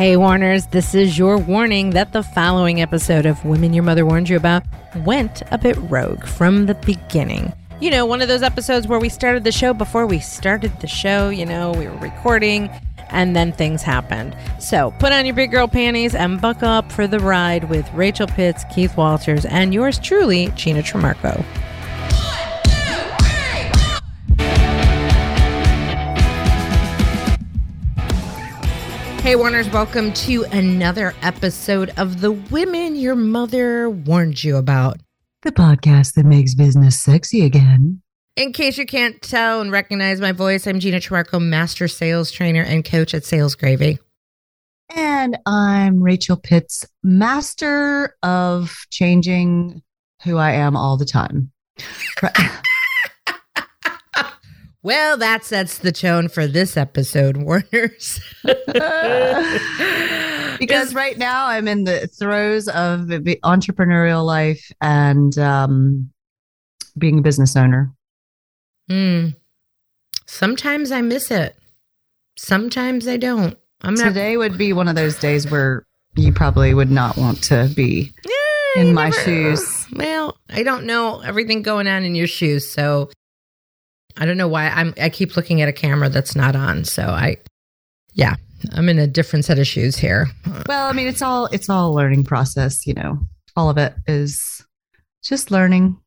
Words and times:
Hey, 0.00 0.16
Warners, 0.16 0.64
this 0.68 0.94
is 0.94 1.18
your 1.18 1.36
warning 1.36 1.90
that 1.90 2.14
the 2.14 2.22
following 2.22 2.80
episode 2.80 3.26
of 3.26 3.44
Women 3.44 3.74
Your 3.74 3.82
Mother 3.82 4.06
Warned 4.06 4.30
You 4.30 4.36
About 4.38 4.62
went 5.04 5.42
a 5.50 5.58
bit 5.58 5.76
rogue 5.76 6.24
from 6.24 6.64
the 6.64 6.74
beginning. 6.74 7.52
You 7.82 7.90
know, 7.90 8.06
one 8.06 8.22
of 8.22 8.28
those 8.28 8.42
episodes 8.42 8.86
where 8.86 8.98
we 8.98 9.10
started 9.10 9.44
the 9.44 9.52
show 9.52 9.74
before 9.74 10.06
we 10.06 10.18
started 10.18 10.72
the 10.80 10.86
show, 10.86 11.28
you 11.28 11.44
know, 11.44 11.72
we 11.72 11.86
were 11.86 11.98
recording 11.98 12.70
and 13.10 13.36
then 13.36 13.52
things 13.52 13.82
happened. 13.82 14.34
So 14.58 14.94
put 15.00 15.12
on 15.12 15.26
your 15.26 15.34
big 15.34 15.50
girl 15.50 15.68
panties 15.68 16.14
and 16.14 16.40
buckle 16.40 16.68
up 16.70 16.90
for 16.90 17.06
the 17.06 17.20
ride 17.20 17.68
with 17.68 17.86
Rachel 17.92 18.26
Pitts, 18.26 18.64
Keith 18.74 18.96
Walters, 18.96 19.44
and 19.44 19.74
yours 19.74 19.98
truly, 19.98 20.46
Gina 20.54 20.80
Tremarco. 20.80 21.44
Hey, 29.30 29.36
Warners, 29.36 29.70
welcome 29.70 30.12
to 30.12 30.42
another 30.50 31.14
episode 31.22 31.92
of 31.96 32.20
The 32.20 32.32
Women 32.32 32.96
Your 32.96 33.14
Mother 33.14 33.88
Warned 33.88 34.42
You 34.42 34.56
About. 34.56 34.96
The 35.42 35.52
podcast 35.52 36.14
that 36.14 36.26
makes 36.26 36.56
business 36.56 37.00
sexy 37.00 37.44
again. 37.44 38.02
In 38.34 38.52
case 38.52 38.76
you 38.76 38.86
can't 38.86 39.22
tell 39.22 39.60
and 39.60 39.70
recognize 39.70 40.20
my 40.20 40.32
voice, 40.32 40.66
I'm 40.66 40.80
Gina 40.80 40.98
Tremarco, 40.98 41.40
Master 41.40 41.86
Sales 41.86 42.32
Trainer 42.32 42.62
and 42.62 42.84
Coach 42.84 43.14
at 43.14 43.24
Sales 43.24 43.54
Gravy. 43.54 44.00
And 44.96 45.38
I'm 45.46 46.02
Rachel 46.02 46.36
Pitts, 46.36 46.84
Master 47.04 48.16
of 48.24 48.84
changing 48.90 49.80
who 50.24 50.38
I 50.38 50.54
am 50.54 50.76
all 50.76 50.96
the 50.96 51.04
time. 51.04 51.52
Well, 54.82 55.18
that 55.18 55.44
sets 55.44 55.78
the 55.78 55.92
tone 55.92 56.28
for 56.28 56.46
this 56.46 56.76
episode, 56.76 57.36
Warners. 57.42 58.20
because 60.58 60.94
right 60.94 61.18
now 61.18 61.46
I'm 61.46 61.68
in 61.68 61.84
the 61.84 62.06
throes 62.06 62.66
of 62.68 63.00
entrepreneurial 63.00 64.24
life 64.24 64.72
and 64.80 65.36
um, 65.38 66.10
being 66.96 67.18
a 67.18 67.22
business 67.22 67.56
owner. 67.56 67.92
Hmm. 68.88 69.28
Sometimes 70.26 70.90
I 70.92 71.02
miss 71.02 71.30
it. 71.30 71.56
Sometimes 72.38 73.06
I 73.06 73.18
don't. 73.18 73.58
I'm 73.82 73.94
not. 73.94 74.08
Today 74.08 74.36
would 74.36 74.56
be 74.56 74.72
one 74.72 74.88
of 74.88 74.94
those 74.94 75.18
days 75.18 75.50
where 75.50 75.84
you 76.16 76.32
probably 76.32 76.72
would 76.72 76.90
not 76.90 77.16
want 77.16 77.42
to 77.44 77.70
be 77.74 78.12
yeah, 78.24 78.82
in 78.82 78.94
my 78.94 79.10
never... 79.10 79.20
shoes. 79.22 79.86
Well, 79.92 80.38
I 80.48 80.62
don't 80.62 80.86
know 80.86 81.20
everything 81.20 81.62
going 81.62 81.86
on 81.86 82.04
in 82.04 82.14
your 82.14 82.26
shoes, 82.26 82.70
so 82.70 83.10
I 84.16 84.26
don't 84.26 84.36
know 84.36 84.48
why 84.48 84.68
I'm 84.68 84.94
I 85.00 85.08
keep 85.08 85.36
looking 85.36 85.62
at 85.62 85.68
a 85.68 85.72
camera 85.72 86.08
that's 86.08 86.36
not 86.36 86.56
on. 86.56 86.84
So 86.84 87.04
I 87.04 87.36
yeah, 88.12 88.36
I'm 88.72 88.88
in 88.88 88.98
a 88.98 89.06
different 89.06 89.44
set 89.44 89.58
of 89.58 89.66
shoes 89.66 89.96
here. 89.96 90.28
Well, 90.66 90.86
I 90.88 90.92
mean 90.92 91.06
it's 91.06 91.22
all 91.22 91.46
it's 91.46 91.68
all 91.68 91.92
a 91.92 91.94
learning 91.94 92.24
process, 92.24 92.86
you 92.86 92.94
know. 92.94 93.18
All 93.56 93.68
of 93.68 93.78
it 93.78 93.94
is 94.06 94.64
just 95.22 95.50
learning. 95.50 95.98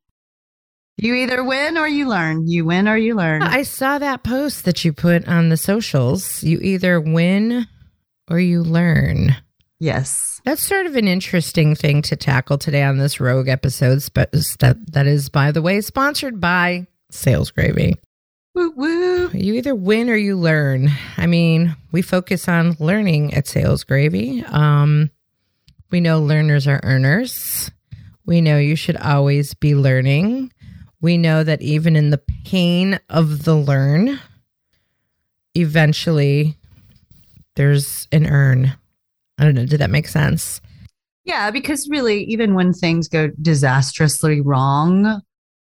You 0.97 1.15
either 1.15 1.43
win 1.43 1.77
or 1.77 1.87
you 1.87 2.07
learn. 2.07 2.47
You 2.47 2.65
win 2.65 2.87
or 2.87 2.97
you 2.97 3.15
learn. 3.15 3.41
I 3.41 3.63
saw 3.63 3.97
that 3.97 4.23
post 4.23 4.65
that 4.65 4.85
you 4.85 4.93
put 4.93 5.27
on 5.27 5.49
the 5.49 5.57
socials. 5.57 6.43
You 6.43 6.59
either 6.61 7.01
win 7.01 7.67
or 8.29 8.39
you 8.39 8.61
learn. 8.61 9.35
Yes. 9.79 10.39
That's 10.45 10.61
sort 10.61 10.85
of 10.85 10.95
an 10.95 11.07
interesting 11.07 11.75
thing 11.75 12.01
to 12.03 12.15
tackle 12.15 12.57
today 12.57 12.83
on 12.83 12.97
this 12.97 13.19
Rogue 13.19 13.47
episode. 13.47 14.03
But 14.13 14.31
that 14.31 14.77
that 14.91 15.07
is, 15.07 15.29
by 15.29 15.51
the 15.51 15.61
way, 15.61 15.81
sponsored 15.81 16.39
by 16.39 16.87
Sales 17.13 17.51
Gravy. 17.51 17.95
Woo 18.55 18.71
woo. 18.75 19.29
You 19.33 19.53
either 19.53 19.75
win 19.75 20.09
or 20.09 20.15
you 20.15 20.35
learn. 20.35 20.89
I 21.17 21.27
mean, 21.27 21.75
we 21.91 22.01
focus 22.01 22.47
on 22.47 22.75
learning 22.79 23.33
at 23.33 23.47
Sales 23.47 23.83
Gravy. 23.83 24.43
Um, 24.45 25.09
we 25.91 26.01
know 26.01 26.19
learners 26.19 26.67
are 26.67 26.79
earners. 26.83 27.71
We 28.25 28.41
know 28.41 28.57
you 28.57 28.75
should 28.75 28.97
always 28.97 29.53
be 29.53 29.75
learning. 29.75 30.51
We 31.01 31.17
know 31.17 31.43
that 31.43 31.61
even 31.61 31.95
in 31.95 32.09
the 32.09 32.21
pain 32.45 32.99
of 33.09 33.43
the 33.43 33.55
learn, 33.55 34.19
eventually 35.55 36.57
there's 37.55 38.07
an 38.11 38.25
earn. 38.27 38.75
I 39.37 39.43
don't 39.43 39.55
know. 39.55 39.65
Did 39.65 39.81
that 39.81 39.89
make 39.89 40.07
sense? 40.07 40.61
Yeah, 41.25 41.51
because 41.51 41.87
really, 41.89 42.23
even 42.23 42.53
when 42.53 42.73
things 42.73 43.07
go 43.07 43.29
disastrously 43.41 44.41
wrong, 44.41 45.21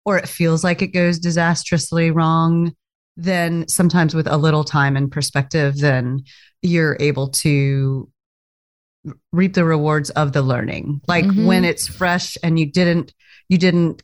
or 0.05 0.19
it 0.19 0.29
feels 0.29 0.63
like 0.63 0.83
it 0.83 0.89
goes 0.89 1.19
disastrously 1.19 2.11
wrong, 2.11 2.75
then 3.17 3.67
sometimes 3.69 4.15
with 4.15 4.27
a 4.27 4.37
little 4.37 4.65
time 4.65 4.97
and 4.97 5.11
perspective, 5.11 5.79
then 5.79 6.23
you're 6.63 6.97
able 7.01 7.29
to 7.29 8.11
reap 9.33 9.55
the 9.55 9.65
rewards 9.65 10.11
of 10.11 10.33
the 10.33 10.43
learning. 10.43 11.01
Like 11.07 11.25
mm-hmm. 11.25 11.47
when 11.47 11.65
it's 11.65 11.87
fresh 11.87 12.37
and 12.43 12.59
you 12.59 12.67
didn't, 12.67 13.13
you 13.49 13.59
didn't 13.59 14.03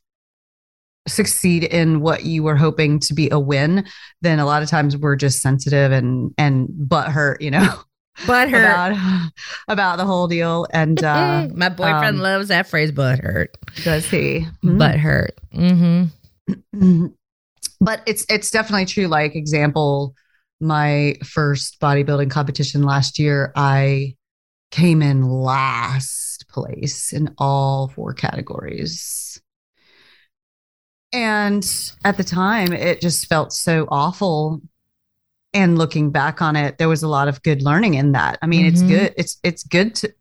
succeed 1.08 1.64
in 1.64 2.00
what 2.00 2.24
you 2.24 2.42
were 2.42 2.56
hoping 2.56 3.00
to 3.00 3.14
be 3.14 3.30
a 3.30 3.38
win, 3.38 3.86
then 4.20 4.38
a 4.38 4.46
lot 4.46 4.62
of 4.62 4.68
times 4.68 4.96
we're 4.96 5.16
just 5.16 5.40
sensitive 5.40 5.92
and 5.92 6.32
and 6.38 6.68
butt 6.70 7.08
hurt, 7.08 7.40
you 7.40 7.50
know. 7.50 7.74
Butt 8.26 8.50
hurt 8.50 8.92
about, 8.92 9.30
about 9.68 9.96
the 9.96 10.04
whole 10.04 10.28
deal. 10.28 10.66
And 10.72 11.02
uh, 11.02 11.48
my 11.54 11.68
boyfriend 11.68 12.16
um, 12.16 12.22
loves 12.22 12.48
that 12.48 12.66
phrase, 12.66 12.92
butt 12.92 13.18
hurt. 13.18 13.56
Does 13.82 14.08
he? 14.10 14.46
Mm-hmm. 14.64 14.78
Butt 14.78 14.96
hurt. 14.96 15.38
Mm-hmm. 15.54 17.06
but 17.80 18.02
it's 18.06 18.26
it's 18.28 18.50
definitely 18.50 18.86
true. 18.86 19.06
Like 19.06 19.34
example, 19.34 20.14
my 20.60 21.16
first 21.24 21.80
bodybuilding 21.80 22.30
competition 22.30 22.82
last 22.82 23.18
year, 23.18 23.52
I 23.56 24.16
came 24.70 25.02
in 25.02 25.24
last 25.24 26.46
place 26.48 27.12
in 27.12 27.34
all 27.38 27.88
four 27.88 28.14
categories. 28.14 29.40
And 31.12 31.66
at 32.04 32.16
the 32.16 32.24
time, 32.24 32.72
it 32.72 33.00
just 33.00 33.26
felt 33.26 33.52
so 33.52 33.86
awful. 33.90 34.60
And 35.52 35.76
looking 35.78 36.10
back 36.10 36.40
on 36.40 36.54
it, 36.54 36.78
there 36.78 36.88
was 36.88 37.02
a 37.02 37.08
lot 37.08 37.26
of 37.26 37.42
good 37.42 37.62
learning 37.62 37.94
in 37.94 38.12
that. 38.12 38.38
I 38.40 38.46
mean, 38.46 38.66
mm-hmm. 38.66 38.68
it's 38.68 38.82
good. 38.82 39.14
It's 39.16 39.38
it's 39.42 39.64
good 39.64 39.94
to 39.96 40.12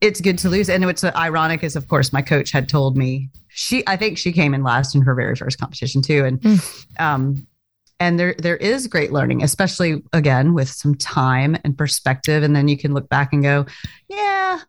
it's 0.00 0.20
good 0.20 0.38
to 0.38 0.48
lose. 0.48 0.70
And 0.70 0.84
what's 0.86 1.04
ironic 1.04 1.62
is, 1.62 1.76
of 1.76 1.88
course, 1.88 2.12
my 2.12 2.22
coach 2.22 2.50
had 2.50 2.68
told 2.68 2.96
me 2.96 3.28
she 3.48 3.82
I 3.86 3.96
think 3.96 4.16
she 4.16 4.32
came 4.32 4.54
in 4.54 4.62
last 4.62 4.94
in 4.94 5.02
her 5.02 5.14
very 5.14 5.36
first 5.36 5.58
competition 5.58 6.00
too. 6.00 6.24
And 6.24 6.40
mm. 6.40 7.00
um 7.00 7.46
and 8.00 8.18
there 8.18 8.34
there 8.38 8.56
is 8.56 8.86
great 8.86 9.12
learning, 9.12 9.42
especially 9.42 10.02
again 10.12 10.54
with 10.54 10.68
some 10.68 10.94
time 10.94 11.56
and 11.64 11.76
perspective. 11.76 12.42
And 12.42 12.54
then 12.54 12.68
you 12.68 12.78
can 12.78 12.94
look 12.94 13.08
back 13.08 13.32
and 13.32 13.42
go, 13.42 13.66
yeah, 14.08 14.60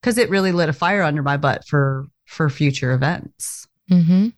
because 0.00 0.18
it 0.18 0.30
really 0.30 0.52
lit 0.52 0.68
a 0.68 0.72
fire 0.72 1.02
under 1.02 1.22
my 1.22 1.36
butt 1.36 1.66
for 1.66 2.06
for 2.26 2.50
future 2.50 2.92
events. 2.92 3.68
Mm-hmm. 3.90 4.28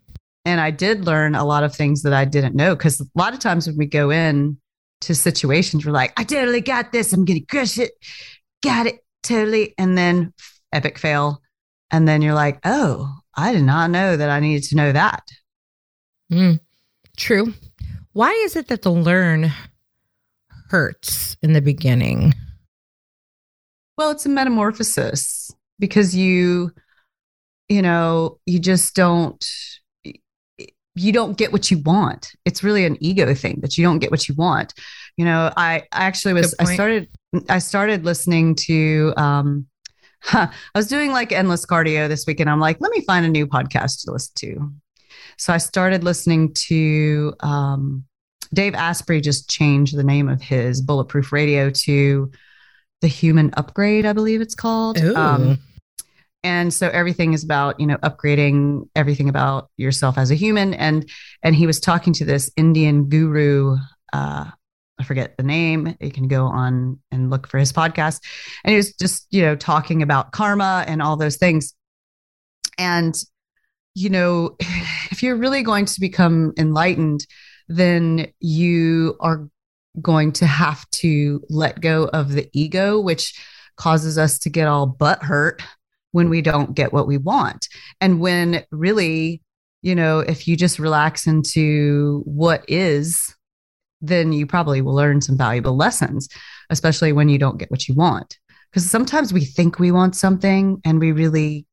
And 0.44 0.60
I 0.60 0.70
did 0.70 1.04
learn 1.04 1.34
a 1.34 1.44
lot 1.44 1.64
of 1.64 1.74
things 1.74 2.02
that 2.02 2.12
I 2.12 2.24
didn't 2.24 2.54
know 2.54 2.74
because 2.74 3.00
a 3.00 3.06
lot 3.14 3.34
of 3.34 3.40
times 3.40 3.66
when 3.66 3.76
we 3.76 3.86
go 3.86 4.10
in 4.10 4.58
to 5.03 5.14
situations, 5.14 5.86
we're 5.86 5.92
like, 5.92 6.19
I 6.19 6.25
totally 6.25 6.60
got 6.60 6.92
this. 6.92 7.12
I'm 7.12 7.25
gonna 7.25 7.41
crush 7.41 7.78
it. 7.78 7.92
Got 8.62 8.86
it 8.86 9.00
totally. 9.22 9.75
And 9.78 9.97
then 9.97 10.32
epic 10.72 10.98
fail. 10.98 11.42
And 11.91 12.06
then 12.06 12.22
you're 12.22 12.34
like, 12.34 12.60
oh, 12.64 13.14
I 13.37 13.53
did 13.53 13.62
not 13.62 13.91
know 13.91 14.16
that 14.16 14.31
I 14.31 14.41
needed 14.41 14.69
to 14.70 14.76
know 14.76 14.92
that. 14.92 15.22
Mm, 16.31 16.60
true. 17.16 17.54
Why 18.12 18.32
is 18.32 18.56
it 18.56 18.69
that 18.69 18.82
the 18.82 18.91
learn 18.91 19.53
hurts 20.70 21.37
in 21.42 21.53
the 21.53 21.62
beginning? 21.62 22.34
Well, 23.97 24.10
it's 24.10 24.26
a 24.26 24.28
metamorphosis 24.28 25.50
because 25.78 26.14
you, 26.14 26.72
you 27.69 27.82
know, 27.82 28.38
you 28.44 28.58
just 28.58 28.94
don't 28.94 29.44
you 30.98 31.12
don't 31.12 31.36
get 31.36 31.53
what 31.53 31.70
you 31.70 31.78
want. 31.78 32.32
It's 32.44 32.62
really 32.62 32.84
an 32.84 32.97
ego 33.00 33.34
thing 33.34 33.60
that 33.62 33.78
you 33.78 33.84
don't 33.84 33.98
get 33.98 34.10
what 34.10 34.28
you 34.28 34.34
want. 34.34 34.75
You 35.16 35.25
know, 35.25 35.53
I, 35.56 35.82
I 35.92 36.04
actually 36.04 36.34
was 36.34 36.54
I 36.59 36.75
started 36.75 37.09
I 37.48 37.59
started 37.59 38.04
listening 38.04 38.54
to 38.67 39.12
um 39.17 39.67
huh, 40.22 40.49
I 40.75 40.78
was 40.78 40.88
doing 40.88 41.12
like 41.12 41.32
endless 41.32 41.64
cardio 41.67 42.08
this 42.08 42.26
week 42.26 42.40
and 42.40 42.50
I'm 42.50 42.61
like, 42.61 42.78
let 42.81 42.93
me 42.93 43.02
find 43.02 43.25
a 43.25 43.28
new 43.28 43.46
podcast 43.46 44.05
to 44.05 44.12
listen 44.12 44.32
to. 44.37 44.72
So 45.37 45.52
I 45.52 45.58
started 45.58 46.02
listening 46.02 46.52
to 46.55 47.32
um, 47.40 48.05
Dave 48.52 48.75
Asprey 48.75 49.20
just 49.20 49.49
changed 49.49 49.96
the 49.96 50.02
name 50.02 50.28
of 50.28 50.43
his 50.43 50.81
Bulletproof 50.81 51.32
Radio 51.32 51.70
to 51.70 52.31
the 53.00 53.06
Human 53.06 53.52
Upgrade, 53.56 54.05
I 54.05 54.12
believe 54.12 54.40
it's 54.40 54.56
called. 54.56 54.99
Um, 55.17 55.58
and 56.44 56.73
so 56.73 56.88
everything 56.88 57.32
is 57.32 57.44
about 57.44 57.79
you 57.81 57.87
know 57.87 57.96
upgrading 57.99 58.88
everything 58.94 59.29
about 59.29 59.70
yourself 59.76 60.19
as 60.19 60.31
a 60.31 60.35
human 60.35 60.75
and 60.75 61.08
and 61.43 61.55
he 61.55 61.67
was 61.67 61.81
talking 61.81 62.12
to 62.12 62.25
this 62.25 62.50
indian 62.56 63.08
guru 63.08 63.76
uh 64.12 64.50
I 64.99 65.05
forget 65.05 65.37
the 65.37 65.44
name. 65.44 65.96
You 66.00 66.11
can 66.11 66.29
go 66.29 66.46
on 66.46 66.99
and 67.11 67.31
look 67.31 67.46
for 67.46 67.58
his 67.58 67.73
podcast. 67.73 68.20
And 68.64 68.73
he 68.73 68.76
was 68.76 68.94
just, 68.94 69.26
you 69.31 69.43
know, 69.43 69.55
talking 69.55 70.02
about 70.02 70.32
karma 70.32 70.85
and 70.88 71.00
all 71.00 71.17
those 71.17 71.37
things. 71.37 71.75
And, 72.79 73.17
you 73.94 74.11
know, 74.11 74.56
if 75.11 75.23
you're 75.23 75.37
really 75.37 75.62
going 75.62 75.87
to 75.87 76.00
become 76.00 76.52
enlightened, 76.58 77.26
then 77.69 78.32
you 78.41 79.17
are 79.20 79.49
going 80.00 80.32
to 80.32 80.46
have 80.46 80.88
to 80.91 81.43
let 81.49 81.81
go 81.81 82.08
of 82.12 82.32
the 82.32 82.49
ego, 82.52 83.00
which 83.00 83.38
causes 83.76 84.19
us 84.19 84.38
to 84.41 84.50
get 84.50 84.67
all 84.67 84.87
butt 84.87 85.23
hurt 85.23 85.62
when 86.19 86.29
we 86.29 86.43
don't 86.43 86.75
get 86.75 86.93
what 86.93 87.06
we 87.06 87.17
want. 87.17 87.69
And 88.00 88.19
when 88.19 88.65
really, 88.73 89.41
you 89.82 89.94
know, 89.94 90.19
if 90.19 90.49
you 90.49 90.56
just 90.56 90.81
relax 90.81 91.29
into 91.29 92.23
what 92.25 92.65
is, 92.67 93.37
then 94.00 94.32
you 94.32 94.44
probably 94.44 94.81
will 94.81 94.97
learn 94.97 95.20
some 95.20 95.38
valuable 95.38 95.76
lessons, 95.76 96.29
especially 96.70 97.12
when 97.12 97.29
you 97.29 97.38
don't 97.38 97.56
get 97.56 97.70
what 97.70 97.87
you 97.87 97.94
want. 97.94 98.37
Because 98.69 98.91
sometimes 98.91 99.32
we 99.32 99.44
think 99.44 99.79
we 99.79 99.93
want 99.93 100.17
something 100.17 100.81
and 100.85 100.99
we 100.99 101.12
really 101.12 101.67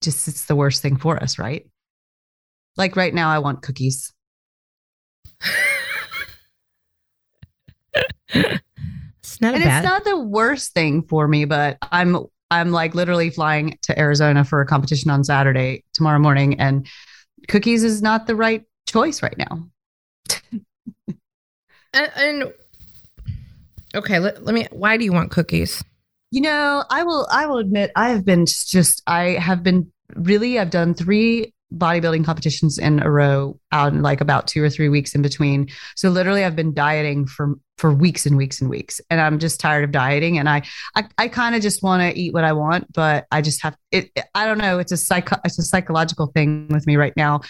just, 0.00 0.28
it's 0.28 0.44
the 0.44 0.54
worst 0.54 0.80
thing 0.80 0.96
for 0.96 1.20
us, 1.20 1.36
right? 1.36 1.68
Like 2.76 2.94
right 2.94 3.12
now, 3.12 3.30
I 3.30 3.40
want 3.40 3.62
cookies. 3.62 4.12
it's 8.28 9.40
not 9.40 9.54
and 9.54 9.64
bad. 9.64 9.78
it's 9.78 9.84
not 9.84 10.04
the 10.04 10.20
worst 10.20 10.72
thing 10.72 11.02
for 11.02 11.26
me, 11.26 11.46
but 11.46 11.78
I'm 11.82 12.26
I'm 12.52 12.70
like 12.70 12.94
literally 12.94 13.30
flying 13.30 13.78
to 13.82 13.98
Arizona 13.98 14.44
for 14.44 14.60
a 14.60 14.66
competition 14.66 15.10
on 15.10 15.24
Saturday 15.24 15.84
tomorrow 15.94 16.18
morning, 16.18 16.60
and 16.60 16.86
cookies 17.48 17.82
is 17.82 18.02
not 18.02 18.26
the 18.26 18.36
right 18.36 18.62
choice 18.86 19.22
right 19.22 19.36
now. 19.38 19.70
and, 21.94 22.12
and 22.14 22.52
okay, 23.94 24.18
let, 24.18 24.44
let 24.44 24.54
me. 24.54 24.66
Why 24.70 24.98
do 24.98 25.04
you 25.06 25.14
want 25.14 25.30
cookies? 25.30 25.82
You 26.30 26.42
know, 26.42 26.84
I 26.90 27.04
will. 27.04 27.26
I 27.32 27.46
will 27.46 27.56
admit, 27.56 27.90
I 27.96 28.10
have 28.10 28.26
been 28.26 28.44
just. 28.44 29.02
I 29.06 29.30
have 29.30 29.62
been 29.62 29.90
really. 30.14 30.58
I've 30.58 30.68
done 30.68 30.92
three 30.92 31.54
bodybuilding 31.76 32.24
competitions 32.24 32.78
in 32.78 33.02
a 33.02 33.10
row 33.10 33.58
out 33.72 33.92
in 33.92 34.02
like 34.02 34.20
about 34.20 34.46
two 34.46 34.62
or 34.62 34.70
three 34.70 34.88
weeks 34.88 35.14
in 35.14 35.22
between. 35.22 35.68
So 35.96 36.10
literally 36.10 36.44
I've 36.44 36.56
been 36.56 36.74
dieting 36.74 37.26
for 37.26 37.54
for 37.78 37.92
weeks 37.92 38.26
and 38.26 38.36
weeks 38.36 38.60
and 38.60 38.70
weeks. 38.70 39.00
And 39.10 39.20
I'm 39.20 39.38
just 39.38 39.58
tired 39.58 39.84
of 39.84 39.90
dieting. 39.90 40.38
And 40.38 40.48
I 40.48 40.62
I, 40.94 41.04
I 41.18 41.28
kind 41.28 41.54
of 41.54 41.62
just 41.62 41.82
want 41.82 42.02
to 42.02 42.18
eat 42.18 42.32
what 42.32 42.44
I 42.44 42.52
want, 42.52 42.92
but 42.92 43.26
I 43.30 43.40
just 43.40 43.62
have 43.62 43.76
it 43.90 44.10
I 44.34 44.46
don't 44.46 44.58
know. 44.58 44.78
It's 44.78 44.92
a 44.92 44.96
psycho 44.96 45.36
it's 45.44 45.58
a 45.58 45.62
psychological 45.62 46.28
thing 46.28 46.68
with 46.68 46.86
me 46.86 46.96
right 46.96 47.16
now. 47.16 47.40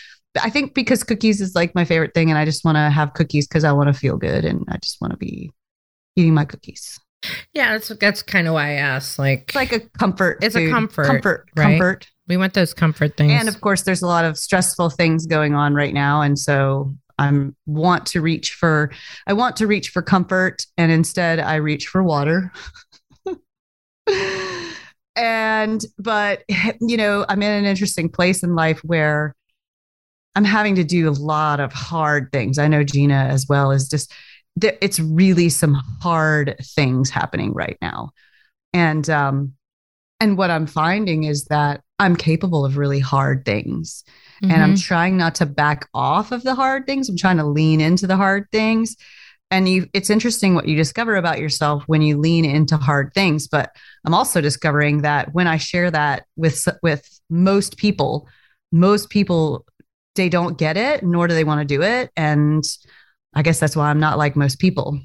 I 0.42 0.48
think 0.48 0.74
because 0.74 1.04
cookies 1.04 1.40
is 1.40 1.54
like 1.54 1.74
my 1.74 1.84
favorite 1.84 2.14
thing 2.14 2.30
and 2.30 2.38
I 2.38 2.44
just 2.44 2.64
want 2.64 2.76
to 2.76 2.90
have 2.90 3.12
cookies 3.12 3.46
because 3.46 3.64
I 3.64 3.72
want 3.72 3.88
to 3.88 3.98
feel 3.98 4.16
good 4.16 4.44
and 4.44 4.64
I 4.68 4.78
just 4.78 5.00
want 5.00 5.12
to 5.12 5.18
be 5.18 5.52
eating 6.16 6.34
my 6.34 6.44
cookies. 6.44 6.98
Yeah, 7.52 7.72
that's 7.72 7.88
that's 8.00 8.22
kind 8.22 8.48
of 8.48 8.54
why 8.54 8.70
I 8.70 8.72
asked. 8.74 9.18
Like, 9.18 9.44
it's 9.48 9.54
like 9.54 9.72
a 9.72 9.80
comfort. 9.98 10.38
It's 10.42 10.54
food. 10.54 10.68
a 10.68 10.72
comfort. 10.72 11.06
Comfort. 11.06 11.48
Right? 11.56 11.78
Comfort. 11.78 12.08
We 12.32 12.38
want 12.38 12.54
those 12.54 12.72
comfort 12.72 13.18
things. 13.18 13.30
And 13.30 13.46
of 13.46 13.60
course, 13.60 13.82
there's 13.82 14.00
a 14.00 14.06
lot 14.06 14.24
of 14.24 14.38
stressful 14.38 14.88
things 14.88 15.26
going 15.26 15.54
on 15.54 15.74
right 15.74 15.92
now, 15.92 16.22
and 16.22 16.38
so 16.38 16.94
I'm 17.18 17.54
want 17.66 18.06
to 18.06 18.22
reach 18.22 18.52
for. 18.52 18.90
I 19.26 19.34
want 19.34 19.56
to 19.56 19.66
reach 19.66 19.90
for 19.90 20.00
comfort, 20.00 20.64
and 20.78 20.90
instead, 20.90 21.40
I 21.40 21.56
reach 21.56 21.88
for 21.88 22.02
water. 22.02 22.50
and 25.14 25.84
but 25.98 26.42
you 26.80 26.96
know, 26.96 27.26
I'm 27.28 27.42
in 27.42 27.50
an 27.50 27.66
interesting 27.66 28.08
place 28.08 28.42
in 28.42 28.54
life 28.54 28.80
where 28.82 29.34
I'm 30.34 30.44
having 30.44 30.76
to 30.76 30.84
do 30.84 31.10
a 31.10 31.12
lot 31.12 31.60
of 31.60 31.70
hard 31.70 32.32
things. 32.32 32.56
I 32.56 32.66
know 32.66 32.82
Gina 32.82 33.26
as 33.30 33.46
well 33.46 33.72
is 33.72 33.90
just 33.90 34.10
it's 34.58 34.98
really 35.00 35.50
some 35.50 35.74
hard 36.00 36.56
things 36.62 37.10
happening 37.10 37.52
right 37.52 37.76
now. 37.82 38.12
And 38.72 39.10
um 39.10 39.52
and 40.18 40.38
what 40.38 40.50
I'm 40.50 40.66
finding 40.66 41.24
is 41.24 41.44
that 41.46 41.81
I'm 41.98 42.16
capable 42.16 42.64
of 42.64 42.76
really 42.76 43.00
hard 43.00 43.44
things. 43.44 44.04
Mm-hmm. 44.42 44.52
And 44.52 44.62
I'm 44.62 44.74
mm-hmm. 44.74 44.80
trying 44.80 45.16
not 45.16 45.36
to 45.36 45.46
back 45.46 45.88
off 45.94 46.32
of 46.32 46.42
the 46.42 46.54
hard 46.54 46.86
things. 46.86 47.08
I'm 47.08 47.16
trying 47.16 47.36
to 47.36 47.44
lean 47.44 47.80
into 47.80 48.06
the 48.06 48.16
hard 48.16 48.46
things. 48.50 48.96
And 49.50 49.68
you 49.68 49.86
it's 49.92 50.08
interesting 50.08 50.54
what 50.54 50.66
you 50.66 50.76
discover 50.76 51.16
about 51.16 51.38
yourself 51.38 51.84
when 51.86 52.00
you 52.00 52.16
lean 52.16 52.44
into 52.46 52.78
hard 52.78 53.12
things, 53.14 53.48
but 53.48 53.70
I'm 54.04 54.14
also 54.14 54.40
discovering 54.40 55.02
that 55.02 55.34
when 55.34 55.46
I 55.46 55.58
share 55.58 55.90
that 55.90 56.24
with 56.36 56.66
with 56.82 57.06
most 57.28 57.76
people, 57.76 58.28
most 58.72 59.10
people 59.10 59.66
they 60.14 60.30
don't 60.30 60.58
get 60.58 60.76
it 60.76 61.02
nor 61.02 61.26
do 61.26 61.34
they 61.34 61.44
want 61.44 61.60
to 61.60 61.74
do 61.74 61.82
it 61.82 62.10
and 62.16 62.64
I 63.34 63.42
guess 63.42 63.60
that's 63.60 63.76
why 63.76 63.88
I'm 63.88 64.00
not 64.00 64.18
like 64.18 64.36
most 64.36 64.58
people. 64.58 65.00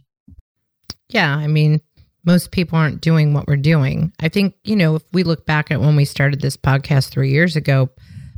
Yeah, 1.09 1.33
I 1.33 1.47
mean, 1.47 1.81
most 2.27 2.51
people 2.51 2.77
aren't 2.77 2.99
doing 2.99 3.33
what 3.33 3.47
we're 3.47 3.55
doing. 3.55 4.11
I 4.19 4.27
think, 4.27 4.53
you 4.65 4.75
know, 4.75 4.95
if 4.95 5.03
we 5.13 5.23
look 5.23 5.45
back 5.45 5.71
at 5.71 5.79
when 5.79 5.95
we 5.95 6.03
started 6.03 6.41
this 6.41 6.57
podcast 6.57 7.09
three 7.09 7.31
years 7.31 7.55
ago, 7.55 7.89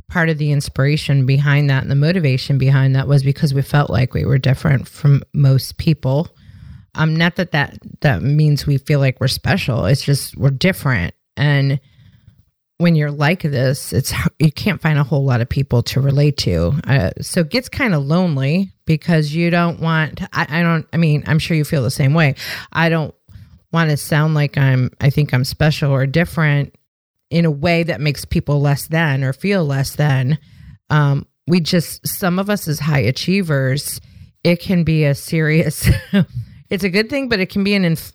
part 0.08 0.28
of 0.28 0.38
the 0.38 0.52
inspiration 0.52 1.26
behind 1.26 1.68
that 1.70 1.82
and 1.82 1.90
the 1.90 1.96
motivation 1.96 2.56
behind 2.56 2.94
that 2.94 3.08
was 3.08 3.24
because 3.24 3.52
we 3.52 3.62
felt 3.62 3.90
like 3.90 4.14
we 4.14 4.24
were 4.24 4.38
different 4.38 4.86
from 4.86 5.24
most 5.34 5.76
people. 5.76 6.28
Um, 6.94 7.16
not 7.16 7.34
that 7.36 7.50
that 7.50 7.78
that 8.00 8.22
means 8.22 8.64
we 8.64 8.78
feel 8.78 9.00
like 9.00 9.20
we're 9.20 9.28
special. 9.28 9.86
It's 9.86 10.02
just 10.02 10.36
we're 10.36 10.50
different, 10.50 11.14
and 11.36 11.80
when 12.78 12.96
you're 12.96 13.12
like 13.12 13.42
this, 13.42 13.92
it's 13.92 14.12
you 14.38 14.50
can't 14.50 14.80
find 14.80 14.98
a 14.98 15.04
whole 15.04 15.24
lot 15.24 15.40
of 15.40 15.48
people 15.48 15.82
to 15.84 16.00
relate 16.00 16.36
to. 16.38 16.74
Uh, 16.86 17.10
so 17.20 17.40
it 17.40 17.50
gets 17.50 17.68
kind 17.68 17.94
of 17.94 18.04
lonely 18.04 18.72
because 18.86 19.32
you 19.32 19.50
don't 19.50 19.80
want. 19.80 20.22
I, 20.32 20.46
I 20.48 20.62
don't. 20.62 20.86
I 20.92 20.96
mean, 20.96 21.22
I'm 21.26 21.38
sure 21.38 21.56
you 21.56 21.64
feel 21.64 21.82
the 21.82 21.90
same 21.90 22.14
way. 22.14 22.34
I 22.72 22.88
don't 22.88 23.14
want 23.72 23.90
to 23.90 23.96
sound 23.96 24.34
like 24.34 24.56
I'm. 24.56 24.90
I 25.00 25.10
think 25.10 25.32
I'm 25.32 25.44
special 25.44 25.92
or 25.92 26.06
different 26.06 26.74
in 27.30 27.44
a 27.44 27.50
way 27.50 27.82
that 27.84 28.00
makes 28.00 28.24
people 28.24 28.60
less 28.60 28.88
than 28.88 29.22
or 29.22 29.32
feel 29.32 29.64
less 29.64 29.94
than. 29.94 30.38
Um, 30.90 31.26
we 31.46 31.60
just 31.60 32.06
some 32.06 32.38
of 32.38 32.50
us 32.50 32.68
as 32.68 32.80
high 32.80 33.00
achievers, 33.00 34.00
it 34.44 34.60
can 34.60 34.84
be 34.84 35.04
a 35.04 35.14
serious. 35.14 35.88
it's 36.70 36.84
a 36.84 36.90
good 36.90 37.08
thing, 37.10 37.28
but 37.28 37.40
it 37.40 37.50
can 37.50 37.64
be 37.64 37.74
an 37.74 37.84
inf- 37.84 38.12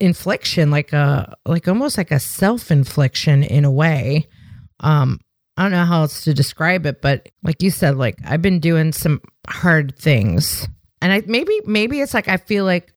infliction, 0.00 0.70
like 0.70 0.92
a 0.92 1.36
like 1.46 1.68
almost 1.68 1.98
like 1.98 2.10
a 2.10 2.20
self 2.20 2.70
infliction 2.70 3.42
in 3.42 3.64
a 3.64 3.70
way. 3.70 4.28
Um, 4.80 5.20
I 5.56 5.62
don't 5.62 5.72
know 5.72 5.84
how 5.84 6.02
else 6.02 6.24
to 6.24 6.34
describe 6.34 6.84
it, 6.86 7.00
but 7.00 7.28
like 7.42 7.62
you 7.62 7.70
said, 7.70 7.96
like 7.96 8.18
I've 8.24 8.42
been 8.42 8.60
doing 8.60 8.92
some 8.92 9.20
hard 9.48 9.96
things, 9.96 10.68
and 11.00 11.12
I 11.12 11.22
maybe 11.26 11.60
maybe 11.64 12.00
it's 12.00 12.14
like 12.14 12.28
I 12.28 12.38
feel 12.38 12.64
like 12.64 12.93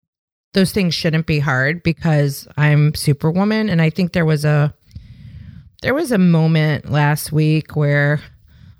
those 0.53 0.71
things 0.71 0.93
shouldn't 0.93 1.25
be 1.27 1.39
hard 1.39 1.83
because 1.83 2.47
I'm 2.57 2.95
Superwoman, 2.95 3.69
and 3.69 3.81
I 3.81 3.89
think 3.89 4.13
there 4.13 4.25
was 4.25 4.45
a 4.45 4.73
there 5.81 5.93
was 5.93 6.11
a 6.11 6.17
moment 6.17 6.89
last 6.89 7.31
week 7.31 7.75
where 7.75 8.19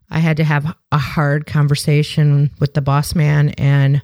I 0.09 0.19
had 0.19 0.37
to 0.37 0.43
have 0.43 0.73
a 0.91 0.97
hard 0.97 1.45
conversation 1.45 2.51
with 2.59 2.73
the 2.73 2.81
boss 2.81 3.13
man, 3.13 3.49
and 3.49 4.01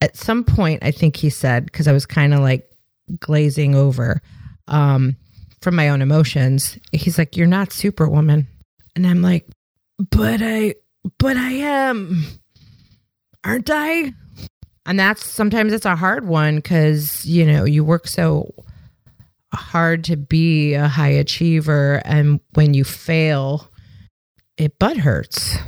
at 0.00 0.16
some 0.16 0.44
point, 0.44 0.82
I 0.82 0.90
think 0.90 1.16
he 1.16 1.30
said 1.30 1.64
because 1.64 1.88
I 1.88 1.92
was 1.92 2.06
kind 2.06 2.32
of 2.32 2.40
like 2.40 2.70
glazing 3.18 3.74
over 3.74 4.22
um, 4.68 5.16
from 5.60 5.76
my 5.76 5.88
own 5.88 6.02
emotions. 6.02 6.78
He's 6.92 7.18
like, 7.18 7.36
You're 7.36 7.46
not 7.46 7.72
Superwoman. 7.72 8.46
And 8.96 9.06
I'm 9.06 9.22
like, 9.22 9.46
But 9.98 10.40
I, 10.42 10.76
but 11.18 11.36
I 11.36 11.50
am, 11.50 12.24
aren't 13.44 13.70
I? 13.70 14.14
And 14.90 14.98
that's 14.98 15.24
sometimes 15.24 15.72
it's 15.72 15.86
a 15.86 15.94
hard 15.94 16.26
one 16.26 16.56
because, 16.56 17.24
you 17.24 17.46
know, 17.46 17.62
you 17.64 17.84
work 17.84 18.08
so 18.08 18.52
hard 19.54 20.02
to 20.06 20.16
be 20.16 20.74
a 20.74 20.88
high 20.88 21.10
achiever. 21.10 22.02
And 22.04 22.40
when 22.54 22.74
you 22.74 22.82
fail, 22.82 23.70
it 24.56 24.80
butt 24.80 24.96
hurts. 24.96 25.58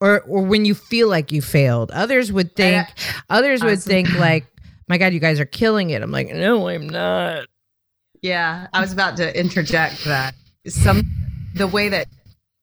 Or, 0.00 0.22
or 0.22 0.40
when 0.44 0.64
you 0.64 0.74
feel 0.74 1.08
like 1.08 1.30
you 1.30 1.42
failed, 1.42 1.90
others 1.90 2.32
would 2.32 2.56
think, 2.56 2.88
others 3.28 3.62
would 3.62 3.82
think 3.82 4.14
like, 4.14 4.46
my 4.88 4.96
God, 4.96 5.12
you 5.12 5.20
guys 5.20 5.40
are 5.40 5.44
killing 5.44 5.90
it. 5.90 6.00
I'm 6.00 6.10
like, 6.10 6.28
no, 6.28 6.68
I'm 6.68 6.88
not. 6.88 7.48
Yeah, 8.22 8.68
I 8.72 8.80
was 8.80 8.94
about 8.94 9.18
to 9.18 9.38
interject 9.38 10.06
that 10.06 10.34
some 10.66 11.02
the 11.54 11.66
way 11.66 11.90
that 11.90 12.08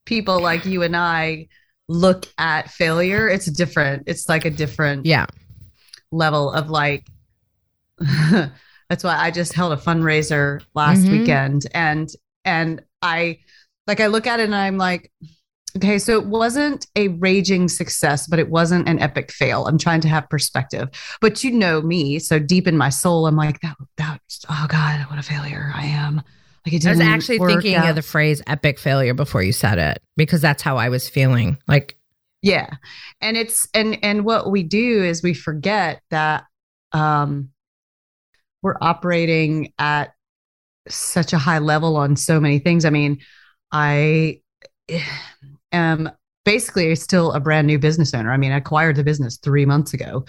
people 0.08 0.42
like 0.42 0.66
you 0.66 0.82
and 0.82 0.98
I 0.98 1.48
look 1.88 2.26
at 2.40 2.72
failure, 2.72 3.30
it's 3.30 3.46
different. 3.46 4.06
It's 4.08 4.28
like 4.28 4.46
a 4.46 4.50
different 4.50 5.06
yeah 5.06 5.28
level 6.16 6.52
of 6.52 6.70
like. 6.70 7.08
that's 8.90 9.04
why 9.04 9.18
I 9.18 9.32
just 9.32 9.54
held 9.54 9.74
a 9.74 9.78
fundraiser 9.78 10.62
last 10.74 11.02
mm-hmm. 11.02 11.20
weekend, 11.20 11.66
and 11.74 12.10
and 12.44 12.84
I 13.02 13.40
like 13.88 14.00
I 14.00 14.08
look 14.08 14.28
at 14.28 14.40
it 14.40 14.44
and 14.44 14.56
I'm 14.56 14.78
like, 14.78 15.12
Okay, 15.78 16.00
so 16.00 16.18
it 16.18 16.26
wasn't 16.26 16.88
a 16.96 17.10
raging 17.10 17.68
success, 17.68 18.28
but 18.28 18.40
it 18.40 18.50
wasn't 18.50 18.88
an 18.88 19.00
epic 19.00 19.30
fail. 19.30 19.68
I'm 19.68 19.78
trying 19.78 20.00
to 20.02 20.08
have 20.08 20.30
perspective. 20.30 20.90
But 21.20 21.44
you 21.44 21.52
know 21.52 21.82
me, 21.82 22.20
so 22.20 22.40
deep 22.40 22.66
in 22.66 22.78
my 22.78 22.88
soul, 22.88 23.28
I'm 23.28 23.36
like, 23.36 23.60
that, 23.60 23.76
that 23.98 24.22
oh 24.50 24.66
God, 24.70 25.02
what 25.10 25.20
a 25.20 25.24
failure 25.24 25.72
I 25.76 25.86
am. 25.86 26.22
Like 26.66 26.74
it 26.74 26.88
I 26.88 26.92
was 26.92 27.00
actually 27.02 27.40
thinking 27.40 27.76
out. 27.76 27.90
of 27.90 27.96
the 27.96 28.02
phrase 28.02 28.42
epic 28.48 28.80
failure 28.80 29.14
before 29.14 29.44
you 29.44 29.52
said 29.52 29.78
it, 29.78 30.02
because 30.16 30.42
that's 30.42 30.64
how 30.64 30.78
I 30.78 30.90
was 30.90 31.10
feeling. 31.10 31.58
Like 31.68 31.95
Yeah. 32.46 32.70
And 33.22 33.36
it's 33.36 33.68
and 33.74 33.98
and 34.04 34.24
what 34.24 34.52
we 34.52 34.62
do 34.62 35.04
is 35.04 35.24
we 35.24 35.34
forget 35.34 36.04
that 36.12 36.44
um 36.92 37.50
we're 38.62 38.78
operating 38.80 39.74
at 39.80 40.14
such 40.88 41.34
a 41.34 41.40
high 41.40 41.58
level 41.58 41.98
on 41.98 42.16
so 42.16 42.40
many 42.40 42.60
things. 42.60 42.86
I 42.86 42.92
mean, 42.92 43.18
I 43.72 44.42
am 45.72 46.12
basically 46.46 46.96
still 46.96 47.32
a 47.32 47.40
brand 47.40 47.66
new 47.66 47.80
business 47.80 48.14
owner. 48.14 48.32
I 48.32 48.38
mean, 48.38 48.52
I 48.52 48.58
acquired 48.58 48.96
the 48.98 49.04
business 49.04 49.38
three 49.38 49.66
months 49.66 49.96
ago 49.96 50.26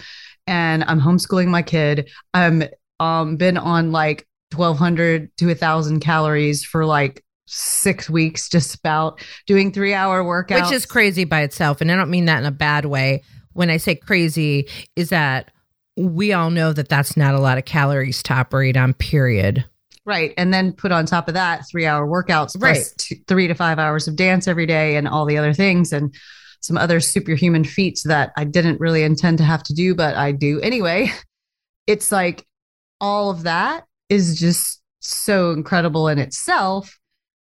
and 0.47 0.85
I'm 0.85 1.03
homeschooling 1.03 1.49
my 1.49 1.61
kid. 1.61 2.11
I'm 2.33 2.65
um 2.99 3.37
been 3.37 3.59
on 3.59 3.93
like 3.93 4.27
1200 4.55 5.37
to 5.37 5.49
1000 5.49 6.01
calories 6.01 6.65
for 6.65 6.87
like 6.87 7.23
six 7.47 8.11
weeks 8.11 8.49
just 8.49 8.75
about 8.75 9.21
doing 9.47 9.73
three 9.73 9.95
hour 9.95 10.25
workouts 10.25 10.65
which 10.65 10.73
is 10.73 10.85
crazy 10.87 11.25
by 11.25 11.43
itself 11.43 11.81
and 11.81 11.91
i 11.93 11.97
don't 11.97 12.11
mean 12.11 12.25
that 12.27 12.39
in 12.39 12.45
a 12.47 12.51
bad 12.51 12.85
way. 12.85 13.23
When 13.53 13.71
i 13.71 13.77
say 13.77 13.95
crazy 13.95 14.69
is 14.97 15.11
that 15.11 15.51
we 15.97 16.33
all 16.33 16.51
know 16.51 16.73
that 16.73 16.89
that's 16.89 17.17
not 17.17 17.35
a 17.35 17.41
lot 17.41 17.57
of 17.57 17.65
calories 17.65 18.23
to 18.25 18.35
operate 18.35 18.77
on 18.77 18.93
period. 18.95 19.65
Right 20.05 20.35
and 20.37 20.53
then 20.53 20.73
put 20.73 20.93
on 20.93 21.07
top 21.07 21.29
of 21.29 21.35
that 21.35 21.65
three 21.71 21.87
hour 21.87 22.07
workouts 22.07 22.61
Right. 22.61 22.85
two, 22.99 23.17
three 23.27 23.47
to 23.47 23.55
five 23.55 23.79
hours 23.79 24.07
of 24.07 24.17
dance 24.17 24.47
every 24.47 24.67
day 24.67 24.97
and 24.97 25.09
all 25.09 25.25
the 25.25 25.39
other 25.39 25.53
things 25.55 25.93
and 25.93 26.15
some 26.61 26.77
other 26.77 27.01
superhuman 27.01 27.65
feats 27.65 28.03
that 28.05 28.33
i 28.37 28.45
didn't 28.45 28.81
really 28.81 29.03
intend 29.05 29.39
to 29.39 29.45
have 29.45 29.63
to 29.63 29.75
do 29.75 29.95
but 29.95 30.17
i 30.17 30.33
do 30.33 30.61
anyway. 30.61 31.11
It's 31.87 32.11
like 32.11 32.45
all 33.01 33.31
of 33.31 33.45
that 33.45 33.85
is 34.09 34.41
just 34.41 34.83
so 34.99 35.53
incredible 35.53 36.09
in 36.09 36.19
itself 36.19 36.99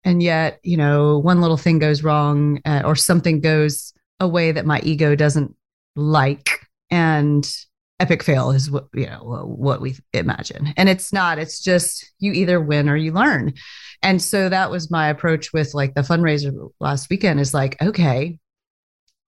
and 0.04 0.23
yet 0.23 0.61
you 0.62 0.76
know 0.76 1.18
one 1.18 1.40
little 1.40 1.56
thing 1.56 1.78
goes 1.78 2.02
wrong 2.02 2.61
uh, 2.64 2.82
or 2.85 2.97
something 2.97 3.40
goes 3.40 3.92
a 4.21 4.28
way 4.28 4.52
that 4.52 4.66
my 4.66 4.80
ego 4.80 5.14
doesn't 5.14 5.54
like 5.97 6.66
and 6.90 7.50
epic 8.02 8.23
fail 8.25 8.50
is 8.50 8.68
what 8.68 8.88
you 8.92 9.06
know 9.06 9.44
what 9.47 9.80
we 9.80 9.97
imagine. 10.12 10.75
And 10.76 10.88
it's 10.88 11.12
not 11.12 11.38
it's 11.38 11.61
just 11.61 12.12
you 12.18 12.32
either 12.32 12.61
win 12.61 12.88
or 12.88 12.97
you 12.97 13.12
learn. 13.12 13.54
And 14.02 14.21
so 14.21 14.49
that 14.49 14.71
was 14.71 14.90
my 14.90 15.09
approach 15.09 15.52
with 15.52 15.73
like 15.73 15.94
the 15.94 16.00
fundraiser 16.00 16.71
last 16.80 17.09
weekend 17.09 17.40
is 17.40 17.54
like 17.54 17.80
okay 17.80 18.38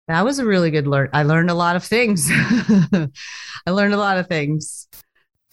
that 0.08 0.24
was 0.24 0.38
a 0.38 0.44
really 0.44 0.70
good 0.70 0.86
learn 0.86 1.08
i 1.14 1.22
learned 1.22 1.50
a 1.50 1.54
lot 1.54 1.76
of 1.76 1.84
things. 1.84 2.28
I 2.32 3.70
learned 3.70 3.94
a 3.94 3.98
lot 3.98 4.18
of 4.18 4.26
things. 4.26 4.88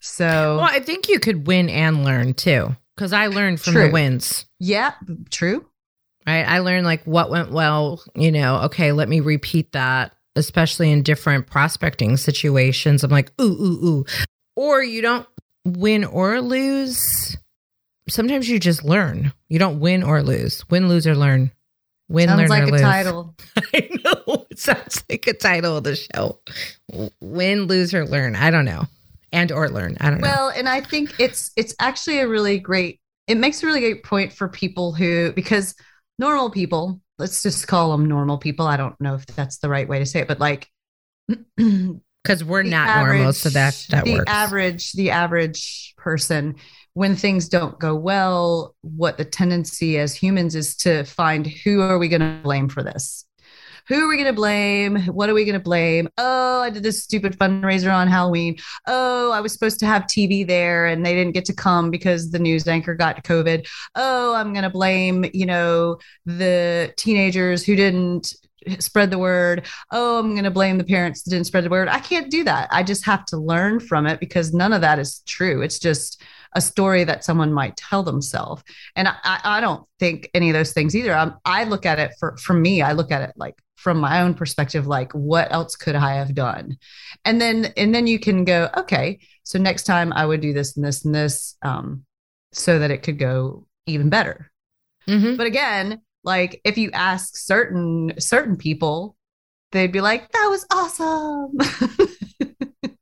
So 0.01 0.57
well 0.57 0.69
i 0.69 0.79
think 0.79 1.07
you 1.07 1.19
could 1.19 1.45
win 1.47 1.69
and 1.69 2.03
learn 2.03 2.33
too 2.33 2.75
because 2.95 3.13
i 3.13 3.27
learned 3.27 3.59
from 3.59 3.73
True. 3.73 3.87
the 3.87 3.91
wins. 3.91 4.45
Yeah 4.59 4.93
true. 5.29 5.65
Right? 6.27 6.43
I 6.47 6.59
learned 6.59 6.85
like 6.85 7.03
what 7.05 7.29
went 7.31 7.51
well 7.51 8.03
you 8.15 8.31
know 8.31 8.61
okay 8.63 8.91
let 8.91 9.09
me 9.09 9.19
repeat 9.19 9.71
that 9.71 10.13
especially 10.35 10.91
in 10.91 11.03
different 11.03 11.47
prospecting 11.47 12.17
situations. 12.17 13.03
I'm 13.03 13.11
like 13.11 13.31
ooh 13.41 13.43
ooh 13.51 13.85
ooh. 13.85 14.05
Or 14.55 14.83
you 14.83 15.01
don't 15.01 15.27
win 15.65 16.03
or 16.05 16.41
lose. 16.41 17.37
Sometimes 18.09 18.49
you 18.49 18.59
just 18.59 18.83
learn. 18.83 19.31
You 19.49 19.59
don't 19.59 19.79
win 19.79 20.03
or 20.03 20.21
lose. 20.23 20.67
Win 20.69 20.87
lose 20.89 21.07
or 21.07 21.15
learn. 21.15 21.51
Win 22.09 22.27
sounds 22.27 22.39
learn 22.39 22.47
Sounds 22.49 22.59
like 22.59 22.63
or 22.63 22.67
a 22.67 22.71
lose. 22.71 22.81
title. 22.81 23.35
I 23.73 23.89
know. 24.03 24.45
It 24.49 24.59
sounds 24.59 25.03
like 25.09 25.27
a 25.27 25.33
title 25.33 25.77
of 25.77 25.83
the 25.85 25.95
show. 25.95 26.39
Win 27.21 27.63
lose 27.67 27.93
or 27.93 28.05
learn. 28.05 28.35
I 28.35 28.51
don't 28.51 28.65
know 28.65 28.85
and 29.31 29.51
or 29.51 29.69
learn. 29.69 29.97
I 29.99 30.09
don't 30.09 30.21
know. 30.21 30.27
Well, 30.27 30.49
and 30.49 30.67
I 30.67 30.81
think 30.81 31.19
it's 31.19 31.51
it's 31.55 31.75
actually 31.79 32.19
a 32.19 32.27
really 32.27 32.59
great 32.59 32.99
it 33.27 33.35
makes 33.35 33.63
a 33.63 33.65
really 33.65 33.79
great 33.79 34.03
point 34.03 34.33
for 34.33 34.49
people 34.49 34.93
who 34.93 35.31
because 35.33 35.75
normal 36.19 36.49
people, 36.49 37.01
let's 37.17 37.43
just 37.43 37.67
call 37.67 37.91
them 37.91 38.05
normal 38.05 38.37
people. 38.37 38.67
I 38.67 38.77
don't 38.77 38.99
know 38.99 39.15
if 39.15 39.25
that's 39.25 39.59
the 39.59 39.69
right 39.69 39.87
way 39.87 39.99
to 39.99 40.05
say 40.05 40.21
it, 40.21 40.27
but 40.27 40.39
like 40.39 40.69
because 42.23 42.43
we're 42.43 42.63
not 42.63 43.05
normal 43.05 43.33
so 43.33 43.49
that 43.49 43.85
that 43.89 44.05
the 44.05 44.15
works. 44.15 44.31
average 44.31 44.91
the 44.93 45.11
average 45.11 45.93
person 45.97 46.55
when 46.93 47.15
things 47.15 47.47
don't 47.47 47.79
go 47.79 47.95
well 47.95 48.75
what 48.81 49.17
the 49.17 49.25
tendency 49.25 49.97
as 49.97 50.13
humans 50.13 50.55
is 50.55 50.75
to 50.75 51.03
find 51.03 51.47
who 51.47 51.81
are 51.81 51.97
we 51.97 52.09
going 52.09 52.21
to 52.21 52.39
blame 52.43 52.69
for 52.69 52.83
this 52.83 53.25
who 53.87 54.03
are 54.03 54.07
we 54.07 54.15
going 54.15 54.27
to 54.27 54.33
blame 54.33 54.97
what 55.07 55.29
are 55.29 55.33
we 55.33 55.45
going 55.45 55.57
to 55.57 55.63
blame 55.63 56.07
oh 56.17 56.61
i 56.61 56.69
did 56.69 56.83
this 56.83 57.03
stupid 57.03 57.37
fundraiser 57.37 57.93
on 57.93 58.07
halloween 58.07 58.55
oh 58.87 59.31
i 59.31 59.41
was 59.41 59.53
supposed 59.53 59.79
to 59.79 59.85
have 59.85 60.03
tv 60.03 60.45
there 60.45 60.87
and 60.87 61.05
they 61.05 61.13
didn't 61.13 61.33
get 61.33 61.45
to 61.45 61.53
come 61.53 61.89
because 61.89 62.31
the 62.31 62.39
news 62.39 62.67
anchor 62.67 62.95
got 62.95 63.23
covid 63.23 63.67
oh 63.95 64.33
i'm 64.35 64.53
going 64.53 64.63
to 64.63 64.69
blame 64.69 65.25
you 65.33 65.45
know 65.45 65.97
the 66.25 66.93
teenagers 66.97 67.65
who 67.65 67.75
didn't 67.75 68.33
spread 68.79 69.09
the 69.09 69.17
word 69.17 69.65
oh, 69.91 70.19
I'm 70.19 70.31
going 70.31 70.43
to 70.43 70.51
blame 70.51 70.77
the 70.77 70.83
parents 70.83 71.23
that 71.23 71.31
didn't 71.31 71.47
spread 71.47 71.63
the 71.63 71.69
word. 71.69 71.87
I 71.87 71.99
can't 71.99 72.29
do 72.29 72.43
that. 72.43 72.69
I 72.71 72.83
just 72.83 73.05
have 73.05 73.25
to 73.25 73.37
learn 73.37 73.79
from 73.79 74.05
it 74.05 74.19
because 74.19 74.53
none 74.53 74.73
of 74.73 74.81
that 74.81 74.99
is 74.99 75.19
true. 75.25 75.61
It's 75.61 75.79
just 75.79 76.21
a 76.53 76.61
story 76.61 77.03
that 77.05 77.23
someone 77.23 77.53
might 77.53 77.77
tell 77.77 78.03
themselves. 78.03 78.63
And 78.95 79.07
I, 79.07 79.39
I 79.43 79.61
don't 79.61 79.85
think 79.99 80.29
any 80.33 80.49
of 80.49 80.53
those 80.53 80.73
things 80.73 80.95
either. 80.95 81.13
i 81.13 81.31
I 81.45 81.63
look 81.63 81.85
at 81.85 81.99
it 81.99 82.11
for, 82.19 82.37
for 82.37 82.53
me, 82.53 82.81
I 82.81 82.91
look 82.93 83.11
at 83.11 83.21
it 83.21 83.33
like 83.35 83.55
from 83.81 83.97
my 83.99 84.21
own 84.21 84.33
perspective, 84.35 84.85
like 84.87 85.11
what 85.13 85.51
else 85.51 85.75
could 85.75 85.95
I 85.95 86.13
have 86.15 86.33
done? 86.35 86.77
And 87.25 87.41
then, 87.41 87.73
and 87.75 87.93
then 87.93 88.05
you 88.07 88.19
can 88.19 88.45
go, 88.45 88.69
okay, 88.77 89.19
so 89.43 89.57
next 89.59 89.83
time 89.83 90.13
I 90.13 90.25
would 90.25 90.39
do 90.41 90.53
this 90.53 90.75
and 90.77 90.85
this 90.85 91.03
and 91.03 91.13
this 91.15 91.55
um, 91.63 92.05
so 92.51 92.79
that 92.79 92.91
it 92.91 93.03
could 93.03 93.17
go 93.19 93.65
even 93.87 94.09
better 94.09 94.51
Mhm. 95.07 95.35
but 95.35 95.47
again 95.47 96.01
like 96.23 96.61
if 96.63 96.77
you 96.77 96.91
ask 96.93 97.35
certain 97.35 98.13
certain 98.19 98.55
people 98.55 99.15
they'd 99.71 99.91
be 99.91 99.99
like 99.99 100.31
that 100.31 100.47
was 100.47 100.63
awesome 100.71 101.57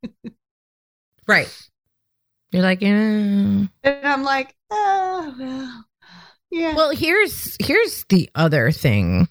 right 1.28 1.54
you're 2.52 2.64
like 2.64 2.82
yeah 2.82 2.90
and 2.90 3.70
i'm 3.84 4.24
like 4.24 4.56
oh 4.72 5.36
well 5.38 5.86
yeah 6.52 6.74
Well, 6.76 6.92
here's 6.92 7.56
here's 7.60 8.06
the 8.10 8.28
other 8.34 8.72
thing. 8.72 9.28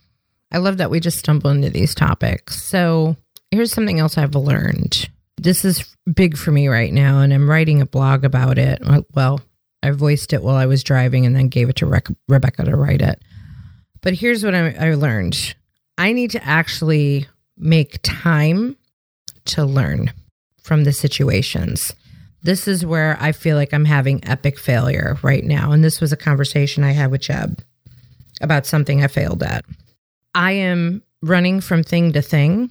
I 0.50 0.58
love 0.58 0.78
that 0.78 0.90
we 0.90 1.00
just 1.00 1.18
stumble 1.18 1.50
into 1.50 1.70
these 1.70 1.94
topics. 1.94 2.62
So 2.62 3.16
here's 3.50 3.72
something 3.72 3.98
else 3.98 4.16
I've 4.16 4.34
learned. 4.34 5.08
This 5.36 5.64
is 5.64 5.94
big 6.12 6.36
for 6.36 6.50
me 6.50 6.68
right 6.68 6.92
now, 6.92 7.20
and 7.20 7.32
I'm 7.32 7.48
writing 7.48 7.80
a 7.80 7.86
blog 7.86 8.24
about 8.24 8.58
it. 8.58 8.82
Well, 9.14 9.40
I 9.82 9.90
voiced 9.90 10.32
it 10.32 10.42
while 10.42 10.56
I 10.56 10.66
was 10.66 10.82
driving, 10.82 11.26
and 11.26 11.36
then 11.36 11.48
gave 11.48 11.68
it 11.68 11.76
to 11.76 11.86
Rec- 11.86 12.08
Rebecca 12.28 12.64
to 12.64 12.76
write 12.76 13.02
it. 13.02 13.22
But 14.00 14.14
here's 14.14 14.44
what 14.44 14.54
I, 14.54 14.70
I 14.72 14.94
learned: 14.94 15.54
I 15.96 16.12
need 16.12 16.32
to 16.32 16.44
actually 16.44 17.28
make 17.56 18.00
time 18.02 18.76
to 19.46 19.64
learn 19.64 20.12
from 20.62 20.84
the 20.84 20.92
situations 20.92 21.94
this 22.42 22.68
is 22.68 22.86
where 22.86 23.16
I 23.20 23.32
feel 23.32 23.56
like 23.56 23.74
I'm 23.74 23.84
having 23.84 24.24
epic 24.24 24.58
failure 24.58 25.18
right 25.22 25.44
now. 25.44 25.72
And 25.72 25.82
this 25.82 26.00
was 26.00 26.12
a 26.12 26.16
conversation 26.16 26.84
I 26.84 26.92
had 26.92 27.10
with 27.10 27.22
Jeb 27.22 27.62
about 28.40 28.66
something 28.66 29.02
I 29.02 29.08
failed 29.08 29.42
at. 29.42 29.64
I 30.38 30.52
am 30.52 31.02
running 31.20 31.60
from 31.60 31.82
thing 31.82 32.12
to 32.12 32.22
thing, 32.22 32.70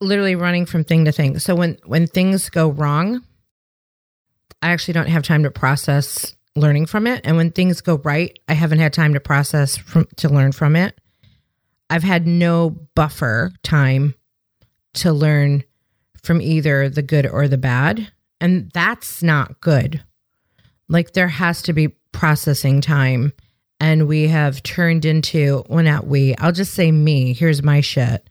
literally 0.00 0.36
running 0.36 0.66
from 0.66 0.84
thing 0.84 1.04
to 1.04 1.10
thing. 1.10 1.40
So 1.40 1.56
when 1.56 1.78
when 1.84 2.06
things 2.06 2.48
go 2.48 2.70
wrong, 2.70 3.24
I 4.62 4.68
actually 4.68 4.94
don't 4.94 5.08
have 5.08 5.24
time 5.24 5.42
to 5.42 5.50
process 5.50 6.36
learning 6.54 6.86
from 6.86 7.08
it. 7.08 7.22
And 7.24 7.36
when 7.36 7.50
things 7.50 7.80
go 7.80 7.96
right, 7.96 8.38
I 8.46 8.52
haven't 8.52 8.78
had 8.78 8.92
time 8.92 9.14
to 9.14 9.20
process 9.20 9.76
from 9.76 10.06
to 10.18 10.28
learn 10.28 10.52
from 10.52 10.76
it. 10.76 10.96
I've 11.90 12.04
had 12.04 12.24
no 12.24 12.70
buffer 12.94 13.52
time 13.64 14.14
to 14.94 15.12
learn 15.12 15.64
from 16.22 16.40
either 16.40 16.88
the 16.88 17.02
good 17.02 17.26
or 17.26 17.48
the 17.48 17.58
bad. 17.58 18.12
And 18.40 18.70
that's 18.72 19.24
not 19.24 19.60
good. 19.60 20.04
Like 20.88 21.14
there 21.14 21.26
has 21.26 21.62
to 21.62 21.72
be 21.72 21.88
processing 22.12 22.80
time. 22.80 23.32
And 23.80 24.06
we 24.06 24.28
have 24.28 24.62
turned 24.62 25.04
into, 25.04 25.64
well, 25.68 25.84
not 25.84 26.06
we, 26.06 26.34
I'll 26.36 26.52
just 26.52 26.74
say 26.74 26.90
me. 26.92 27.32
Here's 27.32 27.62
my 27.62 27.80
shit. 27.80 28.28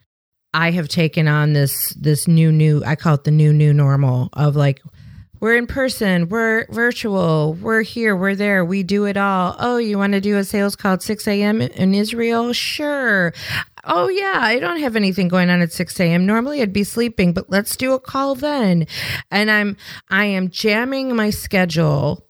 I 0.54 0.72
have 0.72 0.88
taken 0.88 1.28
on 1.28 1.54
this 1.54 1.90
this 1.96 2.28
new 2.28 2.52
new 2.52 2.84
I 2.86 2.96
call 2.96 3.16
it 3.16 3.24
the 3.24 3.32
new 3.32 3.52
new 3.52 3.74
normal 3.74 4.30
of 4.34 4.56
like 4.56 4.82
we're 5.44 5.58
in 5.58 5.68
person, 5.68 6.30
we're 6.30 6.66
virtual, 6.70 7.56
we're 7.56 7.82
here, 7.82 8.16
we're 8.16 8.34
there, 8.34 8.64
we 8.64 8.82
do 8.82 9.04
it 9.04 9.18
all. 9.18 9.58
Oh, 9.60 9.76
you 9.76 9.98
want 9.98 10.14
to 10.14 10.22
do 10.22 10.38
a 10.38 10.44
sales 10.46 10.78
call 10.78 10.94
at 10.94 11.04
6 11.04 11.28
a.m. 11.28 11.60
in 11.60 11.94
Israel? 11.94 12.54
Sure. 12.54 13.34
Oh, 13.84 14.08
yeah, 14.08 14.40
I 14.40 14.60
don't 14.60 14.80
have 14.80 14.96
anything 14.96 15.28
going 15.28 15.50
on 15.50 15.60
at 15.60 15.74
6 15.74 16.00
a.m. 16.00 16.26
Normally 16.26 16.62
I'd 16.62 16.72
be 16.72 16.86
sleeping, 16.86 17.34
but 17.34 17.50
let's 17.50 17.76
do 17.76 17.92
a 17.92 18.00
call 18.00 18.36
then. 18.36 18.88
And 19.32 19.52
I'm, 19.52 19.76
I 20.08 20.24
am 20.28 20.50
jamming 20.50 21.14
my 21.14 21.30
schedule 21.30 22.26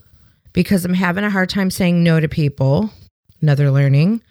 because 0.52 0.84
I'm 0.84 0.96
having 0.96 1.24
a 1.24 1.30
hard 1.30 1.50
time 1.50 1.70
saying 1.70 2.02
no 2.02 2.20
to 2.20 2.28
people. 2.28 2.90
Another 3.44 3.70
learning. 3.70 4.24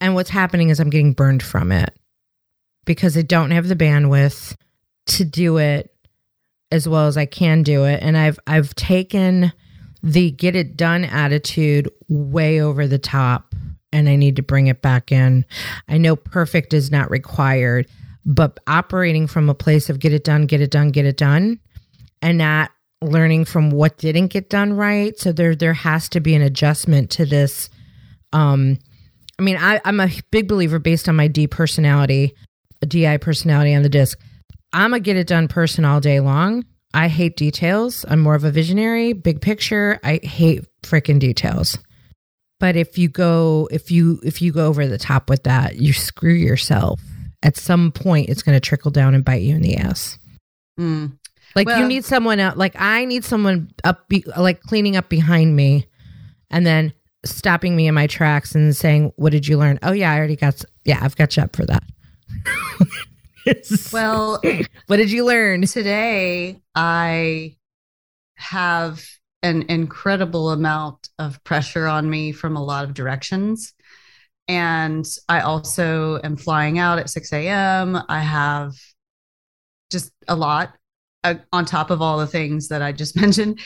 And 0.00 0.14
what's 0.14 0.30
happening 0.30 0.68
is 0.68 0.80
I'm 0.80 0.90
getting 0.90 1.14
burned 1.14 1.42
from 1.42 1.72
it 1.72 1.96
because 2.84 3.16
I 3.16 3.22
don't 3.22 3.52
have 3.52 3.68
the 3.68 3.76
bandwidth 3.76 4.56
to 5.06 5.24
do 5.24 5.58
it 5.58 5.94
as 6.70 6.88
well 6.88 7.06
as 7.06 7.16
I 7.16 7.24
can 7.24 7.62
do 7.62 7.84
it. 7.84 8.02
And 8.02 8.18
I've 8.18 8.38
I've 8.46 8.74
taken 8.74 9.52
the 10.02 10.32
get 10.32 10.56
it 10.56 10.76
done 10.76 11.04
attitude 11.04 11.88
way 12.08 12.60
over 12.60 12.86
the 12.86 12.98
top 12.98 13.54
and 13.92 14.08
I 14.08 14.16
need 14.16 14.36
to 14.36 14.42
bring 14.42 14.66
it 14.66 14.82
back 14.82 15.12
in. 15.12 15.44
I 15.88 15.98
know 15.98 16.16
perfect 16.16 16.74
is 16.74 16.90
not 16.90 17.10
required, 17.10 17.86
but 18.26 18.58
operating 18.66 19.26
from 19.26 19.48
a 19.48 19.54
place 19.54 19.88
of 19.88 19.98
get 19.98 20.12
it 20.12 20.24
done, 20.24 20.46
get 20.46 20.60
it 20.60 20.70
done, 20.70 20.90
get 20.90 21.06
it 21.06 21.16
done, 21.16 21.60
and 22.20 22.38
not 22.38 22.70
learning 23.00 23.44
from 23.44 23.70
what 23.70 23.98
didn't 23.98 24.28
get 24.28 24.50
done 24.50 24.72
right. 24.72 25.18
So 25.18 25.32
there 25.32 25.54
there 25.54 25.74
has 25.74 26.08
to 26.10 26.20
be 26.20 26.34
an 26.34 26.42
adjustment 26.42 27.10
to 27.12 27.24
this. 27.24 27.70
Um 28.32 28.78
I 29.38 29.44
mean, 29.44 29.56
I, 29.56 29.80
I'm 29.84 30.00
a 30.00 30.08
big 30.30 30.48
believer 30.48 30.78
based 30.78 31.08
on 31.08 31.14
my 31.14 31.28
D 31.28 31.46
personality, 31.46 32.34
a 32.82 32.86
DI 32.86 33.18
personality 33.18 33.74
on 33.74 33.82
the 33.82 33.88
DISC. 33.88 34.18
I'm 34.72 34.92
a 34.92 35.00
get 35.00 35.16
it 35.16 35.26
done 35.26 35.48
person 35.48 35.84
all 35.84 36.00
day 36.00 36.20
long. 36.20 36.64
I 36.92 37.08
hate 37.08 37.36
details. 37.36 38.04
I'm 38.08 38.20
more 38.20 38.34
of 38.34 38.44
a 38.44 38.50
visionary, 38.50 39.12
big 39.12 39.40
picture. 39.40 40.00
I 40.02 40.18
hate 40.22 40.64
freaking 40.82 41.18
details. 41.18 41.78
But 42.60 42.74
if 42.74 42.98
you 42.98 43.08
go 43.08 43.68
if 43.70 43.90
you 43.90 44.20
if 44.24 44.42
you 44.42 44.52
go 44.52 44.66
over 44.66 44.86
the 44.86 44.98
top 44.98 45.30
with 45.30 45.44
that, 45.44 45.76
you 45.76 45.92
screw 45.92 46.32
yourself. 46.32 47.00
At 47.42 47.56
some 47.56 47.92
point 47.92 48.28
it's 48.28 48.42
going 48.42 48.56
to 48.56 48.60
trickle 48.60 48.90
down 48.90 49.14
and 49.14 49.24
bite 49.24 49.42
you 49.42 49.54
in 49.54 49.62
the 49.62 49.76
ass. 49.76 50.18
Mm. 50.78 51.16
Like 51.54 51.68
Well- 51.68 51.80
you 51.80 51.86
need 51.86 52.04
someone 52.04 52.40
out 52.40 52.58
like 52.58 52.74
I 52.76 53.04
need 53.04 53.24
someone 53.24 53.70
up 53.84 54.08
be, 54.08 54.24
like 54.36 54.60
cleaning 54.62 54.96
up 54.96 55.08
behind 55.08 55.54
me 55.54 55.86
and 56.50 56.66
then 56.66 56.92
stopping 57.24 57.76
me 57.76 57.86
in 57.86 57.94
my 57.94 58.06
tracks 58.06 58.54
and 58.54 58.74
saying, 58.74 59.12
"What 59.16 59.32
did 59.32 59.46
you 59.46 59.58
learn?" 59.58 59.78
"Oh 59.82 59.92
yeah, 59.92 60.12
I 60.12 60.18
already 60.18 60.36
got 60.36 60.64
yeah, 60.84 60.98
I've 61.00 61.16
got 61.16 61.36
you 61.36 61.42
up 61.42 61.54
for 61.54 61.66
that." 61.66 61.82
Well, 63.92 64.40
what 64.86 64.96
did 64.96 65.10
you 65.10 65.24
learn? 65.24 65.62
today 65.62 66.60
I 66.74 67.56
have 68.34 69.04
an 69.42 69.64
incredible 69.68 70.50
amount 70.50 71.08
of 71.18 71.42
pressure 71.44 71.86
on 71.86 72.08
me 72.10 72.32
from 72.32 72.56
a 72.56 72.64
lot 72.64 72.84
of 72.84 72.94
directions. 72.94 73.72
And 74.48 75.06
I 75.28 75.40
also 75.40 76.20
am 76.24 76.36
flying 76.36 76.78
out 76.78 76.98
at 76.98 77.10
6 77.10 77.32
a.m. 77.32 77.98
I 78.08 78.20
have 78.20 78.74
just 79.90 80.12
a 80.26 80.34
lot 80.34 80.74
uh, 81.24 81.34
on 81.52 81.64
top 81.64 81.90
of 81.90 82.00
all 82.00 82.18
the 82.18 82.26
things 82.26 82.68
that 82.68 82.82
I 82.82 82.92
just 82.92 83.16
mentioned. 83.20 83.60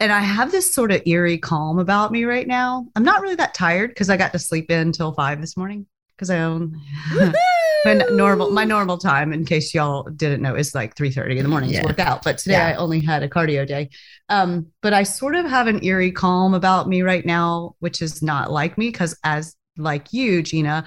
And 0.00 0.10
I 0.12 0.20
have 0.20 0.50
this 0.50 0.74
sort 0.74 0.90
of 0.90 1.02
eerie 1.06 1.38
calm 1.38 1.78
about 1.78 2.12
me 2.12 2.24
right 2.24 2.46
now. 2.46 2.86
I'm 2.96 3.04
not 3.04 3.20
really 3.20 3.36
that 3.36 3.54
tired 3.54 3.90
because 3.90 4.10
I 4.10 4.16
got 4.16 4.32
to 4.32 4.38
sleep 4.38 4.70
in 4.70 4.92
till 4.92 5.12
five 5.12 5.40
this 5.40 5.56
morning 5.56 5.86
because 6.16 6.30
I 6.30 6.38
own 6.40 6.80
my 7.84 7.94
normal 8.12 8.50
my 8.50 8.64
normal 8.64 8.96
time 8.96 9.32
in 9.32 9.44
case 9.44 9.74
y'all 9.74 10.04
didn't 10.04 10.40
know 10.40 10.54
is 10.54 10.72
like 10.74 10.94
3 10.96 11.10
30 11.10 11.38
in 11.38 11.42
the 11.42 11.48
morning 11.48 11.70
Yeah. 11.70 11.80
to 11.80 11.86
work 11.88 11.98
out 11.98 12.22
but 12.22 12.38
today 12.38 12.54
Yeah. 12.54 12.68
i 12.68 12.74
only 12.74 13.00
had 13.00 13.24
a 13.24 13.28
cardio 13.28 13.66
day 13.66 13.90
um 14.28 14.66
but 14.82 14.92
i 14.92 15.02
sort 15.02 15.34
of 15.34 15.46
have 15.46 15.66
an 15.66 15.82
eerie 15.84 16.12
calm 16.12 16.54
about 16.54 16.88
me 16.88 17.02
right 17.02 17.26
now 17.26 17.74
which 17.80 18.00
is 18.00 18.22
not 18.22 18.52
like 18.52 18.78
me 18.78 18.86
because 18.88 19.18
as 19.24 19.56
like 19.76 20.12
you 20.12 20.44
gina 20.44 20.84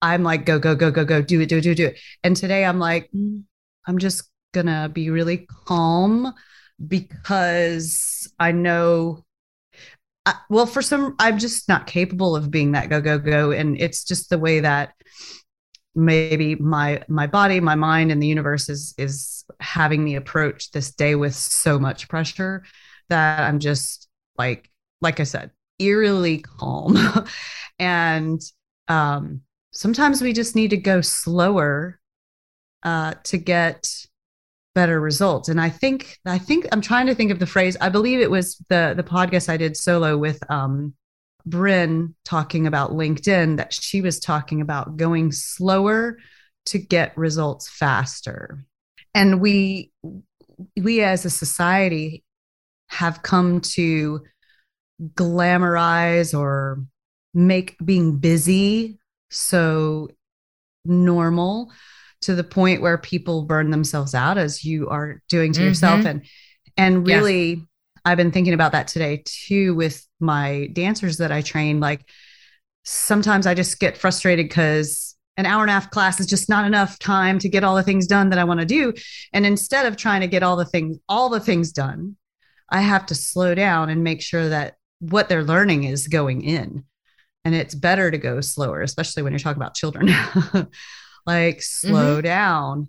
i'm 0.00 0.22
like 0.22 0.46
go 0.46 0.58
go 0.58 0.74
go 0.74 0.90
go 0.90 1.04
go 1.04 1.20
do 1.20 1.38
it 1.42 1.50
do 1.50 1.58
it 1.58 1.60
do 1.62 1.72
it 1.72 1.74
do 1.74 1.86
it 1.88 1.98
and 2.24 2.34
today 2.34 2.64
i'm 2.64 2.78
like 2.78 3.10
mm, 3.14 3.42
i'm 3.86 3.98
just 3.98 4.22
gonna 4.54 4.88
be 4.88 5.10
really 5.10 5.46
calm 5.66 6.32
because 6.86 8.32
i 8.38 8.52
know 8.52 9.24
I, 10.26 10.34
well 10.50 10.66
for 10.66 10.82
some 10.82 11.14
i'm 11.18 11.38
just 11.38 11.68
not 11.68 11.86
capable 11.86 12.36
of 12.36 12.50
being 12.50 12.72
that 12.72 12.90
go 12.90 13.00
go 13.00 13.18
go 13.18 13.50
and 13.50 13.80
it's 13.80 14.04
just 14.04 14.30
the 14.30 14.38
way 14.38 14.60
that 14.60 14.94
maybe 15.94 16.54
my 16.54 17.02
my 17.08 17.26
body 17.26 17.60
my 17.60 17.74
mind 17.74 18.10
and 18.10 18.22
the 18.22 18.26
universe 18.26 18.68
is 18.68 18.94
is 18.98 19.44
having 19.60 20.02
me 20.02 20.16
approach 20.16 20.70
this 20.70 20.92
day 20.92 21.14
with 21.14 21.34
so 21.34 21.78
much 21.78 22.08
pressure 22.08 22.64
that 23.08 23.40
i'm 23.40 23.58
just 23.58 24.08
like 24.38 24.70
like 25.00 25.20
i 25.20 25.24
said 25.24 25.50
eerily 25.82 26.38
calm. 26.38 26.96
And 27.78 28.40
um 28.86 29.40
sometimes 29.72 30.22
we 30.22 30.32
just 30.32 30.54
need 30.54 30.70
to 30.70 30.76
go 30.76 31.00
slower 31.00 31.98
uh 32.84 33.14
to 33.24 33.38
get 33.38 33.88
better 34.74 35.00
results 35.00 35.48
and 35.48 35.60
i 35.60 35.68
think 35.68 36.18
i 36.24 36.38
think 36.38 36.66
i'm 36.72 36.80
trying 36.80 37.06
to 37.06 37.14
think 37.14 37.30
of 37.30 37.38
the 37.38 37.46
phrase 37.46 37.76
i 37.80 37.88
believe 37.88 38.20
it 38.20 38.30
was 38.30 38.56
the 38.68 38.94
the 38.96 39.02
podcast 39.02 39.48
i 39.48 39.56
did 39.56 39.76
solo 39.76 40.16
with 40.16 40.38
um 40.50 40.94
Bryn 41.44 42.14
talking 42.24 42.66
about 42.66 42.92
LinkedIn 42.92 43.56
that 43.56 43.72
she 43.72 44.00
was 44.00 44.20
talking 44.20 44.60
about 44.60 44.96
going 44.96 45.32
slower 45.32 46.18
to 46.66 46.78
get 46.78 47.16
results 47.16 47.68
faster. 47.68 48.64
And 49.14 49.40
we 49.40 49.90
we 50.76 51.02
as 51.02 51.24
a 51.24 51.30
society 51.30 52.22
have 52.88 53.22
come 53.22 53.60
to 53.60 54.20
glamorize 55.14 56.38
or 56.38 56.84
make 57.34 57.76
being 57.84 58.18
busy 58.18 58.98
so 59.30 60.08
normal 60.84 61.72
to 62.22 62.34
the 62.34 62.44
point 62.44 62.82
where 62.82 62.98
people 62.98 63.42
burn 63.44 63.70
themselves 63.70 64.14
out 64.14 64.38
as 64.38 64.64
you 64.64 64.88
are 64.88 65.22
doing 65.28 65.52
to 65.52 65.62
yourself 65.62 66.00
Mhm. 66.02 66.06
and 66.06 66.26
and 66.76 67.06
Yeah. 67.08 67.16
really 67.18 67.62
I've 68.04 68.16
been 68.16 68.32
thinking 68.32 68.54
about 68.54 68.72
that 68.72 68.88
today 68.88 69.22
too 69.24 69.74
with 69.74 70.04
my 70.18 70.68
dancers 70.72 71.18
that 71.18 71.30
I 71.30 71.40
train. 71.42 71.78
Like 71.78 72.04
sometimes 72.84 73.46
I 73.46 73.54
just 73.54 73.78
get 73.78 73.96
frustrated 73.96 74.48
because 74.48 75.14
an 75.36 75.46
hour 75.46 75.62
and 75.62 75.70
a 75.70 75.74
half 75.74 75.90
class 75.90 76.18
is 76.18 76.26
just 76.26 76.48
not 76.48 76.64
enough 76.66 76.98
time 76.98 77.38
to 77.38 77.48
get 77.48 77.62
all 77.64 77.76
the 77.76 77.82
things 77.82 78.06
done 78.06 78.30
that 78.30 78.38
I 78.40 78.44
want 78.44 78.60
to 78.60 78.66
do. 78.66 78.92
And 79.32 79.46
instead 79.46 79.86
of 79.86 79.96
trying 79.96 80.20
to 80.22 80.26
get 80.26 80.42
all 80.42 80.56
the 80.56 80.64
things, 80.64 80.98
all 81.08 81.28
the 81.28 81.40
things 81.40 81.70
done, 81.72 82.16
I 82.68 82.80
have 82.80 83.06
to 83.06 83.14
slow 83.14 83.54
down 83.54 83.88
and 83.88 84.02
make 84.02 84.20
sure 84.20 84.48
that 84.48 84.74
what 84.98 85.28
they're 85.28 85.44
learning 85.44 85.84
is 85.84 86.08
going 86.08 86.42
in. 86.42 86.84
And 87.44 87.54
it's 87.54 87.74
better 87.74 88.10
to 88.10 88.18
go 88.18 88.40
slower, 88.40 88.82
especially 88.82 89.22
when 89.22 89.32
you're 89.32 89.38
talking 89.40 89.62
about 89.62 89.74
children. 89.74 90.08
like 91.26 91.62
slow 91.62 92.14
mm-hmm. 92.14 92.22
down. 92.22 92.88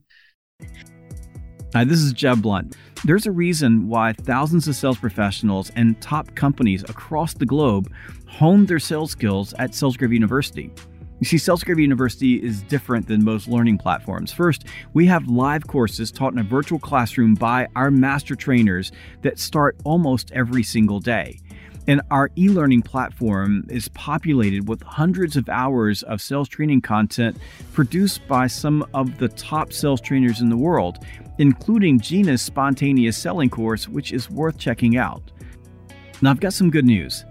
Hi, 1.74 1.84
this 1.84 2.00
is 2.00 2.14
Jeb 2.14 2.42
Blount. 2.42 2.76
There's 3.04 3.26
a 3.26 3.32
reason 3.32 3.90
why 3.90 4.14
thousands 4.14 4.68
of 4.68 4.76
sales 4.76 4.98
professionals 4.98 5.72
and 5.76 6.00
top 6.02 6.36
companies 6.36 6.84
across 6.84 7.34
the 7.34 7.46
globe 7.46 7.92
hone 8.28 8.66
their 8.66 8.80
sales 8.80 9.12
skills 9.12 9.54
at 9.60 9.72
SalesGravy 9.72 10.14
University. 10.14 10.72
You 11.20 11.26
see, 11.26 11.38
SalesGravy 11.38 11.82
University 11.82 12.44
is 12.44 12.64
different 12.64 13.08
than 13.08 13.24
most 13.24 13.48
learning 13.48 13.78
platforms. 13.78 14.32
First, 14.32 14.66
we 14.94 15.06
have 15.08 15.28
live 15.28 15.68
courses 15.68 16.12
taught 16.12 16.34
in 16.34 16.40
a 16.40 16.44
virtual 16.44 16.80
classroom 16.80 17.34
by 17.34 17.68
our 17.76 17.90
master 17.92 18.36
trainers 18.36 18.92
that 19.22 19.40
start 19.40 19.78
almost 19.84 20.32
every 20.32 20.64
single 20.64 21.00
day. 21.00 21.40
And 21.88 22.02
our 22.12 22.30
e 22.38 22.50
learning 22.50 22.84
platform 22.84 23.66
is 23.70 23.90
populated 23.90 24.70
with 24.70 24.82
hundreds 24.84 25.36
of 25.36 25.50
hours 25.50 26.04
of 26.04 26.22
sales 26.22 26.48
training 26.48 26.82
content 26.82 27.38
produced 27.74 28.26
by 28.28 28.48
some 28.48 28.86
of 28.94 29.18
the 29.18 29.28
top 29.30 29.74
sales 29.74 30.00
trainers 30.00 30.40
in 30.40 30.50
the 30.50 30.58
world, 30.58 31.06
including 31.40 32.00
Gina's 32.00 32.42
spontaneous 32.42 33.18
selling 33.18 33.50
course, 33.50 33.90
which 33.90 34.14
is 34.14 34.30
worth 34.30 34.58
checking 34.58 34.98
out. 34.98 35.22
Now, 36.22 36.32
I've 36.32 36.40
got 36.40 36.54
some 36.54 36.70
good 36.70 36.86
news. 36.86 37.26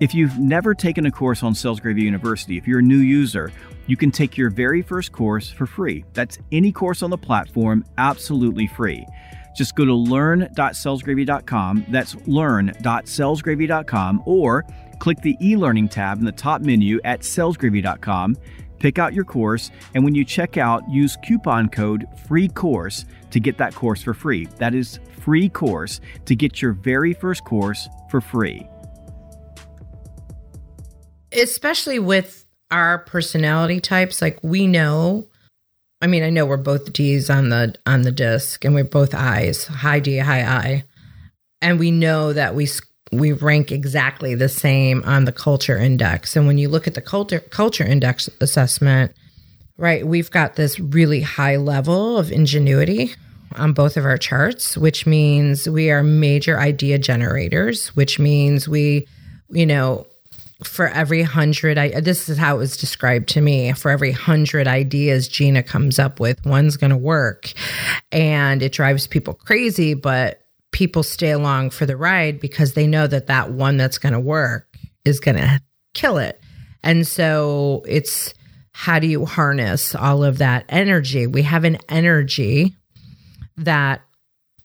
If 0.00 0.14
you've 0.14 0.38
never 0.38 0.74
taken 0.74 1.06
a 1.06 1.10
course 1.10 1.42
on 1.42 1.54
SalesGravy 1.54 2.02
University, 2.02 2.58
if 2.58 2.66
you're 2.66 2.80
a 2.80 2.82
new 2.82 2.98
user, 2.98 3.52
you 3.86 3.96
can 3.96 4.10
take 4.10 4.36
your 4.36 4.50
very 4.50 4.82
first 4.82 5.12
course 5.12 5.50
for 5.50 5.66
free. 5.66 6.04
That's 6.14 6.38
any 6.52 6.72
course 6.72 7.02
on 7.02 7.10
the 7.10 7.18
platform, 7.18 7.84
absolutely 7.96 8.66
free. 8.66 9.06
Just 9.54 9.74
go 9.74 9.84
to 9.84 9.94
learn.salesgravy.com. 9.94 11.86
That's 11.88 12.16
learn.salesgravy.com 12.26 14.22
or 14.26 14.64
click 14.98 15.20
the 15.22 15.36
e-learning 15.40 15.88
tab 15.88 16.18
in 16.18 16.24
the 16.24 16.32
top 16.32 16.60
menu 16.60 17.00
at 17.04 17.20
salesgravy.com. 17.20 18.36
Pick 18.78 18.98
out 18.98 19.14
your 19.14 19.24
course, 19.24 19.70
and 19.94 20.04
when 20.04 20.14
you 20.14 20.24
check 20.24 20.56
out, 20.58 20.82
use 20.90 21.16
coupon 21.24 21.68
code 21.70 22.06
FREE 22.26 22.48
COURSE 22.48 23.06
to 23.30 23.40
get 23.40 23.56
that 23.56 23.74
course 23.74 24.02
for 24.02 24.12
free. 24.12 24.46
That 24.58 24.74
is 24.74 25.00
free 25.20 25.48
course 25.48 26.00
to 26.26 26.36
get 26.36 26.60
your 26.60 26.72
very 26.72 27.14
first 27.14 27.44
course 27.44 27.88
for 28.10 28.20
free. 28.20 28.68
especially 31.36 31.98
with 31.98 32.46
our 32.70 32.98
personality 33.00 33.80
types 33.80 34.22
like 34.22 34.38
we 34.42 34.66
know 34.66 35.28
i 36.04 36.06
mean 36.06 36.22
i 36.22 36.30
know 36.30 36.44
we're 36.44 36.56
both 36.58 36.92
d's 36.92 37.30
on 37.30 37.48
the 37.48 37.74
on 37.86 38.02
the 38.02 38.12
DISC 38.12 38.64
and 38.64 38.74
we're 38.74 38.84
both 38.84 39.14
i's 39.14 39.66
high 39.66 39.98
d 39.98 40.18
high 40.18 40.42
i. 40.42 40.84
And 41.62 41.78
we 41.78 41.90
know 41.90 42.34
that 42.34 42.54
we 42.54 42.68
we 43.10 43.32
rank 43.32 43.72
exactly 43.72 44.34
the 44.34 44.50
same 44.50 45.02
on 45.04 45.24
the 45.24 45.32
culture 45.32 45.78
index. 45.78 46.36
And 46.36 46.46
when 46.46 46.58
you 46.58 46.68
look 46.68 46.86
at 46.86 46.94
the 46.94 47.00
culture 47.00 47.40
culture 47.40 47.84
index 47.84 48.28
assessment 48.40 49.12
right 49.76 50.06
we've 50.06 50.30
got 50.30 50.54
this 50.54 50.78
really 50.78 51.22
high 51.22 51.56
level 51.56 52.18
of 52.18 52.30
ingenuity 52.30 53.14
on 53.56 53.72
both 53.72 53.96
of 53.96 54.04
our 54.04 54.18
charts 54.18 54.76
which 54.76 55.06
means 55.06 55.68
we 55.68 55.90
are 55.90 56.02
major 56.02 56.60
idea 56.60 56.98
generators 56.98 57.88
which 57.96 58.18
means 58.18 58.68
we 58.68 59.06
you 59.48 59.66
know 59.66 60.06
for 60.62 60.86
every 60.88 61.22
hundred 61.22 61.78
I 61.78 62.00
this 62.00 62.28
is 62.28 62.38
how 62.38 62.54
it 62.54 62.58
was 62.58 62.76
described 62.76 63.28
to 63.30 63.40
me. 63.40 63.72
For 63.72 63.90
every 63.90 64.12
hundred 64.12 64.68
ideas 64.68 65.28
Gina 65.28 65.62
comes 65.62 65.98
up 65.98 66.20
with, 66.20 66.44
one's 66.46 66.76
gonna 66.76 66.96
work. 66.96 67.52
And 68.12 68.62
it 68.62 68.72
drives 68.72 69.06
people 69.06 69.34
crazy, 69.34 69.94
but 69.94 70.42
people 70.72 71.02
stay 71.02 71.30
along 71.30 71.70
for 71.70 71.86
the 71.86 71.96
ride 71.96 72.40
because 72.40 72.74
they 72.74 72.86
know 72.86 73.06
that 73.06 73.26
that 73.26 73.50
one 73.50 73.76
that's 73.76 73.98
gonna 73.98 74.20
work 74.20 74.76
is 75.04 75.20
gonna 75.20 75.60
kill 75.92 76.18
it. 76.18 76.40
And 76.82 77.06
so 77.06 77.82
it's 77.86 78.34
how 78.72 78.98
do 78.98 79.06
you 79.06 79.24
harness 79.24 79.94
all 79.94 80.24
of 80.24 80.38
that 80.38 80.64
energy? 80.68 81.26
We 81.26 81.42
have 81.42 81.64
an 81.64 81.78
energy 81.88 82.76
that 83.56 84.02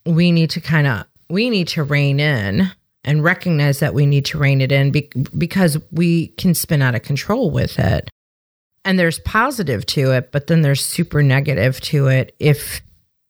we 0.05 0.31
need 0.31 0.51
to 0.51 0.61
kind 0.61 0.87
of 0.87 1.05
we 1.29 1.49
need 1.49 1.67
to 1.69 1.83
rein 1.83 2.19
in 2.19 2.71
and 3.03 3.23
recognize 3.23 3.79
that 3.79 3.93
we 3.93 4.05
need 4.05 4.25
to 4.25 4.37
rein 4.37 4.61
it 4.61 4.71
in 4.71 4.91
be- 4.91 5.09
because 5.37 5.77
we 5.91 6.27
can 6.27 6.53
spin 6.53 6.81
out 6.81 6.95
of 6.95 7.01
control 7.03 7.49
with 7.51 7.79
it. 7.79 8.09
And 8.85 8.97
there's 8.97 9.19
positive 9.19 9.85
to 9.87 10.11
it, 10.11 10.31
but 10.31 10.47
then 10.47 10.61
there's 10.61 10.83
super 10.83 11.21
negative 11.23 11.79
to 11.81 12.07
it 12.07 12.35
if 12.39 12.81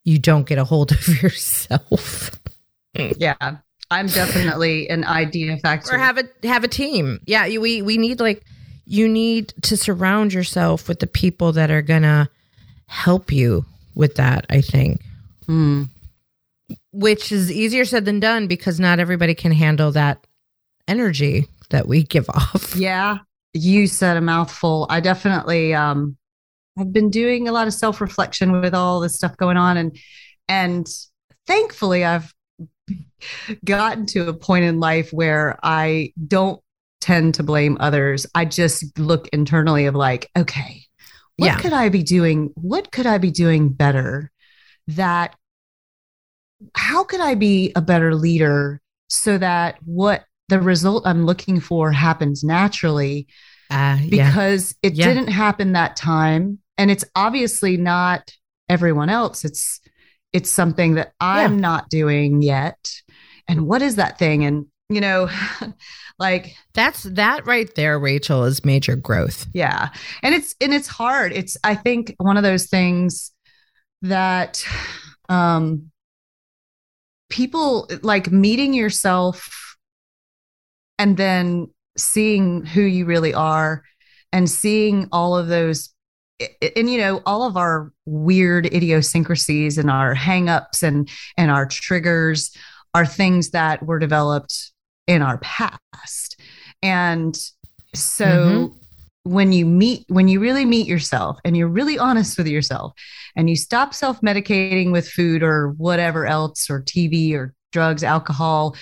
you 0.03 0.17
don't 0.19 0.47
get 0.47 0.58
a 0.58 0.63
hold 0.63 0.91
of 0.91 1.08
yourself. 1.23 2.39
yeah. 2.93 3.36
I'm 3.91 4.05
definitely 4.08 4.88
an 4.89 5.03
idea 5.03 5.58
factor. 5.58 5.95
Or 5.95 5.97
have 5.97 6.19
a 6.19 6.47
have 6.47 6.63
a 6.63 6.67
team. 6.67 7.19
Yeah, 7.25 7.45
you, 7.47 7.60
we 7.60 7.82
we 7.82 7.97
need 7.97 8.19
like 8.19 8.43
you 8.86 9.08
need 9.08 9.51
to 9.63 9.75
surround 9.77 10.32
yourself 10.32 10.88
with 10.88 10.99
the 10.99 11.08
people 11.08 11.53
that 11.53 11.71
are 11.71 11.82
gonna 11.82 12.29
help 12.86 13.32
you 13.32 13.65
with 13.95 14.15
that. 14.15 14.45
I 14.49 14.62
think, 14.62 15.01
Mm. 15.47 15.89
Which 16.91 17.32
is 17.32 17.52
easier 17.52 17.86
said 17.86 18.06
than 18.06 18.19
done 18.19 18.47
because 18.47 18.80
not 18.80 18.99
everybody 18.99 19.36
can 19.36 19.52
handle 19.52 19.91
that 19.91 20.25
energy 20.88 21.47
that 21.69 21.88
we 21.88 22.04
give 22.04 22.30
off. 22.34 22.75
Yeah. 22.75 23.19
You 23.54 23.88
said 23.88 24.17
a 24.17 24.21
mouthful. 24.21 24.86
I 24.89 24.99
definitely 24.99 25.73
um 25.73 26.17
I've 26.78 26.93
been 26.93 27.10
doing 27.10 27.47
a 27.47 27.52
lot 27.52 27.67
of 27.67 27.73
self-reflection 27.73 28.62
with 28.62 28.73
all 28.73 28.99
this 29.02 29.15
stuff 29.15 29.36
going 29.38 29.58
on 29.58 29.78
and 29.78 29.97
and 30.47 30.88
thankfully 31.45 32.06
I've 32.06 32.34
gotten 33.65 34.06
to 34.08 34.28
a 34.30 34.34
point 34.34 34.65
in 34.65 34.80
life 34.80 35.12
where 35.12 35.60
I 35.63 36.13
don't 36.28 36.62
tend 37.02 37.36
to 37.36 37.43
blame 37.43 37.78
others. 37.80 38.25
I 38.36 38.45
just 38.45 38.97
look 38.97 39.28
internally 39.30 39.86
of 39.86 39.95
like, 39.95 40.30
okay, 40.38 40.84
what 41.38 41.47
Yeah. 41.47 41.58
could 41.60 41.73
I 41.73 41.89
be 41.89 42.04
doing? 42.04 42.52
What 42.56 42.91
could 42.91 43.06
I 43.06 43.17
be 43.17 43.32
doing 43.32 43.69
better 43.69 44.32
that 44.88 45.36
how 46.76 47.04
could 47.04 47.22
I 47.22 47.36
be 47.36 47.72
a 47.76 47.82
better 47.82 48.15
leader 48.15 48.82
so 49.08 49.38
that 49.38 49.78
what 49.86 50.26
the 50.50 50.60
result 50.60 51.04
I'm 51.06 51.26
looking 51.26 51.60
for 51.60 51.91
happens 51.91 52.43
naturally 52.43 53.28
Uh, 53.69 53.98
yeah. 54.02 54.28
because 54.30 54.76
it 54.84 54.93
Yeah. 54.93 55.08
didn't 55.08 55.30
happen 55.30 55.74
that 55.74 55.95
time 55.95 56.60
and 56.78 56.89
it's 56.91 57.06
obviously 57.15 57.78
not 57.78 58.32
everyone 58.67 59.10
else 59.10 59.45
it's 59.45 59.80
it's 60.34 60.50
something 60.52 60.95
that 60.95 61.13
I'm 61.19 61.54
Yeah. 61.56 61.60
not 61.62 61.89
doing 61.89 62.41
yet 62.41 62.91
and 63.48 63.65
what 63.67 63.82
is 63.82 63.95
that 63.95 64.17
thing 64.19 64.43
and 64.45 64.65
you 64.89 65.02
know 65.02 65.30
like 66.19 66.56
That's 66.74 67.04
that 67.04 67.45
right 67.48 67.74
there, 67.76 67.98
Rachel, 68.00 68.43
is 68.45 68.65
major 68.65 68.95
growth. 68.95 69.45
yeah 69.54 69.89
and 70.24 70.36
it's 70.36 70.56
and 70.62 70.74
it's 70.74 70.88
hard 70.88 71.32
it's 71.32 71.58
i 71.63 71.76
think 71.76 72.15
one 72.17 72.38
of 72.38 72.43
those 72.43 72.67
things 72.67 73.32
that 74.02 74.63
um 75.30 75.91
people 77.30 77.89
like 78.02 78.32
meeting 78.32 78.74
yourself 78.74 79.78
and 80.98 81.15
then 81.18 81.68
seeing 81.98 82.65
who 82.65 82.82
you 82.82 83.06
really 83.06 83.34
are 83.34 83.84
and 84.32 84.50
seeing 84.50 85.08
all 85.12 85.38
of 85.38 85.48
those 85.48 85.94
and, 86.76 86.89
you 86.89 86.98
know 86.98 87.22
all 87.26 87.44
of 87.44 87.58
our 87.58 87.92
weird 88.06 88.65
idiosyncrasies 88.65 89.78
and 89.78 89.89
our 89.89 90.15
hangups 90.15 90.84
and 90.84 91.10
and 91.38 91.52
our 91.52 91.65
triggers 91.65 92.56
are 92.94 93.06
things 93.06 93.52
that 93.52 93.86
were 93.86 94.00
developed 94.00 94.72
in 95.08 95.22
our 95.22 95.38
past 95.39 96.39
and 96.82 97.36
so 97.94 98.26
Mhm. 98.26 98.76
When 99.23 99.51
you 99.51 99.65
meet 99.65 100.05
when 100.08 100.27
you 100.27 100.39
really 100.39 100.65
meet 100.65 100.88
yourself 100.88 101.39
and 101.43 101.55
you're 101.58 101.67
really 101.67 101.99
honest 101.99 102.38
with 102.38 102.47
yourself 102.47 102.93
and 103.36 103.49
you 103.49 103.55
stop 103.55 103.93
self-medicating 103.93 104.91
with 104.91 105.10
food 105.10 105.43
or 105.43 105.69
whatever 105.71 106.25
else 106.25 106.69
or 106.69 106.82
tv 106.82 107.34
or 107.34 107.53
drugs 107.71 108.03
alcohol 108.03 108.75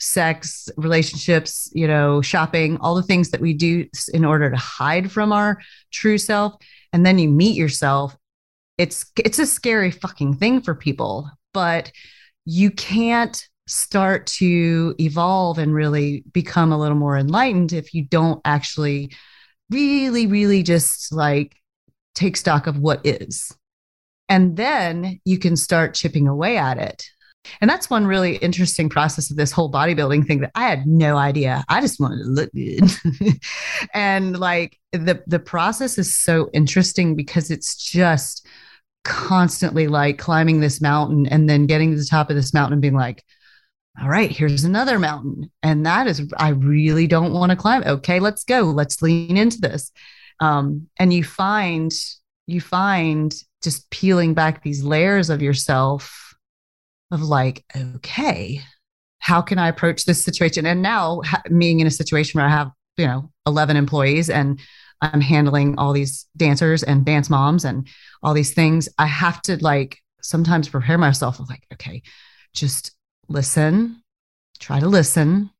sex 0.00 0.68
relationships 0.76 1.70
you 1.74 1.86
know 1.86 2.20
shopping 2.20 2.76
all 2.78 2.94
the 2.96 3.02
things 3.02 3.30
that 3.30 3.40
we 3.40 3.54
do 3.54 3.86
in 4.12 4.24
order 4.24 4.50
to 4.50 4.56
hide 4.56 5.10
from 5.10 5.32
our 5.32 5.60
true 5.92 6.18
self 6.18 6.54
and 6.92 7.06
then 7.06 7.18
you 7.18 7.28
meet 7.28 7.56
yourself 7.56 8.16
it's 8.78 9.06
it's 9.16 9.38
a 9.38 9.46
scary 9.46 9.92
fucking 9.92 10.34
thing 10.34 10.60
for 10.60 10.74
people 10.74 11.30
but 11.52 11.92
you 12.44 12.70
can't 12.70 13.48
start 13.66 14.26
to 14.26 14.94
evolve 14.98 15.58
and 15.58 15.72
really 15.72 16.24
become 16.32 16.72
a 16.72 16.78
little 16.78 16.96
more 16.96 17.16
enlightened 17.16 17.72
if 17.72 17.94
you 17.94 18.04
don't 18.04 18.40
actually 18.44 19.10
really 19.70 20.26
really 20.26 20.62
just 20.62 21.12
like 21.12 21.56
take 22.14 22.36
stock 22.36 22.66
of 22.66 22.78
what 22.78 23.00
is 23.04 23.56
and 24.28 24.56
then 24.56 25.20
you 25.24 25.38
can 25.38 25.56
start 25.56 25.94
chipping 25.94 26.28
away 26.28 26.56
at 26.56 26.78
it 26.78 27.04
and 27.60 27.68
that's 27.68 27.90
one 27.90 28.06
really 28.06 28.36
interesting 28.36 28.88
process 28.88 29.30
of 29.30 29.36
this 29.36 29.52
whole 29.52 29.70
bodybuilding 29.70 30.26
thing 30.26 30.40
that 30.40 30.50
I 30.54 30.68
had 30.68 30.86
no 30.86 31.16
idea. 31.16 31.64
I 31.68 31.80
just 31.80 32.00
wanted 32.00 32.24
to 32.24 32.30
look 32.30 32.50
good. 32.52 33.38
and 33.94 34.38
like 34.38 34.78
the 34.92 35.22
the 35.26 35.38
process 35.38 35.98
is 35.98 36.14
so 36.14 36.48
interesting 36.52 37.14
because 37.16 37.50
it's 37.50 37.76
just 37.76 38.46
constantly 39.04 39.86
like 39.86 40.18
climbing 40.18 40.60
this 40.60 40.80
mountain 40.80 41.26
and 41.26 41.48
then 41.48 41.66
getting 41.66 41.90
to 41.90 41.98
the 41.98 42.06
top 42.06 42.30
of 42.30 42.36
this 42.36 42.54
mountain 42.54 42.74
and 42.74 42.82
being 42.82 42.94
like, 42.94 43.22
all 44.00 44.08
right, 44.08 44.30
here's 44.30 44.64
another 44.64 44.98
mountain. 44.98 45.50
And 45.62 45.86
that 45.86 46.06
is, 46.06 46.32
I 46.36 46.48
really 46.50 47.06
don't 47.06 47.32
want 47.32 47.50
to 47.50 47.56
climb. 47.56 47.84
Okay, 47.84 48.18
let's 48.18 48.44
go. 48.44 48.62
Let's 48.62 49.00
lean 49.02 49.36
into 49.36 49.60
this. 49.60 49.92
Um, 50.40 50.88
and 50.98 51.12
you 51.12 51.22
find, 51.22 51.92
you 52.46 52.60
find 52.60 53.32
just 53.62 53.88
peeling 53.90 54.34
back 54.34 54.62
these 54.62 54.82
layers 54.82 55.30
of 55.30 55.42
yourself 55.42 56.34
of 57.12 57.22
like, 57.22 57.64
okay, 57.76 58.60
how 59.20 59.40
can 59.40 59.58
I 59.58 59.68
approach 59.68 60.04
this 60.04 60.24
situation? 60.24 60.66
And 60.66 60.82
now 60.82 61.22
ha- 61.24 61.42
being 61.56 61.80
in 61.80 61.86
a 61.86 61.90
situation 61.90 62.38
where 62.38 62.48
I 62.48 62.50
have, 62.50 62.72
you 62.96 63.06
know, 63.06 63.30
11 63.46 63.76
employees 63.76 64.28
and 64.28 64.60
I'm 65.00 65.20
handling 65.20 65.78
all 65.78 65.92
these 65.92 66.26
dancers 66.36 66.82
and 66.82 67.04
dance 67.04 67.30
moms 67.30 67.64
and 67.64 67.86
all 68.22 68.34
these 68.34 68.54
things, 68.54 68.88
I 68.98 69.06
have 69.06 69.40
to 69.42 69.56
like 69.62 69.98
sometimes 70.20 70.68
prepare 70.68 70.98
myself 70.98 71.38
of 71.38 71.48
like, 71.48 71.64
okay, 71.72 72.02
just 72.54 72.93
listen, 73.28 74.02
try 74.58 74.80
to 74.80 74.88
listen 74.88 75.50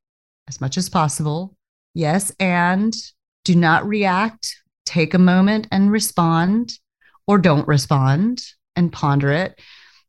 as 0.47 0.61
much 0.61 0.77
as 0.77 0.89
possible. 0.89 1.55
Yes. 1.93 2.31
And 2.39 2.95
do 3.43 3.55
not 3.55 3.87
react. 3.87 4.55
Take 4.85 5.13
a 5.13 5.19
moment 5.19 5.67
and 5.71 5.91
respond 5.91 6.73
or 7.27 7.37
don't 7.37 7.67
respond 7.67 8.43
and 8.75 8.91
ponder 8.91 9.31
it. 9.31 9.59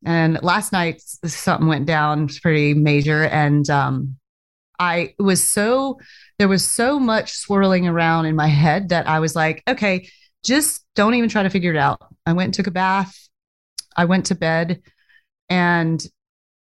And 0.04 0.42
last 0.42 0.72
night, 0.72 1.00
something 1.00 1.66
went 1.66 1.86
down 1.86 2.28
pretty 2.28 2.74
major. 2.74 3.24
And 3.24 3.68
um, 3.70 4.16
I 4.78 5.14
was 5.18 5.48
so, 5.48 5.98
there 6.38 6.48
was 6.48 6.66
so 6.66 7.00
much 7.00 7.32
swirling 7.32 7.88
around 7.88 8.26
in 8.26 8.36
my 8.36 8.48
head 8.48 8.90
that 8.90 9.08
I 9.08 9.20
was 9.20 9.34
like, 9.34 9.62
okay, 9.66 10.08
just 10.44 10.84
don't 10.94 11.14
even 11.14 11.28
try 11.28 11.42
to 11.42 11.50
figure 11.50 11.72
it 11.72 11.78
out. 11.78 12.00
I 12.26 12.34
went 12.34 12.48
and 12.48 12.54
took 12.54 12.66
a 12.66 12.72
bath. 12.72 13.28
I 13.96 14.04
went 14.04 14.26
to 14.26 14.34
bed. 14.34 14.82
And 15.48 16.04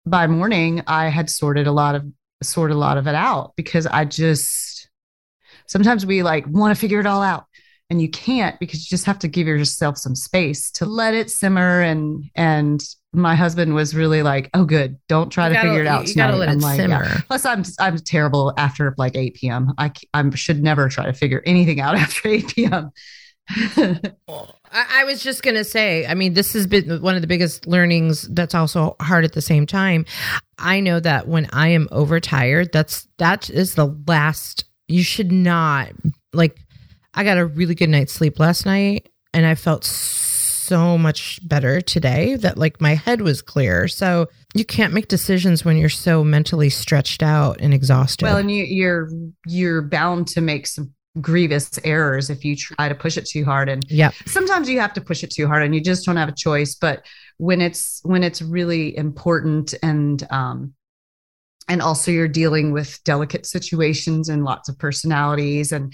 by 0.07 0.27
morning, 0.27 0.83
I 0.87 1.09
had 1.09 1.31
sorted 1.31 1.67
a 1.67 1.73
lot 1.73 1.95
of, 1.95 2.05
sorted 2.43 2.75
a 2.77 2.79
lot 2.79 2.97
of 2.99 3.07
it 3.07 3.15
out 3.15 3.53
because 3.57 3.87
I 3.87 4.05
just, 4.05 4.89
sometimes 5.67 6.05
we 6.05 6.23
like 6.23 6.47
want 6.47 6.75
to 6.75 6.81
figure 6.81 7.01
it 7.01 7.07
all 7.07 7.23
out 7.23 7.47
and 7.91 8.01
you 8.01 8.09
can't 8.09 8.59
because 8.59 8.81
you 8.85 8.89
just 8.95 9.05
have 9.05 9.19
to 9.21 9.29
give 9.29 9.47
yourself 9.47 9.99
some 9.99 10.15
space 10.15 10.71
to 10.73 10.87
let 10.87 11.15
it 11.15 11.31
simmer 11.31 11.81
and 11.83 12.25
and 12.35 12.83
my 13.13 13.35
husband 13.35 13.75
was 13.75 13.95
really 13.95 14.23
like 14.23 14.49
oh 14.55 14.65
good 14.65 14.97
don't 15.09 15.29
try 15.31 15.49
You 15.49 15.51
to 15.51 15.55
gotta- 15.55 15.69
figure 15.69 15.83
it 15.83 15.87
out 15.87 16.07
You 16.09 16.13
tonight." 16.15 16.35
let 16.37 16.49
I'm 16.49 16.59
it 16.59 16.63
like, 16.63 16.77
simmer. 16.77 17.05
yeah. 17.05 17.21
plus 17.27 17.45
i'm 17.45 17.63
i'm 17.81 17.99
terrible 17.99 18.55
after 18.57 18.95
like 18.97 19.15
8 19.15 19.35
p.m 19.35 19.73
i 19.77 19.93
i 20.15 20.31
should 20.31 20.63
never 20.63 20.89
try 20.89 21.05
to 21.07 21.13
figure 21.13 21.43
anything 21.45 21.81
out 21.81 21.95
after 22.05 22.29
8 22.29 22.49
p.m 22.49 22.91
I, 24.73 25.05
was 25.05 25.23
just 25.23 25.43
gonna 25.43 25.65
say, 25.65 26.07
I 26.07 26.15
mean, 26.15 26.35
this 26.35 26.53
has 26.55 26.67
been 26.67 27.03
one 27.03 27.15
of 27.15 27.21
the 27.21 27.27
biggest 27.27 27.67
learnings 27.67 28.29
that's 28.29 28.55
also 28.55 28.97
hard 29.01 29.25
at 29.25 29.33
the 29.33 29.43
same 29.43 29.67
time. 29.67 30.07
I 30.59 30.81
know 30.81 31.01
that 31.01 31.29
when 31.29 31.49
I 31.53 31.69
am 31.69 31.89
overtired, 31.91 32.73
that's 32.73 33.09
that 33.19 33.51
is 33.51 33.75
the 33.75 33.95
last 34.07 34.65
you 34.89 35.03
should 35.03 35.33
not 35.33 35.93
like 36.33 36.59
I 37.15 37.25
got 37.25 37.39
a 37.39 37.47
really 37.47 37.75
good 37.75 37.91
night's 37.91 38.13
sleep 38.13 38.39
last 38.39 38.65
night 38.65 39.09
and 39.35 39.47
I 39.47 39.55
felt 39.55 39.85
so 39.85 40.97
much 40.97 41.41
better 41.47 41.81
today 41.81 42.37
that 42.37 42.57
like 42.57 42.81
my 42.81 42.95
head 42.95 43.21
was 43.21 43.43
clear. 43.43 43.89
So 43.89 44.29
you 44.55 44.65
can't 44.65 44.95
make 44.95 45.09
decisions 45.09 45.65
when 45.65 45.77
you're 45.77 45.89
so 45.89 46.23
mentally 46.23 46.71
stretched 46.71 47.23
out 47.23 47.61
and 47.61 47.75
exhausted. 47.75 48.25
well 48.25 48.37
and 48.37 48.51
you 48.51 48.65
you're 48.65 49.11
you're 49.47 49.83
bound 49.83 50.29
to 50.29 50.41
make 50.41 50.67
some 50.67 50.95
grievous 51.21 51.79
errors 51.85 52.31
if 52.31 52.45
you 52.45 52.57
try 52.57 52.89
to 52.89 52.95
push 52.95 53.17
it 53.17 53.27
too 53.27 53.45
hard. 53.45 53.69
And 53.69 53.85
yeah. 53.91 54.11
sometimes 54.27 54.69
you 54.69 54.81
have 54.81 54.93
to 54.95 55.01
push 55.01 55.23
it 55.23 55.31
too 55.31 55.47
hard 55.47 55.63
and 55.63 55.75
you 55.75 55.81
just 55.81 56.07
don't 56.07 56.17
have 56.17 56.29
a 56.29 56.35
choice. 56.35 56.75
But 56.75 57.05
when 57.39 57.61
it's 57.61 58.01
when 58.05 58.23
it's 58.23 58.41
really 58.41 58.97
important 58.97 59.75
and 59.83 60.27
um 60.31 60.75
and 61.69 61.83
also 61.83 62.11
you're 62.11 62.29
dealing 62.29 62.73
with 62.73 63.03
delicate 63.05 63.47
situations 63.47 64.29
and 64.29 64.45
lots 64.45 64.69
of 64.69 64.79
personalities 64.79 65.73
and 65.73 65.93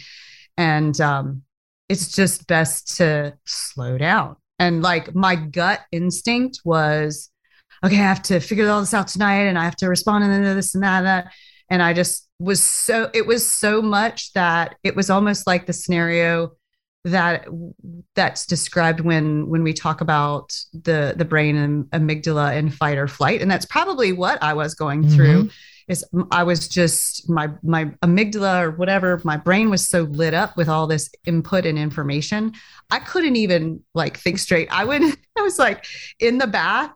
and 0.56 1.00
um 1.00 1.42
it's 1.88 2.12
just 2.12 2.46
best 2.46 2.96
to 2.98 3.34
slow 3.46 3.96
down. 3.98 4.36
And 4.58 4.82
like 4.82 5.14
my 5.14 5.36
gut 5.36 5.80
instinct 5.92 6.60
was 6.64 7.30
okay 7.84 7.96
i 7.96 8.02
have 8.02 8.22
to 8.22 8.40
figure 8.40 8.68
all 8.68 8.80
this 8.80 8.94
out 8.94 9.08
tonight 9.08 9.42
and 9.42 9.58
i 9.58 9.64
have 9.64 9.76
to 9.76 9.88
respond 9.88 10.24
and 10.24 10.44
this 10.44 10.74
and 10.74 10.84
that 10.84 10.98
and 10.98 11.06
that 11.06 11.32
and 11.70 11.82
i 11.82 11.92
just 11.92 12.27
was 12.38 12.62
so 12.62 13.10
it 13.14 13.26
was 13.26 13.50
so 13.50 13.82
much 13.82 14.32
that 14.32 14.76
it 14.84 14.94
was 14.94 15.10
almost 15.10 15.46
like 15.46 15.66
the 15.66 15.72
scenario 15.72 16.52
that 17.04 17.46
that's 18.14 18.46
described 18.46 19.00
when 19.00 19.48
when 19.48 19.62
we 19.62 19.72
talk 19.72 20.00
about 20.00 20.56
the 20.72 21.14
the 21.16 21.24
brain 21.24 21.56
and 21.56 21.84
amygdala 21.86 22.56
in 22.56 22.70
fight 22.70 22.98
or 22.98 23.08
flight. 23.08 23.40
And 23.40 23.50
that's 23.50 23.66
probably 23.66 24.12
what 24.12 24.42
i 24.42 24.52
was 24.54 24.74
going 24.74 25.02
mm-hmm. 25.02 25.14
through 25.14 25.50
is 25.88 26.04
i 26.30 26.42
was 26.42 26.68
just 26.68 27.28
my 27.28 27.48
my 27.62 27.86
amygdala 28.04 28.62
or 28.62 28.70
whatever 28.72 29.20
my 29.24 29.36
brain 29.36 29.70
was 29.70 29.86
so 29.86 30.02
lit 30.02 30.34
up 30.34 30.56
with 30.56 30.68
all 30.68 30.86
this 30.86 31.10
input 31.24 31.66
and 31.66 31.78
information. 31.78 32.52
I 32.90 33.00
couldn't 33.00 33.36
even 33.36 33.80
like 33.94 34.16
think 34.16 34.38
straight. 34.38 34.68
I 34.70 34.84
went 34.84 35.18
i 35.38 35.40
was 35.40 35.58
like 35.58 35.86
in 36.18 36.38
the 36.38 36.46
bath 36.46 36.92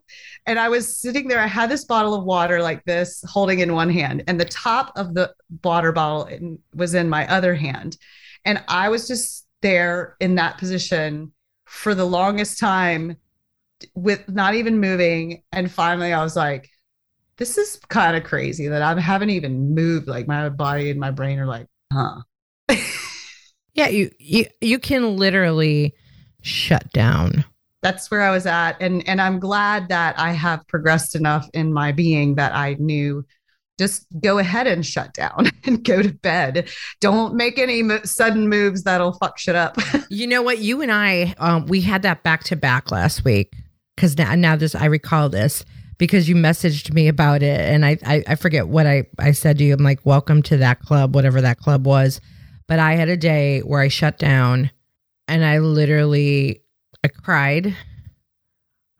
and 0.46 0.59
I 0.59 0.68
was 0.68 0.96
sitting 0.96 1.28
there. 1.28 1.40
I 1.40 1.46
had 1.46 1.70
this 1.70 1.85
bottle 1.85 2.14
of 2.14 2.24
water 2.24 2.62
like 2.62 2.85
this, 2.85 3.22
holding 3.28 3.61
in 3.61 3.74
one 3.74 3.90
hand, 3.90 4.24
and 4.26 4.40
the 4.40 4.44
top 4.44 4.92
of 4.96 5.14
the 5.14 5.33
water 5.62 5.92
bottle 5.92 6.28
was 6.74 6.94
in 6.94 7.09
my 7.09 7.26
other 7.28 7.55
hand. 7.55 7.96
And 8.44 8.62
I 8.68 8.88
was 8.88 9.07
just 9.07 9.46
there 9.61 10.16
in 10.20 10.35
that 10.35 10.59
position 10.59 11.33
for 11.64 11.94
the 11.94 12.05
longest 12.05 12.59
time 12.59 13.16
with 13.94 14.28
not 14.28 14.55
even 14.55 14.81
moving. 14.81 15.42
And 15.52 15.70
finally, 15.70 16.12
I 16.12 16.22
was 16.22 16.37
like, 16.37 16.68
this 17.37 17.57
is 17.57 17.81
kind 17.88 18.16
of 18.16 18.24
crazy 18.24 18.68
that 18.68 18.83
I 18.83 19.00
haven't 19.00 19.31
even 19.31 19.74
moved. 19.74 20.09
Like 20.09 20.26
my 20.26 20.48
body 20.48 20.90
and 20.90 21.00
my 21.00 21.11
brain 21.11 21.38
are 21.38 21.46
like, 21.46 21.66
huh. 21.92 22.22
yeah, 23.74 23.88
you 23.88 24.11
you 24.18 24.46
you 24.61 24.78
can 24.78 25.16
literally 25.16 25.94
shut 26.42 26.90
down. 26.92 27.44
That's 27.83 28.11
where 28.11 28.23
I 28.23 28.31
was 28.31 28.47
at, 28.47 28.81
and 28.81 29.07
and 29.09 29.21
I'm 29.21 29.40
glad 29.40 29.88
that 29.88 30.18
I 30.18 30.33
have 30.33 30.66
progressed 30.68 31.14
enough 31.14 31.49
in 31.53 31.73
my 31.73 31.92
being 31.92 32.37
that 32.37 32.55
I 32.55 32.77
knew 32.79 33.25
just 33.79 34.07
go 34.21 34.38
ahead 34.38 34.66
and 34.66 34.85
shut 34.85 35.12
down 35.14 35.51
and 35.64 35.85
go 35.85 36.03
to 36.03 36.12
bed. 36.12 36.68
Don't 37.01 37.35
make 37.35 37.59
any 37.59 37.83
mo- 37.83 38.03
sudden 38.05 38.49
moves 38.49 38.85
that'll 38.85 39.14
fuck 39.14 39.38
shit 39.38 39.57
up. 39.57 39.77
you 40.11 40.27
know 40.27 40.42
what? 40.42 40.59
You 40.59 40.83
and 40.83 40.92
I, 40.92 41.35
um, 41.38 41.66
we 41.66 41.81
had 41.81 42.03
that 42.03 42.23
back 42.23 42.45
to 42.45 42.57
back 42.57 42.90
last 42.90 43.25
week 43.25 43.53
because 43.97 44.16
now, 44.16 44.35
now 44.35 44.57
this 44.57 44.75
I 44.75 44.85
recall 44.87 45.29
this 45.29 45.64
because 45.99 46.29
you 46.29 46.35
messaged 46.35 46.92
me 46.92 47.09
about 47.09 47.42
it 47.42 47.61
and 47.61 47.85
I, 47.85 47.99
I 48.05 48.25
I 48.29 48.35
forget 48.37 48.68
what 48.68 48.87
I 48.87 49.07
I 49.18 49.33
said 49.33 49.59
to 49.59 49.64
you. 49.64 49.75
I'm 49.75 49.85
like, 49.85 50.05
welcome 50.05 50.42
to 50.45 50.57
that 50.59 50.81
club, 50.81 51.14
whatever 51.14 51.40
that 51.40 51.59
club 51.59 51.87
was. 51.87 52.21
But 52.68 52.79
I 52.79 52.95
had 52.95 53.09
a 53.09 53.16
day 53.16 53.61
where 53.61 53.81
I 53.81 53.88
shut 53.88 54.18
down 54.18 54.71
and 55.29 55.45
I 55.45 55.59
literally 55.59 56.62
I 57.04 57.08
cried 57.08 57.76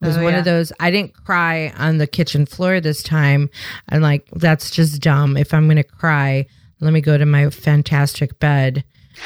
it 0.03 0.07
was 0.07 0.17
oh, 0.17 0.23
one 0.25 0.33
yeah. 0.33 0.41
of 0.41 0.45
those. 0.45 0.73
I 0.81 0.91
didn't 0.91 1.15
cry 1.15 1.73
on 1.77 1.99
the 1.99 2.09
kitchen 2.09 2.45
floor 2.45 2.81
this 2.81 3.05
time. 3.05 3.49
I'm 3.89 4.03
like, 4.03 4.29
that's 4.33 4.71
just 4.71 5.01
dumb. 5.01 5.37
If 5.37 5.55
I'm 5.55 5.69
gonna 5.69 5.85
cry, 5.85 6.47
let 6.81 6.93
me 6.93 7.01
go 7.01 7.17
to 7.17 7.25
my 7.25 7.51
fantastic 7.51 8.41
bed 8.41 8.83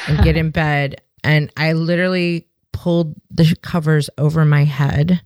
and 0.07 0.23
get 0.23 0.37
in 0.37 0.51
bed. 0.51 1.01
And 1.23 1.51
I 1.57 1.73
literally 1.73 2.47
pulled 2.73 3.15
the 3.31 3.55
covers 3.63 4.11
over 4.19 4.45
my 4.45 4.65
head 4.65 5.21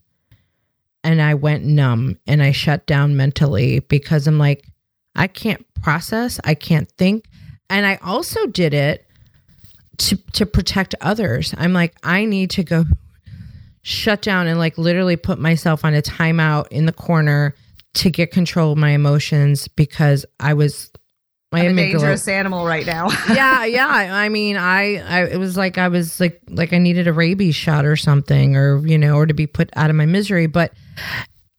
and 1.04 1.22
I 1.22 1.34
went 1.34 1.66
numb 1.66 2.18
and 2.26 2.42
I 2.42 2.54
shut 2.54 2.86
down 2.86 3.18
mentally 3.18 3.80
because 3.80 4.28
I'm 4.28 4.38
like, 4.38 4.66
I 5.16 5.28
can't 5.28 5.66
process, 5.82 6.40
I 6.46 6.54
can't 6.54 6.90
think. 6.94 7.26
And 7.70 7.86
I 7.86 8.00
also 8.02 8.46
did 8.48 8.74
it 8.74 9.06
to 9.98 10.16
to 10.32 10.46
protect 10.46 10.96
others. 11.02 11.54
I'm 11.58 11.74
like, 11.74 11.94
I 12.04 12.24
need 12.24 12.52
to 12.52 12.64
go 12.64 12.86
shut 13.84 14.22
down 14.22 14.48
and 14.48 14.60
like 14.60 14.78
literally 14.78 15.16
put 15.16 15.40
myself 15.40 15.84
on 15.84 15.94
a 15.94 16.02
timeout 16.02 16.68
in 16.70 16.86
the 16.86 16.94
corner 16.94 17.56
to 17.94 18.10
get 18.10 18.32
control 18.32 18.74
of 18.74 18.78
my 18.78 18.92
emotions 18.92 19.68
because 19.68 20.26
I 20.40 20.54
was 20.54 20.92
my 21.52 21.66
I'm 21.66 21.78
a 21.78 21.82
dangerous 21.82 22.28
animal 22.28 22.66
right 22.66 22.86
now. 22.86 23.10
yeah, 23.34 23.66
yeah. 23.66 23.88
I 23.88 24.30
mean, 24.30 24.56
I, 24.56 24.96
I, 24.98 25.26
it 25.26 25.38
was 25.38 25.58
like 25.58 25.78
I 25.78 25.90
was 25.90 26.20
like, 26.20 26.42
like 26.48 26.72
I 26.72 26.78
needed 26.78 27.08
a 27.08 27.14
rabies 27.14 27.56
shot 27.56 27.86
or 27.86 27.98
something, 27.98 28.56
or 28.56 28.86
you 28.88 28.98
know, 28.98 29.16
or 29.16 29.26
to 29.26 29.34
be 29.34 29.48
put 29.48 29.70
out 29.76 29.90
of 29.90 29.96
my 29.96 30.06
misery. 30.06 30.48
But 30.48 30.72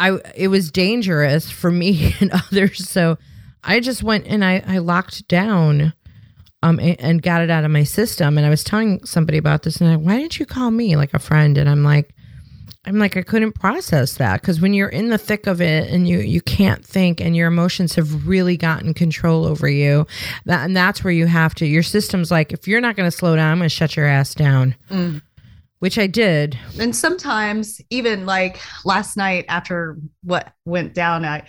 I, 0.01 0.19
it 0.35 0.49
was 0.49 0.71
dangerous 0.71 1.51
for 1.51 1.71
me 1.71 2.15
and 2.21 2.31
others, 2.33 2.89
so 2.89 3.19
I 3.63 3.81
just 3.81 4.03
went 4.03 4.27
and 4.27 4.45
I, 4.45 4.63
I 4.67 4.79
locked 4.79 5.29
down, 5.29 5.93
um, 6.62 6.79
and, 6.79 7.01
and 7.01 7.22
got 7.22 7.42
it 7.42 7.51
out 7.51 7.64
of 7.64 7.70
my 7.70 7.85
system. 7.85 8.38
And 8.38 8.46
I 8.46 8.51
was 8.51 8.64
telling 8.64 9.05
somebody 9.05 9.38
about 9.38 9.62
this, 9.62 9.81
and 9.81 9.90
I, 9.90 9.96
why 9.96 10.18
didn't 10.18 10.38
you 10.38 10.46
call 10.46 10.70
me, 10.70 10.96
like 10.96 11.14
a 11.14 11.18
friend? 11.18 11.59
And 11.59 11.68
I'm 11.68 11.83
like, 11.85 12.14
I'm 12.85 12.98
like 12.98 13.16
I 13.16 13.22
couldn't 13.22 13.53
process 13.53 14.14
that 14.14 14.40
because 14.40 14.61
when 14.61 14.75
you're 14.75 14.88
in 14.88 15.09
the 15.09 15.18
thick 15.18 15.46
of 15.46 15.61
it 15.61 15.88
and 15.90 16.09
you 16.09 16.18
you 16.18 16.40
can't 16.40 16.85
think 16.85 17.20
and 17.20 17.37
your 17.37 17.46
emotions 17.46 17.94
have 17.94 18.27
really 18.27 18.57
gotten 18.57 18.92
control 18.92 19.44
over 19.44 19.68
you, 19.68 20.07
that 20.46 20.64
and 20.64 20.77
that's 20.77 21.05
where 21.05 21.12
you 21.12 21.27
have 21.27 21.55
to. 21.57 21.66
Your 21.66 21.85
system's 21.85 22.33
like 22.33 22.53
if 22.53 22.66
you're 22.66 22.81
not 22.81 22.96
going 22.96 23.07
to 23.07 23.16
slow 23.16 23.37
down, 23.37 23.53
I'm 23.53 23.59
going 23.59 23.68
to 23.68 23.75
shut 23.75 23.96
your 23.96 24.07
ass 24.07 24.35
down. 24.35 24.75
Mm. 24.90 25.22
Which 25.79 25.98
I 25.98 26.07
did. 26.07 26.57
And 26.79 26.94
sometimes 26.94 27.81
even 27.90 28.25
like 28.25 28.61
last 28.85 29.16
night 29.16 29.46
after 29.48 29.96
what 30.22 30.53
went 30.64 30.94
down, 30.94 31.25
I 31.25 31.46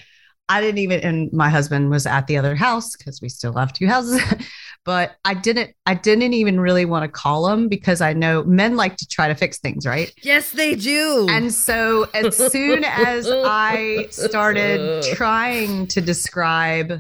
I 0.50 0.62
didn't 0.62 0.80
even 0.80 1.00
and 1.00 1.34
my 1.34 1.50
husband 1.50 1.90
was 1.90 2.06
at 2.06 2.28
the 2.28 2.38
other 2.38 2.56
house 2.56 2.96
because 2.96 3.22
we 3.22 3.30
still 3.30 3.54
have 3.54 3.74
two 3.74 3.88
houses. 3.88 4.22
but 4.86 5.16
I 5.24 5.34
didn't 5.34 5.76
I 5.86 5.94
didn't 5.94 6.34
even 6.34 6.60
really 6.60 6.86
want 6.86 7.04
to 7.04 7.08
call 7.08 7.48
them 7.48 7.70
because 7.70 8.02
I 8.02 8.14
know 8.14 8.44
men 8.44 8.76
like 8.76 8.98
to 8.98 9.08
try 9.08 9.28
to 9.28 9.36
fix 9.36 9.60
things, 9.60 9.86
right? 9.86 10.14
Yes, 10.22 10.52
they 10.52 10.76
do. 10.76 11.28
And 11.30 11.54
so 11.54 12.08
as 12.14 12.36
soon 12.52 12.84
as 12.84 13.28
I 13.30 14.08
started 14.10 15.04
trying 15.16 15.88
to 15.88 16.02
describe 16.02 17.00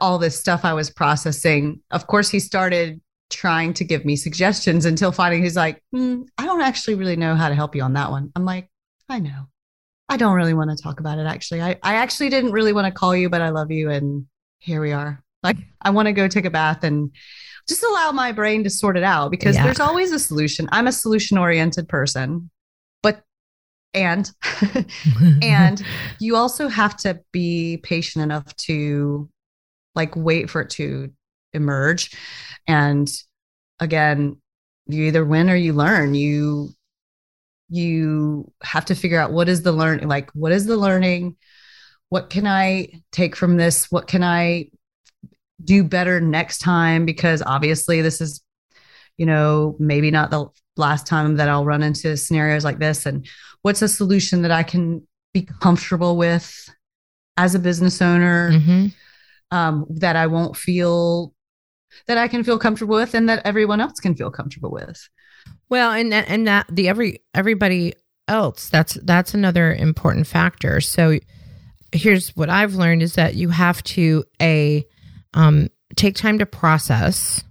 all 0.00 0.18
this 0.18 0.38
stuff 0.38 0.64
I 0.64 0.72
was 0.72 0.90
processing, 0.90 1.80
of 1.90 2.06
course 2.06 2.30
he 2.30 2.40
started 2.40 3.00
trying 3.30 3.74
to 3.74 3.84
give 3.84 4.04
me 4.04 4.16
suggestions 4.16 4.84
until 4.84 5.12
finally 5.12 5.42
he's 5.42 5.56
like, 5.56 5.82
hmm, 5.92 6.22
I 6.38 6.46
don't 6.46 6.62
actually 6.62 6.94
really 6.94 7.16
know 7.16 7.34
how 7.34 7.48
to 7.48 7.54
help 7.54 7.74
you 7.74 7.82
on 7.82 7.94
that 7.94 8.10
one. 8.10 8.30
I'm 8.36 8.44
like, 8.44 8.68
I 9.08 9.18
know. 9.20 9.48
I 10.08 10.16
don't 10.16 10.34
really 10.34 10.54
want 10.54 10.70
to 10.70 10.82
talk 10.82 11.00
about 11.00 11.18
it 11.18 11.26
actually. 11.26 11.62
I, 11.62 11.78
I 11.82 11.94
actually 11.96 12.28
didn't 12.28 12.52
really 12.52 12.72
want 12.72 12.86
to 12.86 12.92
call 12.92 13.16
you, 13.16 13.28
but 13.30 13.40
I 13.40 13.48
love 13.50 13.70
you 13.70 13.90
and 13.90 14.26
here 14.58 14.80
we 14.80 14.92
are. 14.92 15.23
Like 15.44 15.58
I 15.82 15.90
want 15.90 16.06
to 16.06 16.12
go 16.12 16.26
take 16.26 16.46
a 16.46 16.50
bath 16.50 16.82
and 16.82 17.10
just 17.68 17.82
allow 17.84 18.10
my 18.12 18.32
brain 18.32 18.64
to 18.64 18.70
sort 18.70 18.96
it 18.96 19.04
out 19.04 19.30
because 19.30 19.56
yeah. 19.56 19.64
there's 19.64 19.80
always 19.80 20.10
a 20.12 20.18
solution. 20.18 20.68
I'm 20.72 20.86
a 20.86 20.92
solution 20.92 21.38
oriented 21.38 21.88
person, 21.88 22.50
but 23.02 23.22
and 23.92 24.30
and 25.42 25.82
you 26.18 26.36
also 26.36 26.68
have 26.68 26.96
to 26.98 27.20
be 27.32 27.78
patient 27.82 28.22
enough 28.22 28.54
to 28.56 29.28
like 29.94 30.16
wait 30.16 30.50
for 30.50 30.62
it 30.62 30.70
to 30.70 31.12
emerge 31.52 32.10
and 32.66 33.08
again 33.78 34.36
you 34.86 35.04
either 35.04 35.24
win 35.24 35.48
or 35.48 35.54
you 35.54 35.72
learn 35.72 36.14
you 36.14 36.70
you 37.68 38.50
have 38.62 38.84
to 38.84 38.94
figure 38.94 39.18
out 39.18 39.32
what 39.32 39.48
is 39.48 39.62
the 39.62 39.72
learning 39.72 40.08
like 40.08 40.30
what 40.32 40.52
is 40.52 40.66
the 40.66 40.76
learning 40.76 41.36
what 42.08 42.28
can 42.28 42.46
i 42.46 42.88
take 43.12 43.36
from 43.36 43.56
this 43.56 43.90
what 43.90 44.08
can 44.08 44.24
i 44.24 44.66
do 45.62 45.84
better 45.84 46.20
next 46.20 46.58
time 46.58 47.04
because 47.04 47.42
obviously 47.44 48.02
this 48.02 48.20
is 48.20 48.42
you 49.16 49.26
know 49.26 49.76
maybe 49.78 50.10
not 50.10 50.30
the 50.30 50.46
last 50.76 51.06
time 51.06 51.36
that 51.36 51.48
I'll 51.48 51.64
run 51.64 51.82
into 51.82 52.16
scenarios 52.16 52.64
like 52.64 52.78
this 52.78 53.06
and 53.06 53.26
what's 53.62 53.82
a 53.82 53.88
solution 53.88 54.42
that 54.42 54.50
I 54.50 54.62
can 54.62 55.06
be 55.32 55.42
comfortable 55.60 56.16
with 56.16 56.68
as 57.36 57.54
a 57.54 57.58
business 57.58 58.02
owner 58.02 58.50
mm-hmm. 58.52 58.86
um, 59.50 59.86
that 59.90 60.16
I 60.16 60.26
won't 60.26 60.56
feel 60.56 61.32
that 62.06 62.18
I 62.18 62.28
can 62.28 62.42
feel 62.42 62.58
comfortable 62.58 62.96
with 62.96 63.14
and 63.14 63.28
that 63.28 63.44
everyone 63.44 63.80
else 63.80 64.00
can 64.00 64.14
feel 64.14 64.30
comfortable 64.30 64.70
with. 64.70 65.08
Well, 65.68 65.92
and 65.92 66.12
and 66.12 66.46
that 66.46 66.66
the 66.70 66.88
every 66.88 67.22
everybody 67.34 67.94
else 68.26 68.68
that's 68.68 68.94
that's 68.94 69.34
another 69.34 69.74
important 69.74 70.26
factor. 70.26 70.80
So 70.80 71.18
here's 71.92 72.30
what 72.30 72.50
I've 72.50 72.74
learned 72.74 73.02
is 73.02 73.14
that 73.14 73.34
you 73.34 73.50
have 73.50 73.82
to 73.84 74.24
a 74.40 74.84
um, 75.34 75.68
take 75.96 76.16
time 76.16 76.38
to 76.38 76.46
process 76.46 77.44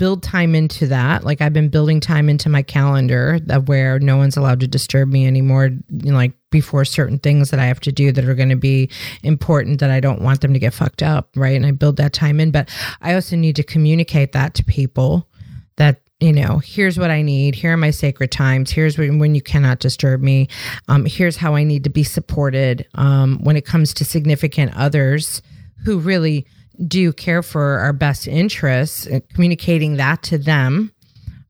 build 0.00 0.22
time 0.22 0.54
into 0.54 0.86
that. 0.86 1.24
Like 1.24 1.42
i've 1.42 1.52
been 1.52 1.68
building 1.68 2.00
time 2.00 2.30
into 2.30 2.48
my 2.48 2.62
calendar 2.62 3.38
that 3.44 3.68
where 3.68 3.98
no 4.00 4.16
one's 4.16 4.38
allowed 4.38 4.60
to 4.60 4.66
disturb 4.66 5.10
me 5.10 5.26
anymore 5.26 5.66
you 5.66 6.10
know, 6.10 6.16
like 6.16 6.32
before 6.50 6.86
certain 6.86 7.18
things 7.18 7.50
that 7.50 7.60
i 7.60 7.66
have 7.66 7.80
to 7.80 7.92
do 7.92 8.10
that 8.10 8.24
are 8.24 8.34
going 8.34 8.48
to 8.48 8.56
be 8.56 8.88
important 9.22 9.78
that 9.78 9.90
i 9.90 10.00
don't 10.00 10.22
want 10.22 10.40
them 10.40 10.54
to 10.54 10.58
get 10.58 10.72
fucked 10.72 11.02
up 11.02 11.28
right? 11.36 11.54
And 11.54 11.66
i 11.66 11.70
build 11.70 11.98
that 11.98 12.14
time 12.14 12.40
in. 12.40 12.50
But 12.50 12.70
i 13.02 13.14
also 13.14 13.36
need 13.36 13.56
to 13.56 13.62
communicate 13.62 14.32
that 14.32 14.54
to 14.54 14.64
people 14.64 15.28
that 15.76 16.00
you 16.18 16.32
know 16.32 16.62
here's 16.64 16.98
what 16.98 17.10
i 17.10 17.20
need. 17.20 17.54
Here 17.54 17.74
are 17.74 17.76
my 17.76 17.90
sacred 17.90 18.32
times. 18.32 18.70
Here's 18.70 18.96
when, 18.96 19.18
when 19.18 19.34
you 19.34 19.42
cannot 19.42 19.80
disturb 19.80 20.22
me. 20.22 20.48
Um, 20.88 21.04
here's 21.04 21.36
how 21.36 21.56
i 21.56 21.62
need 21.62 21.84
to 21.84 21.90
be 21.90 22.04
supported 22.04 22.86
um, 22.94 23.38
when 23.42 23.56
it 23.56 23.66
comes 23.66 23.92
to 23.94 24.06
significant 24.06 24.74
others 24.74 25.42
who 25.84 25.98
really 25.98 26.46
do 26.86 27.12
care 27.12 27.42
for 27.42 27.78
our 27.78 27.92
best 27.92 28.26
interests, 28.26 29.06
uh, 29.06 29.20
communicating 29.34 29.96
that 29.96 30.22
to 30.24 30.38
them, 30.38 30.92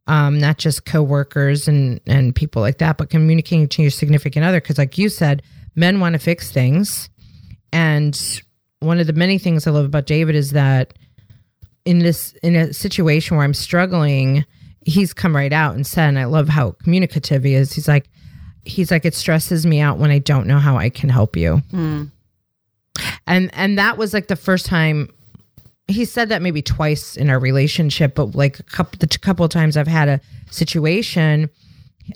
um, 0.06 0.38
not 0.38 0.58
just 0.58 0.84
coworkers 0.84 1.68
and 1.68 2.00
and 2.06 2.34
people 2.34 2.62
like 2.62 2.78
that, 2.78 2.98
but 2.98 3.10
communicating 3.10 3.68
to 3.68 3.82
your 3.82 3.90
significant 3.90 4.44
other. 4.44 4.60
Because, 4.60 4.78
like 4.78 4.98
you 4.98 5.08
said, 5.08 5.42
men 5.76 6.00
want 6.00 6.14
to 6.14 6.18
fix 6.18 6.50
things, 6.50 7.08
and 7.72 8.42
one 8.80 8.98
of 8.98 9.06
the 9.06 9.12
many 9.12 9.38
things 9.38 9.66
I 9.66 9.70
love 9.70 9.84
about 9.84 10.06
David 10.06 10.34
is 10.34 10.50
that 10.52 10.94
in 11.84 12.00
this 12.00 12.32
in 12.42 12.56
a 12.56 12.72
situation 12.72 13.36
where 13.36 13.44
I'm 13.44 13.54
struggling, 13.54 14.44
he's 14.84 15.12
come 15.12 15.36
right 15.36 15.52
out 15.52 15.74
and 15.74 15.86
said, 15.86 16.08
and 16.08 16.18
I 16.18 16.24
love 16.24 16.48
how 16.48 16.72
communicative 16.82 17.44
he 17.44 17.54
is. 17.54 17.72
He's 17.72 17.88
like, 17.88 18.08
he's 18.64 18.90
like, 18.90 19.04
it 19.04 19.14
stresses 19.14 19.64
me 19.64 19.80
out 19.80 19.98
when 19.98 20.10
I 20.10 20.18
don't 20.18 20.46
know 20.46 20.58
how 20.58 20.76
I 20.76 20.90
can 20.90 21.08
help 21.08 21.36
you. 21.36 21.62
Mm. 21.72 22.10
And 23.26 23.50
and 23.52 23.78
that 23.78 23.96
was 23.96 24.12
like 24.12 24.26
the 24.26 24.36
first 24.36 24.66
time 24.66 25.08
he 25.90 26.04
said 26.04 26.28
that 26.28 26.42
maybe 26.42 26.62
twice 26.62 27.16
in 27.16 27.30
our 27.30 27.38
relationship, 27.38 28.14
but 28.14 28.34
like 28.34 28.58
a 28.58 28.62
couple 28.64 28.98
the 28.98 29.06
couple 29.18 29.44
of 29.44 29.50
times 29.50 29.76
I've 29.76 29.86
had 29.86 30.08
a 30.08 30.20
situation, 30.50 31.50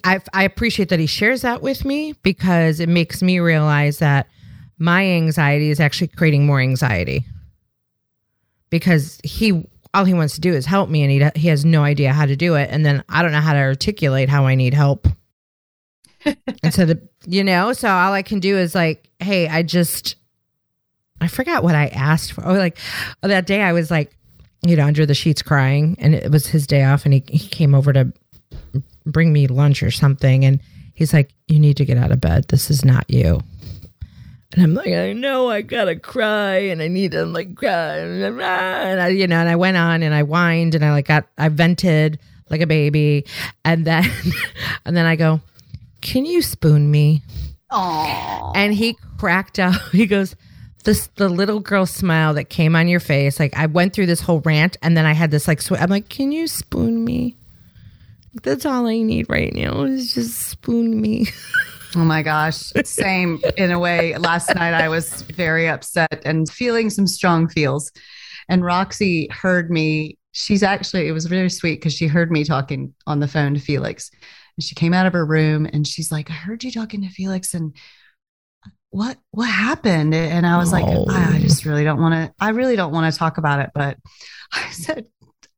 I 0.02 0.20
I 0.32 0.44
appreciate 0.44 0.88
that 0.88 0.98
he 0.98 1.06
shares 1.06 1.42
that 1.42 1.62
with 1.62 1.84
me 1.84 2.14
because 2.22 2.80
it 2.80 2.88
makes 2.88 3.22
me 3.22 3.40
realize 3.40 3.98
that 3.98 4.28
my 4.78 5.04
anxiety 5.04 5.70
is 5.70 5.80
actually 5.80 6.08
creating 6.08 6.46
more 6.46 6.60
anxiety 6.60 7.24
because 8.70 9.20
he 9.22 9.68
all 9.92 10.04
he 10.04 10.14
wants 10.14 10.34
to 10.34 10.40
do 10.40 10.52
is 10.52 10.66
help 10.66 10.90
me 10.90 11.02
and 11.02 11.10
he 11.12 11.40
he 11.40 11.48
has 11.48 11.64
no 11.64 11.84
idea 11.84 12.12
how 12.12 12.26
to 12.26 12.36
do 12.36 12.54
it 12.56 12.68
and 12.70 12.84
then 12.84 13.04
I 13.08 13.22
don't 13.22 13.32
know 13.32 13.40
how 13.40 13.52
to 13.52 13.60
articulate 13.60 14.28
how 14.28 14.46
I 14.46 14.54
need 14.54 14.74
help. 14.74 15.06
and 16.62 16.72
so 16.72 16.84
the 16.84 17.08
you 17.26 17.44
know, 17.44 17.72
so 17.72 17.88
all 17.88 18.12
I 18.12 18.22
can 18.22 18.40
do 18.40 18.56
is 18.56 18.74
like, 18.74 19.08
hey, 19.18 19.48
I 19.48 19.62
just 19.62 20.16
I 21.20 21.28
forgot 21.28 21.62
what 21.62 21.74
I 21.74 21.86
asked 21.88 22.32
for. 22.32 22.46
Oh, 22.46 22.54
like 22.54 22.78
oh, 23.22 23.28
that 23.28 23.46
day 23.46 23.62
I 23.62 23.72
was 23.72 23.90
like, 23.90 24.16
you 24.62 24.76
know, 24.76 24.86
under 24.86 25.06
the 25.06 25.14
sheets 25.14 25.42
crying 25.42 25.96
and 25.98 26.14
it 26.14 26.30
was 26.30 26.46
his 26.46 26.66
day 26.66 26.84
off 26.84 27.04
and 27.04 27.14
he, 27.14 27.22
he 27.28 27.48
came 27.48 27.74
over 27.74 27.92
to 27.92 28.12
bring 29.06 29.32
me 29.32 29.46
lunch 29.46 29.82
or 29.82 29.90
something. 29.90 30.44
And 30.44 30.60
he's 30.94 31.12
like, 31.12 31.34
you 31.46 31.58
need 31.58 31.76
to 31.78 31.84
get 31.84 31.98
out 31.98 32.12
of 32.12 32.20
bed. 32.20 32.46
This 32.48 32.70
is 32.70 32.84
not 32.84 33.08
you. 33.08 33.40
And 34.52 34.62
I'm 34.62 34.74
like, 34.74 34.92
I 34.92 35.12
know 35.12 35.50
I 35.50 35.62
gotta 35.62 35.96
cry 35.96 36.56
and 36.56 36.80
I 36.80 36.88
need 36.88 37.12
to 37.12 37.26
like 37.26 37.56
cry. 37.56 37.96
And 37.98 39.00
I, 39.00 39.08
you 39.08 39.26
know, 39.26 39.36
and 39.36 39.48
I 39.48 39.56
went 39.56 39.76
on 39.76 40.02
and 40.02 40.14
I 40.14 40.22
whined 40.22 40.74
and 40.74 40.84
I 40.84 40.92
like 40.92 41.06
got, 41.06 41.26
I 41.36 41.48
vented 41.48 42.18
like 42.50 42.60
a 42.60 42.66
baby. 42.66 43.26
And 43.64 43.84
then, 43.84 44.04
and 44.84 44.96
then 44.96 45.06
I 45.06 45.16
go, 45.16 45.40
can 46.00 46.24
you 46.24 46.40
spoon 46.40 46.90
me? 46.90 47.22
Aww. 47.72 48.52
And 48.54 48.72
he 48.72 48.96
cracked 49.18 49.58
up. 49.58 49.74
He 49.92 50.06
goes, 50.06 50.36
this 50.84 51.08
the 51.16 51.28
little 51.28 51.60
girl 51.60 51.86
smile 51.86 52.34
that 52.34 52.50
came 52.50 52.76
on 52.76 52.88
your 52.88 53.00
face. 53.00 53.40
Like 53.40 53.56
I 53.56 53.66
went 53.66 53.92
through 53.92 54.06
this 54.06 54.20
whole 54.20 54.40
rant, 54.40 54.76
and 54.82 54.96
then 54.96 55.06
I 55.06 55.12
had 55.12 55.30
this 55.30 55.48
like 55.48 55.60
sw- 55.60 55.72
I'm 55.72 55.90
like, 55.90 56.08
can 56.08 56.32
you 56.32 56.46
spoon 56.46 57.04
me? 57.04 57.36
That's 58.42 58.66
all 58.66 58.86
I 58.86 58.98
need 58.98 59.26
right 59.28 59.52
now 59.54 59.82
is 59.82 60.14
just 60.14 60.48
spoon 60.48 61.00
me. 61.00 61.26
Oh 61.96 62.04
my 62.04 62.22
gosh. 62.22 62.72
Same 62.84 63.40
in 63.56 63.70
a 63.70 63.78
way. 63.78 64.16
Last 64.16 64.52
night 64.54 64.74
I 64.74 64.88
was 64.88 65.22
very 65.22 65.68
upset 65.68 66.22
and 66.24 66.50
feeling 66.50 66.90
some 66.90 67.06
strong 67.06 67.48
feels. 67.48 67.92
And 68.48 68.64
Roxy 68.64 69.28
heard 69.30 69.70
me. 69.70 70.18
She's 70.32 70.62
actually, 70.64 71.06
it 71.06 71.12
was 71.12 71.30
really 71.30 71.48
sweet 71.48 71.76
because 71.76 71.94
she 71.94 72.08
heard 72.08 72.32
me 72.32 72.44
talking 72.44 72.92
on 73.06 73.20
the 73.20 73.28
phone 73.28 73.54
to 73.54 73.60
Felix. 73.60 74.10
And 74.56 74.64
she 74.64 74.74
came 74.74 74.92
out 74.92 75.06
of 75.06 75.12
her 75.12 75.24
room 75.24 75.66
and 75.72 75.86
she's 75.86 76.10
like, 76.10 76.30
I 76.30 76.34
heard 76.34 76.64
you 76.64 76.72
talking 76.72 77.02
to 77.02 77.08
Felix 77.10 77.54
and 77.54 77.74
what 78.94 79.18
what 79.32 79.50
happened? 79.50 80.14
And 80.14 80.46
I 80.46 80.56
was 80.56 80.70
like, 80.70 80.84
Oh. 80.86 81.06
I 81.08 81.40
just 81.40 81.64
really 81.64 81.82
don't 81.82 82.00
want 82.00 82.14
to, 82.14 82.32
I 82.38 82.50
really 82.50 82.76
don't 82.76 82.92
want 82.92 83.12
to 83.12 83.18
talk 83.18 83.38
about 83.38 83.58
it. 83.58 83.70
But 83.74 83.98
I 84.52 84.70
said, 84.70 85.06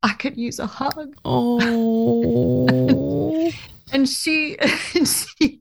I 0.02 0.14
could 0.14 0.38
use 0.38 0.58
a 0.58 0.66
hug. 0.66 1.14
Oh, 1.24 2.66
And 3.92 4.08
she 4.08 4.56
and 4.94 5.06
she 5.06 5.60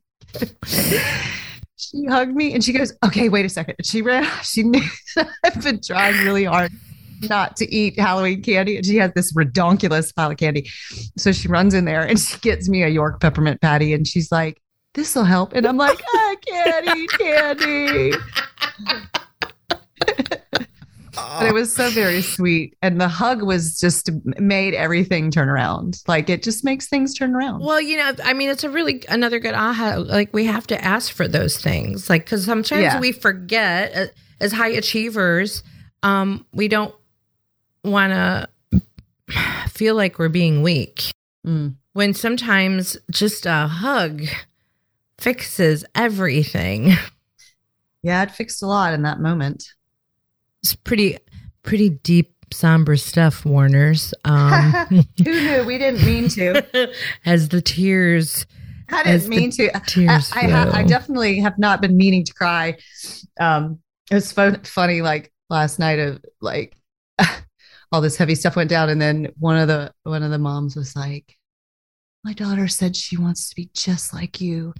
she 1.76 2.06
hugged 2.06 2.34
me 2.34 2.54
and 2.54 2.64
she 2.64 2.72
goes, 2.72 2.94
Okay, 3.06 3.28
wait 3.28 3.46
a 3.46 3.50
second. 3.50 3.76
And 3.78 3.86
she 3.86 4.02
ran, 4.02 4.26
she 4.42 4.64
knew 4.64 4.82
I've 5.44 5.62
been 5.62 5.82
trying 5.86 6.24
really 6.24 6.46
hard 6.46 6.72
not 7.30 7.58
to 7.58 7.70
eat 7.74 8.00
Halloween 8.00 8.42
candy. 8.42 8.78
And 8.78 8.86
she 8.86 8.96
has 8.98 9.12
this 9.14 9.34
redonkulous 9.34 10.16
pile 10.16 10.32
of 10.32 10.38
candy. 10.38 10.70
So 11.18 11.34
she 11.34 11.50
runs 11.50 11.74
in 11.74 11.84
there 11.86 12.04
and 12.04 12.18
she 12.18 12.40
gets 12.40 12.70
me 12.70 12.84
a 12.84 12.88
York 12.88 13.20
peppermint 13.20 13.62
patty 13.62 13.94
and 13.94 14.08
she's 14.08 14.32
like, 14.32 14.62
This'll 14.95 15.23
help. 15.25 15.53
And 15.53 15.67
I'm 15.67 15.77
like, 15.77 16.01
I 16.13 16.36
can't 16.47 16.97
eat 16.97 17.10
candy. 17.12 18.12
But 21.38 21.47
it 21.47 21.53
was 21.53 21.73
so 21.73 21.89
very 21.91 22.21
sweet. 22.21 22.75
And 22.81 22.99
the 22.99 23.08
hug 23.08 23.41
was 23.41 23.79
just 23.79 24.10
made 24.38 24.73
everything 24.73 25.31
turn 25.31 25.47
around. 25.47 26.01
Like 26.08 26.29
it 26.29 26.43
just 26.43 26.63
makes 26.65 26.88
things 26.88 27.13
turn 27.13 27.34
around. 27.36 27.62
well, 27.62 27.79
you 27.79 27.95
know, 27.97 28.12
I 28.23 28.34
mean, 28.34 28.49
it's 28.49 28.63
a 28.65 28.69
really 28.69 29.01
another 29.08 29.39
good 29.39 29.53
aha. 29.53 29.95
Like 30.05 30.34
we 30.34 30.43
have 30.45 30.67
to 30.67 30.84
ask 30.84 31.13
for 31.13 31.25
those 31.27 31.58
things, 31.58 32.10
like 32.10 32.25
because 32.25 32.43
sometimes 32.45 32.81
Yeah. 32.84 32.99
we 32.99 33.12
forget 33.13 33.95
uh, 33.95 34.05
as 34.41 34.51
high 34.51 34.69
achievers, 34.69 35.63
um, 36.03 36.45
we 36.53 36.67
don't 36.67 36.93
want 37.84 38.12
to 38.12 38.81
feel 39.69 39.95
like 39.95 40.19
we're 40.19 40.29
being 40.29 40.63
weak. 40.63 41.12
Mm. 41.47 41.75
when 41.93 42.13
sometimes 42.13 42.97
just 43.12 43.45
a 43.45 43.67
hug 43.67 44.23
fixes 45.17 45.86
everything. 45.95 46.93
Yeah, 48.04 48.23
it 48.23 48.32
fixed 48.32 48.62
a 48.62 48.67
lot 48.67 48.93
in 48.93 49.01
that 49.04 49.19
moment. 49.19 49.73
It's 50.62 50.75
pretty, 50.75 51.17
pretty 51.63 51.89
deep, 51.89 52.36
somber 52.54 52.97
stuff, 52.97 53.45
Warner's. 53.45 54.13
Um, 54.23 54.71
Who 54.89 55.04
knew? 55.25 55.63
We 55.65 55.78
didn't 55.78 56.06
mean 56.06 56.30
to. 56.30 56.93
as 57.25 57.49
the 57.49 57.62
tears, 57.62 58.45
I 58.91 59.04
didn't 59.04 59.30
mean 59.30 59.51
to. 59.51 59.71
Tears 59.88 60.32
I, 60.34 60.47
ha- 60.47 60.71
I 60.73 60.84
definitely 60.84 61.39
have 61.39 61.58
not 61.58 61.82
been 61.82 61.97
meaning 61.97 62.23
to 62.25 62.34
cry. 62.34 62.78
Um, 63.39 63.80
it 64.12 64.15
was 64.15 64.32
fun, 64.32 64.62
funny, 64.63 65.01
like 65.01 65.32
last 65.49 65.80
night 65.80 65.99
of 65.99 66.23
like 66.41 66.75
all 67.91 68.01
this 68.01 68.17
heavy 68.17 68.36
stuff 68.36 68.56
went 68.56 68.69
down, 68.69 68.89
and 68.89 69.01
then 69.01 69.32
one 69.39 69.58
of 69.58 69.67
the 69.67 69.91
one 70.04 70.23
of 70.23 70.32
the 70.32 70.38
moms 70.38 70.75
was 70.75 70.95
like, 70.95 71.38
"My 72.23 72.34
daughter 72.34 72.67
said 72.67 72.95
she 72.95 73.17
wants 73.17 73.49
to 73.49 73.56
be 73.56 73.69
just 73.73 74.13
like 74.13 74.39
you. 74.39 74.73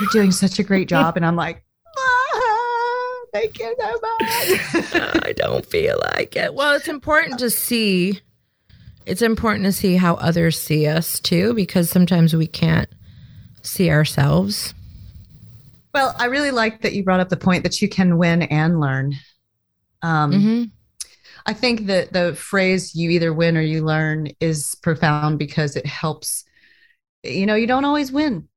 You're 0.00 0.10
doing 0.12 0.32
such 0.32 0.58
a 0.58 0.62
great 0.62 0.88
job," 0.88 1.16
and 1.16 1.24
I'm 1.26 1.36
like, 1.36 1.62
ah, 1.98 3.14
"Thank 3.32 3.58
you 3.58 3.74
so 3.78 3.92
much." 3.92 5.22
I 5.26 5.32
don't 5.36 5.64
feel 5.66 6.00
like 6.14 6.36
it. 6.36 6.54
Well, 6.54 6.74
it's 6.74 6.88
important 6.88 7.38
to 7.40 7.50
see. 7.50 8.20
It's 9.06 9.22
important 9.22 9.64
to 9.64 9.72
see 9.72 9.96
how 9.96 10.14
others 10.14 10.60
see 10.60 10.86
us 10.86 11.18
too, 11.20 11.54
because 11.54 11.88
sometimes 11.88 12.34
we 12.36 12.46
can't 12.46 12.88
see 13.62 13.90
ourselves. 13.90 14.74
well, 15.94 16.14
I 16.18 16.26
really 16.26 16.50
like 16.50 16.82
that 16.82 16.92
you 16.92 17.02
brought 17.04 17.20
up 17.20 17.28
the 17.28 17.36
point 17.36 17.62
that 17.64 17.80
you 17.80 17.88
can 17.88 18.18
win 18.18 18.42
and 18.42 18.80
learn. 18.80 19.14
Um, 20.02 20.32
hmm 20.32 20.64
I 21.46 21.54
think 21.54 21.86
that 21.86 22.12
the 22.12 22.34
phrase 22.34 22.94
you 22.94 23.08
either 23.08 23.32
win 23.32 23.56
or 23.56 23.62
you 23.62 23.82
learn 23.82 24.28
is 24.38 24.74
profound 24.82 25.38
because 25.38 25.76
it 25.76 25.86
helps. 25.86 26.44
You 27.22 27.46
know, 27.46 27.54
you 27.54 27.66
don't 27.66 27.86
always 27.86 28.12
win. 28.12 28.48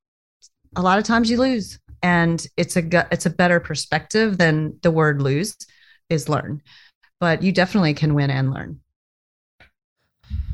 A 0.76 0.82
lot 0.82 0.98
of 1.00 1.04
times 1.06 1.30
you 1.30 1.38
lose. 1.38 1.80
And 2.04 2.46
it's 2.58 2.76
a 2.78 3.08
it's 3.12 3.26
a 3.28 3.30
better 3.30 3.60
perspective 3.60 4.38
than 4.40 4.80
the 4.82 4.90
word 4.90 5.22
lose 5.22 5.56
is 6.10 6.28
learn. 6.28 6.62
But 7.20 7.44
you 7.44 7.52
definitely 7.52 7.94
can 7.94 8.16
win 8.16 8.32
and 8.32 8.52
learn. 8.52 8.80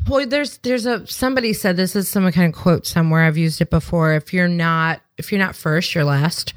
Well, 0.10 0.26
there's 0.28 0.58
there's 0.60 0.86
a 0.86 1.08
somebody 1.08 1.54
said 1.54 1.78
this 1.78 1.96
is 1.96 2.10
some 2.10 2.30
kind 2.32 2.54
of 2.54 2.60
quote 2.60 2.86
somewhere. 2.86 3.24
I've 3.24 3.38
used 3.38 3.62
it 3.62 3.70
before. 3.70 4.14
If 4.14 4.34
you're 4.34 4.50
not 4.50 5.02
if 5.18 5.32
you're 5.32 5.40
not 5.40 5.56
first, 5.56 5.96
you're 5.96 6.04
last. 6.04 6.54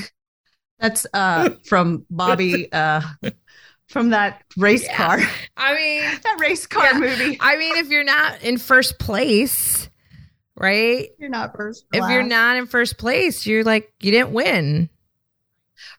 That's 0.80 1.06
uh 1.12 1.50
from 1.66 2.06
Bobby 2.10 2.70
uh 2.72 3.02
from 3.86 4.10
that 4.10 4.42
race 4.56 4.84
Yeah. 4.84 4.96
car. 4.96 5.18
I 5.56 5.74
mean, 5.74 6.18
That 6.22 6.38
race 6.40 6.66
car 6.66 6.84
Yeah. 6.84 6.98
movie. 6.98 7.36
I 7.40 7.56
mean, 7.58 7.76
if 7.76 7.90
you're 7.90 8.02
not 8.04 8.42
in 8.42 8.56
first 8.58 8.98
place, 8.98 9.88
right? 10.60 11.08
You're 11.18 11.30
not 11.30 11.56
first. 11.56 11.86
If 11.92 12.08
you're 12.10 12.22
not 12.22 12.56
in 12.56 12.66
first 12.66 12.98
place, 12.98 13.46
you're 13.46 13.64
like 13.64 13.92
you 14.00 14.12
didn't 14.12 14.32
win. 14.32 14.90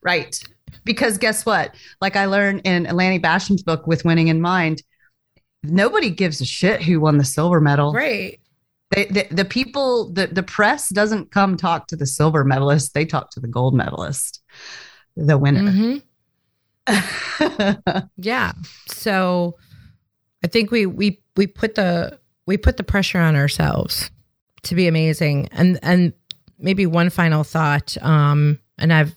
Right. 0.02 0.42
Because 0.86 1.18
guess 1.18 1.46
what? 1.46 1.76
Like 2.00 2.16
I 2.16 2.26
learned 2.26 2.62
in 2.64 2.84
Lanny 2.84 3.20
Bassham's 3.20 3.64
book 3.64 3.88
with 3.88 4.06
Winning 4.06 4.28
in 4.28 4.40
Mind, 4.40 4.84
nobody 5.64 6.10
gives 6.12 6.40
a 6.40 6.46
shit 6.46 6.82
who 6.82 7.00
won 7.00 7.18
the 7.18 7.26
silver 7.26 7.60
medal. 7.60 7.92
Right. 7.92 8.40
They, 8.92 9.06
the, 9.06 9.28
the 9.32 9.46
people, 9.46 10.12
the, 10.12 10.28
the 10.28 10.44
press 10.44 10.90
doesn't 10.90 11.32
come 11.32 11.58
talk 11.58 11.88
to 11.88 11.96
the 11.96 12.06
silver 12.06 12.44
medalist. 12.44 12.94
They 12.94 13.06
talk 13.06 13.32
to 13.32 13.40
the 13.40 13.48
gold 13.48 13.74
medalist, 13.74 14.44
the 15.16 15.38
winner. 15.38 15.72
hmm 15.72 15.98
Yeah. 18.18 18.52
So 18.88 19.58
I 20.44 20.48
think 20.48 20.72
we 20.72 20.86
we 20.86 21.22
we 21.38 21.48
put 21.48 21.76
the 21.76 22.20
we 22.46 22.58
put 22.58 22.78
the 22.78 22.84
pressure 22.84 23.20
on 23.20 23.36
ourselves 23.36 24.12
to 24.64 24.76
be 24.76 24.88
amazing. 24.88 25.50
And 25.52 25.80
and 25.82 26.14
maybe 26.60 26.86
one 26.86 27.10
final 27.10 27.44
thought 27.44 27.98
um 28.02 28.60
and 28.78 28.94
I've 28.94 29.16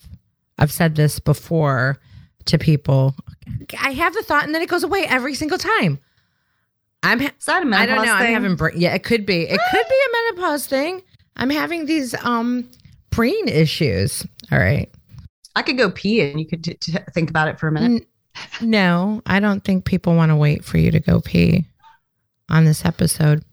I've 0.59 0.73
said 0.73 0.95
this 0.97 1.19
before 1.21 1.99
to 2.47 2.59
people. 2.59 3.15
I 3.81 3.91
have 3.93 4.15
the 4.15 4.23
thought 4.23 4.45
and 4.45 4.55
then 4.55 4.63
it 4.63 4.69
goes 4.69 4.85
away 4.85 5.05
every 5.07 5.35
single 5.35 5.59
time. 5.59 5.99
I'm 7.03 7.21
ha- 7.21 7.33
Is 7.39 7.45
that 7.47 7.57
a 7.57 7.59
I 7.59 7.61
don't 7.61 7.71
menopause 7.71 8.07
know. 8.07 8.13
I'm 8.15 8.23
thing? 8.23 8.33
having 8.35 8.57
bra- 8.57 8.71
yeah, 8.75 8.95
it 8.95 9.03
could 9.05 9.27
be. 9.27 9.43
It 9.43 9.61
could 9.71 9.87
be 9.89 10.01
a 10.09 10.33
menopause 10.33 10.67
thing. 10.67 11.03
I'm 11.37 11.51
having 11.51 11.87
these 11.87 12.15
um 12.25 12.71
brain 13.11 13.49
issues. 13.49 14.27
All 14.51 14.59
right. 14.59 14.91
I 15.57 15.63
could 15.63 15.77
go 15.79 15.91
pee 15.91 16.21
and 16.21 16.41
you 16.41 16.47
could 16.47 16.65
t- 16.65 16.75
t- 16.75 16.97
think 17.13 17.31
about 17.31 17.49
it 17.49 17.59
for 17.61 17.69
a 17.69 17.73
minute. 17.73 18.07
No, 18.61 19.23
I 19.27 19.39
don't 19.39 19.63
think 19.63 19.85
people 19.85 20.17
want 20.17 20.31
to 20.31 20.37
wait 20.37 20.65
for 20.65 20.79
you 20.79 20.91
to 20.91 20.99
go 20.99 21.21
pee 21.21 21.65
on 22.49 22.65
this 22.65 22.85
episode. 22.85 23.45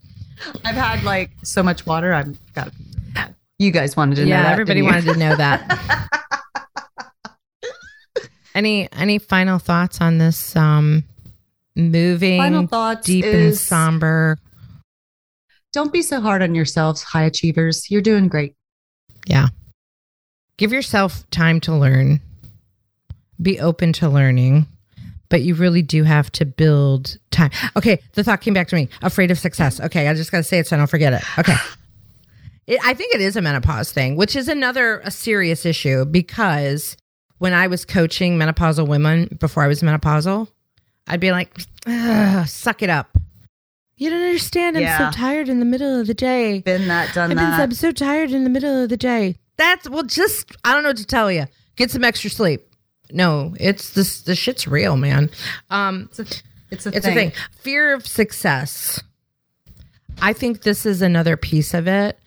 I've 0.64 0.74
had 0.74 1.02
like 1.04 1.30
so 1.42 1.62
much 1.62 1.86
water. 1.86 2.12
I've 2.12 2.38
got 2.54 2.64
to 2.64 2.70
pee. 2.70 2.84
really 2.94 3.10
bad. 3.12 3.34
You 3.58 3.70
guys 3.70 3.96
wanted 3.96 4.16
to 4.16 4.22
know 4.22 4.28
yeah, 4.28 4.42
that. 4.44 4.52
everybody 4.52 4.82
wanted 4.82 5.04
to 5.04 5.16
know 5.16 5.36
that. 5.36 6.08
any 8.54 8.90
any 8.92 9.18
final 9.18 9.58
thoughts 9.58 10.00
on 10.00 10.18
this 10.18 10.54
um 10.56 11.04
moving 11.74 12.38
Final 12.38 12.66
thoughts 12.66 13.06
deep 13.06 13.24
and 13.24 13.56
somber? 13.56 14.38
don't 15.72 15.92
be 15.92 16.02
so 16.02 16.20
hard 16.20 16.42
on 16.42 16.54
yourselves, 16.54 17.02
high 17.02 17.24
achievers. 17.24 17.90
You're 17.90 18.02
doing 18.02 18.28
great. 18.28 18.54
Yeah. 19.26 19.48
Give 20.58 20.72
yourself 20.72 21.28
time 21.30 21.60
to 21.60 21.74
learn. 21.74 22.20
Be 23.40 23.58
open 23.58 23.92
to 23.94 24.08
learning, 24.08 24.66
but 25.32 25.40
you 25.40 25.54
really 25.54 25.80
do 25.80 26.02
have 26.04 26.30
to 26.30 26.44
build 26.44 27.16
time. 27.30 27.50
Okay, 27.74 27.98
the 28.12 28.22
thought 28.22 28.42
came 28.42 28.52
back 28.52 28.68
to 28.68 28.76
me. 28.76 28.90
Afraid 29.00 29.30
of 29.30 29.38
success. 29.38 29.80
Okay, 29.80 30.06
I 30.06 30.12
just 30.12 30.30
got 30.30 30.36
to 30.36 30.42
say 30.42 30.58
it 30.58 30.66
so 30.66 30.76
I 30.76 30.78
don't 30.78 30.88
forget 30.88 31.12
it. 31.14 31.22
Okay. 31.38 31.56
It, 32.68 32.78
I 32.84 32.94
think 32.94 33.12
it 33.12 33.20
is 33.20 33.34
a 33.34 33.42
menopause 33.42 33.90
thing, 33.90 34.14
which 34.14 34.36
is 34.36 34.46
another 34.46 35.00
a 35.00 35.10
serious 35.10 35.66
issue 35.66 36.04
because 36.04 36.96
when 37.38 37.52
I 37.52 37.66
was 37.66 37.84
coaching 37.84 38.38
menopausal 38.38 38.86
women 38.86 39.36
before 39.40 39.64
I 39.64 39.66
was 39.66 39.82
menopausal, 39.82 40.46
I'd 41.08 41.18
be 41.18 41.32
like, 41.32 41.58
"Suck 42.46 42.82
it 42.84 42.88
up." 42.88 43.18
You 43.96 44.10
don't 44.10 44.22
understand. 44.22 44.76
I'm 44.76 44.84
Yeah. 44.84 45.10
so 45.10 45.18
tired 45.18 45.48
in 45.48 45.58
the 45.58 45.64
middle 45.64 46.00
of 46.00 46.06
the 46.06 46.14
day. 46.14 46.60
Been 46.60 46.86
that, 46.86 47.12
done 47.12 47.32
I've 47.32 47.36
been, 47.36 47.50
that. 47.50 47.60
I'm 47.60 47.72
so 47.72 47.90
tired 47.90 48.30
in 48.30 48.44
the 48.44 48.50
middle 48.50 48.84
of 48.84 48.88
the 48.90 48.96
day. 48.96 49.34
That's 49.56 49.90
well, 49.90 50.04
just 50.04 50.52
I 50.64 50.72
don't 50.72 50.84
know 50.84 50.90
what 50.90 50.98
to 50.98 51.04
tell 51.04 51.32
you. 51.32 51.46
Get 51.74 51.90
some 51.90 52.04
extra 52.04 52.30
sleep. 52.30 52.71
No, 53.12 53.54
it's 53.60 53.90
this. 53.90 54.22
The 54.22 54.34
shit's 54.34 54.66
real, 54.66 54.96
man. 54.96 55.30
Um, 55.70 56.08
it's 56.10 56.18
a, 56.18 56.22
it's 56.70 56.86
a 56.86 56.96
it's 56.96 57.06
thing. 57.06 57.16
a 57.16 57.20
thing. 57.20 57.32
Fear 57.60 57.94
of 57.94 58.06
success. 58.06 59.02
I 60.20 60.32
think 60.32 60.62
this 60.62 60.86
is 60.86 61.02
another 61.02 61.36
piece 61.36 61.74
of 61.74 61.88
it 61.88 62.18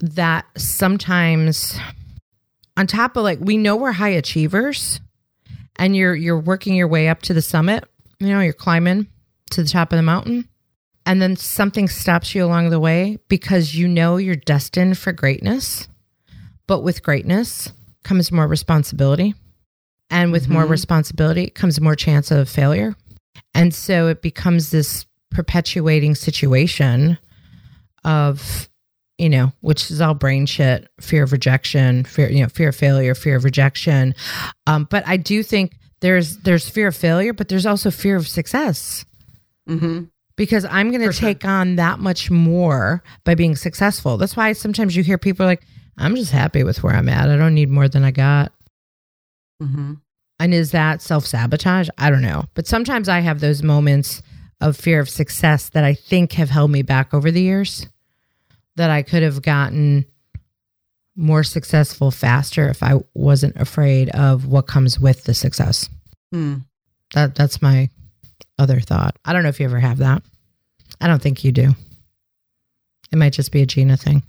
that 0.00 0.46
sometimes, 0.56 1.78
on 2.76 2.86
top 2.86 3.16
of 3.16 3.24
like 3.24 3.38
we 3.40 3.56
know 3.56 3.76
we're 3.76 3.92
high 3.92 4.10
achievers, 4.10 5.00
and 5.76 5.96
you're 5.96 6.14
you're 6.14 6.38
working 6.38 6.74
your 6.74 6.88
way 6.88 7.08
up 7.08 7.22
to 7.22 7.34
the 7.34 7.42
summit. 7.42 7.84
You 8.18 8.28
know, 8.28 8.40
you're 8.40 8.52
climbing 8.52 9.06
to 9.50 9.62
the 9.62 9.68
top 9.68 9.92
of 9.92 9.96
the 9.96 10.02
mountain, 10.02 10.48
and 11.04 11.20
then 11.20 11.36
something 11.36 11.88
stops 11.88 12.34
you 12.34 12.44
along 12.44 12.70
the 12.70 12.80
way 12.80 13.18
because 13.28 13.74
you 13.74 13.88
know 13.88 14.16
you're 14.16 14.36
destined 14.36 14.98
for 14.98 15.12
greatness. 15.12 15.88
But 16.66 16.80
with 16.80 17.02
greatness 17.02 17.72
comes 18.04 18.32
more 18.32 18.46
responsibility. 18.46 19.34
And 20.12 20.30
with 20.30 20.48
more 20.48 20.66
Mhm. 20.66 20.70
responsibility 20.70 21.48
comes 21.50 21.80
more 21.80 21.96
chance 21.96 22.30
of 22.30 22.48
failure. 22.48 22.94
And 23.54 23.74
so 23.74 24.06
it 24.08 24.22
becomes 24.22 24.70
this 24.70 25.06
perpetuating 25.30 26.14
situation 26.14 27.18
of, 28.04 28.68
you 29.18 29.28
know, 29.30 29.52
which 29.60 29.90
is 29.90 30.00
all 30.00 30.14
brain 30.14 30.44
shit, 30.46 30.88
fear 31.00 31.22
of 31.22 31.32
rejection, 31.32 32.04
fear, 32.04 32.28
you 32.30 32.42
know, 32.42 32.48
fear 32.48 32.68
of 32.68 32.76
failure, 32.76 33.14
fear 33.14 33.36
of 33.36 33.44
rejection. 33.44 34.14
Um, 34.66 34.86
but 34.90 35.02
I 35.08 35.16
do 35.16 35.42
think 35.42 35.76
there's 36.00 36.36
there's 36.38 36.68
fear 36.68 36.88
of 36.88 36.96
failure, 36.96 37.32
but 37.32 37.48
there's 37.48 37.66
also 37.66 37.90
fear 37.90 38.16
of 38.16 38.28
success 38.28 39.04
Mm-hmm. 39.68 40.04
because 40.36 40.64
I'm 40.66 40.88
going 40.90 41.00
to 41.02 41.06
For 41.06 41.12
sure. 41.12 41.28
take 41.28 41.44
on 41.44 41.76
that 41.76 42.00
much 42.00 42.30
more 42.30 43.02
by 43.24 43.34
being 43.36 43.54
successful. 43.56 44.16
That's 44.18 44.36
why 44.36 44.52
sometimes 44.54 44.96
you 44.96 45.02
hear 45.04 45.16
people 45.18 45.46
like, 45.46 45.62
I'm 45.96 46.16
just 46.16 46.32
happy 46.32 46.64
with 46.64 46.82
where 46.82 46.94
I'm 46.94 47.08
at. 47.08 47.30
I 47.30 47.36
don't 47.36 47.54
need 47.54 47.70
more 47.70 47.88
than 47.88 48.02
I 48.04 48.10
got. 48.10 48.52
Mm-hmm. 49.62 49.92
And 50.42 50.52
is 50.52 50.72
that 50.72 51.00
self 51.00 51.24
sabotage? 51.24 51.88
I 51.98 52.10
don't 52.10 52.20
know. 52.20 52.46
But 52.54 52.66
sometimes 52.66 53.08
I 53.08 53.20
have 53.20 53.38
those 53.38 53.62
moments 53.62 54.22
of 54.60 54.76
fear 54.76 54.98
of 54.98 55.08
success 55.08 55.68
that 55.68 55.84
I 55.84 55.94
think 55.94 56.32
have 56.32 56.50
held 56.50 56.72
me 56.72 56.82
back 56.82 57.14
over 57.14 57.30
the 57.30 57.40
years, 57.40 57.86
that 58.74 58.90
I 58.90 59.02
could 59.02 59.22
have 59.22 59.42
gotten 59.42 60.04
more 61.14 61.44
successful 61.44 62.10
faster 62.10 62.68
if 62.68 62.82
I 62.82 62.94
wasn't 63.14 63.56
afraid 63.56 64.08
of 64.10 64.46
what 64.46 64.66
comes 64.66 64.98
with 64.98 65.22
the 65.22 65.34
success. 65.34 65.88
Mm. 66.34 66.62
That 67.14 67.36
that's 67.36 67.62
my 67.62 67.88
other 68.58 68.80
thought. 68.80 69.14
I 69.24 69.32
don't 69.32 69.44
know 69.44 69.48
if 69.48 69.60
you 69.60 69.66
ever 69.66 69.78
have 69.78 69.98
that. 69.98 70.24
I 71.00 71.06
don't 71.06 71.22
think 71.22 71.44
you 71.44 71.52
do. 71.52 71.70
It 73.12 73.16
might 73.16 73.32
just 73.32 73.52
be 73.52 73.62
a 73.62 73.66
Gina 73.66 73.96
thing. 73.96 74.24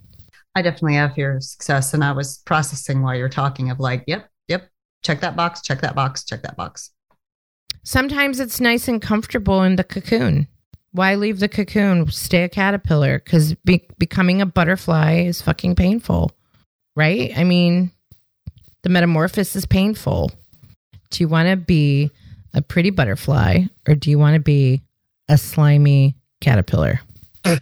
I 0.54 0.62
definitely 0.62 0.96
have 0.96 1.16
fear 1.16 1.38
of 1.38 1.44
success. 1.44 1.96
And 1.96 2.04
I 2.04 2.12
was 2.12 2.38
processing 2.46 3.02
while 3.02 3.16
you're 3.16 3.30
talking 3.30 3.72
of 3.72 3.80
like, 3.80 4.04
yep, 4.06 4.20
yep, 4.20 4.30
check 5.04 5.22
that 5.22 5.36
box, 5.36 5.62
check 5.62 5.82
that 5.82 5.96
box, 5.96 6.24
check 6.24 6.42
that 6.44 6.58
box. 6.58 6.92
Sometimes 7.84 8.40
it's 8.40 8.60
nice 8.60 8.88
and 8.88 9.02
comfortable 9.02 9.62
in 9.64 9.76
the 9.76 9.84
cocoon. 9.84 10.48
Why 10.92 11.16
leave 11.16 11.40
the 11.40 11.50
cocoon? 11.50 12.10
Stay 12.10 12.44
a 12.44 12.50
caterpillar 12.50 13.20
because 13.20 13.56
be- 13.66 13.88
becoming 13.98 14.42
a 14.42 14.46
butterfly 14.46 15.22
is 15.22 15.42
fucking 15.42 15.76
painful, 15.76 16.32
right? 16.96 17.32
I 17.36 17.44
mean, 17.44 17.92
the 18.84 18.90
metamorphosis 18.90 19.56
is 19.56 19.66
painful. 19.66 20.32
Do 21.10 21.24
you 21.24 21.28
want 21.28 21.50
to 21.50 21.58
be 21.58 22.12
a 22.54 22.62
pretty 22.62 22.90
butterfly 22.90 23.64
or 23.88 23.96
do 23.96 24.10
you 24.10 24.20
want 24.20 24.36
to 24.36 24.40
be 24.40 24.82
a 25.28 25.38
slimy 25.38 26.16
caterpillar? 26.42 27.02
That's 27.44 27.62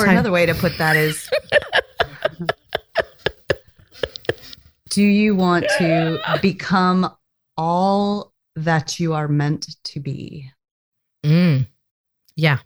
or 0.00 0.06
another 0.06 0.32
way 0.32 0.46
to 0.46 0.54
put 0.54 0.78
that 0.78 0.96
is 0.96 1.30
Do 4.96 5.02
you 5.02 5.36
want 5.36 5.66
to 5.76 6.38
become 6.40 7.14
all 7.58 8.32
that 8.54 8.98
you 8.98 9.12
are 9.12 9.28
meant 9.28 9.76
to 9.84 10.00
be? 10.00 10.50
Mm. 11.22 11.66
Yeah. 12.34 12.60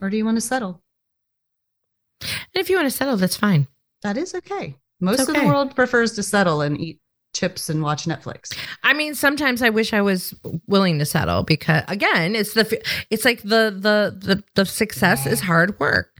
Or 0.00 0.08
do 0.08 0.16
you 0.16 0.24
want 0.24 0.36
to 0.36 0.40
settle? 0.40 0.80
And 2.20 2.30
if 2.54 2.70
you 2.70 2.76
want 2.76 2.86
to 2.86 2.96
settle, 2.96 3.16
that's 3.16 3.36
fine. 3.36 3.66
That 4.02 4.16
is 4.16 4.36
okay. 4.36 4.76
Most 5.00 5.28
of 5.28 5.34
the 5.34 5.44
world 5.44 5.74
prefers 5.74 6.12
to 6.12 6.22
settle 6.22 6.60
and 6.60 6.80
eat 6.80 7.00
chips 7.34 7.68
and 7.68 7.82
watch 7.82 8.04
Netflix. 8.04 8.56
I 8.84 8.94
mean, 8.94 9.16
sometimes 9.16 9.62
I 9.62 9.70
wish 9.70 9.92
I 9.92 10.02
was 10.02 10.32
willing 10.68 11.00
to 11.00 11.04
settle 11.04 11.42
because 11.42 11.82
again, 11.88 12.36
it's 12.36 12.54
the 12.54 12.80
it's 13.10 13.24
like 13.24 13.42
the 13.42 13.74
the 13.76 14.16
the 14.16 14.44
the 14.54 14.64
success 14.64 15.26
is 15.26 15.40
hard 15.40 15.80
work. 15.80 16.12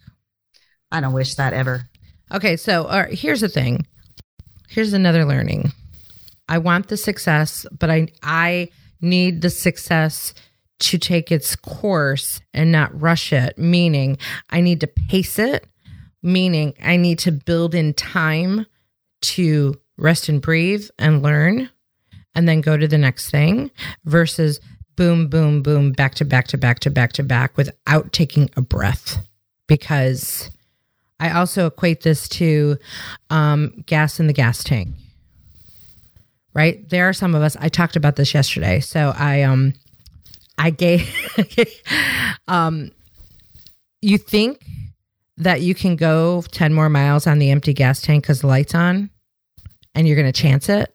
I 0.90 1.00
don't 1.00 1.12
wish 1.12 1.36
that 1.36 1.52
ever. 1.52 1.88
Okay, 2.34 2.56
so 2.56 2.86
uh, 2.86 3.06
here's 3.08 3.42
the 3.42 3.48
thing. 3.48 3.86
Here's 4.68 4.92
another 4.92 5.24
learning. 5.24 5.72
I 6.48 6.58
want 6.58 6.88
the 6.88 6.96
success, 6.96 7.66
but 7.76 7.90
I 7.90 8.08
I 8.22 8.68
need 9.00 9.42
the 9.42 9.50
success 9.50 10.34
to 10.78 10.98
take 10.98 11.32
its 11.32 11.56
course 11.56 12.40
and 12.52 12.70
not 12.70 13.00
rush 13.00 13.32
it. 13.32 13.58
Meaning, 13.58 14.18
I 14.50 14.60
need 14.60 14.80
to 14.80 14.86
pace 14.86 15.38
it. 15.38 15.66
Meaning, 16.22 16.74
I 16.82 16.96
need 16.96 17.18
to 17.20 17.32
build 17.32 17.74
in 17.74 17.94
time 17.94 18.66
to 19.22 19.80
rest 19.96 20.28
and 20.28 20.42
breathe 20.42 20.88
and 20.98 21.22
learn, 21.22 21.70
and 22.34 22.48
then 22.48 22.60
go 22.60 22.76
to 22.76 22.86
the 22.86 22.98
next 22.98 23.30
thing. 23.30 23.70
Versus 24.04 24.60
boom, 24.96 25.28
boom, 25.28 25.62
boom, 25.62 25.92
back 25.92 26.14
to 26.16 26.24
back 26.24 26.48
to 26.48 26.58
back 26.58 26.80
to 26.80 26.90
back 26.90 27.12
to 27.14 27.22
back 27.22 27.56
without 27.56 28.12
taking 28.12 28.50
a 28.56 28.60
breath, 28.60 29.26
because 29.66 30.50
I 31.18 31.30
also 31.30 31.66
equate 31.66 32.02
this 32.02 32.28
to 32.30 32.76
um, 33.30 33.82
gas 33.86 34.20
in 34.20 34.26
the 34.26 34.32
gas 34.32 34.62
tank. 34.62 34.88
Right? 36.54 36.88
There 36.88 37.08
are 37.08 37.12
some 37.12 37.34
of 37.34 37.42
us. 37.42 37.56
I 37.60 37.68
talked 37.68 37.96
about 37.96 38.16
this 38.16 38.32
yesterday. 38.32 38.80
So 38.80 39.12
I 39.16 39.42
um 39.42 39.74
I 40.56 40.70
gave 40.70 41.06
um 42.48 42.90
you 44.00 44.16
think 44.16 44.64
that 45.36 45.60
you 45.60 45.74
can 45.74 45.96
go 45.96 46.42
10 46.50 46.72
more 46.72 46.88
miles 46.88 47.26
on 47.26 47.38
the 47.38 47.50
empty 47.50 47.74
gas 47.74 48.00
tank 48.00 48.24
because 48.24 48.40
the 48.40 48.46
light's 48.46 48.74
on 48.74 49.10
and 49.94 50.08
you're 50.08 50.16
gonna 50.16 50.32
chance 50.32 50.70
it. 50.70 50.94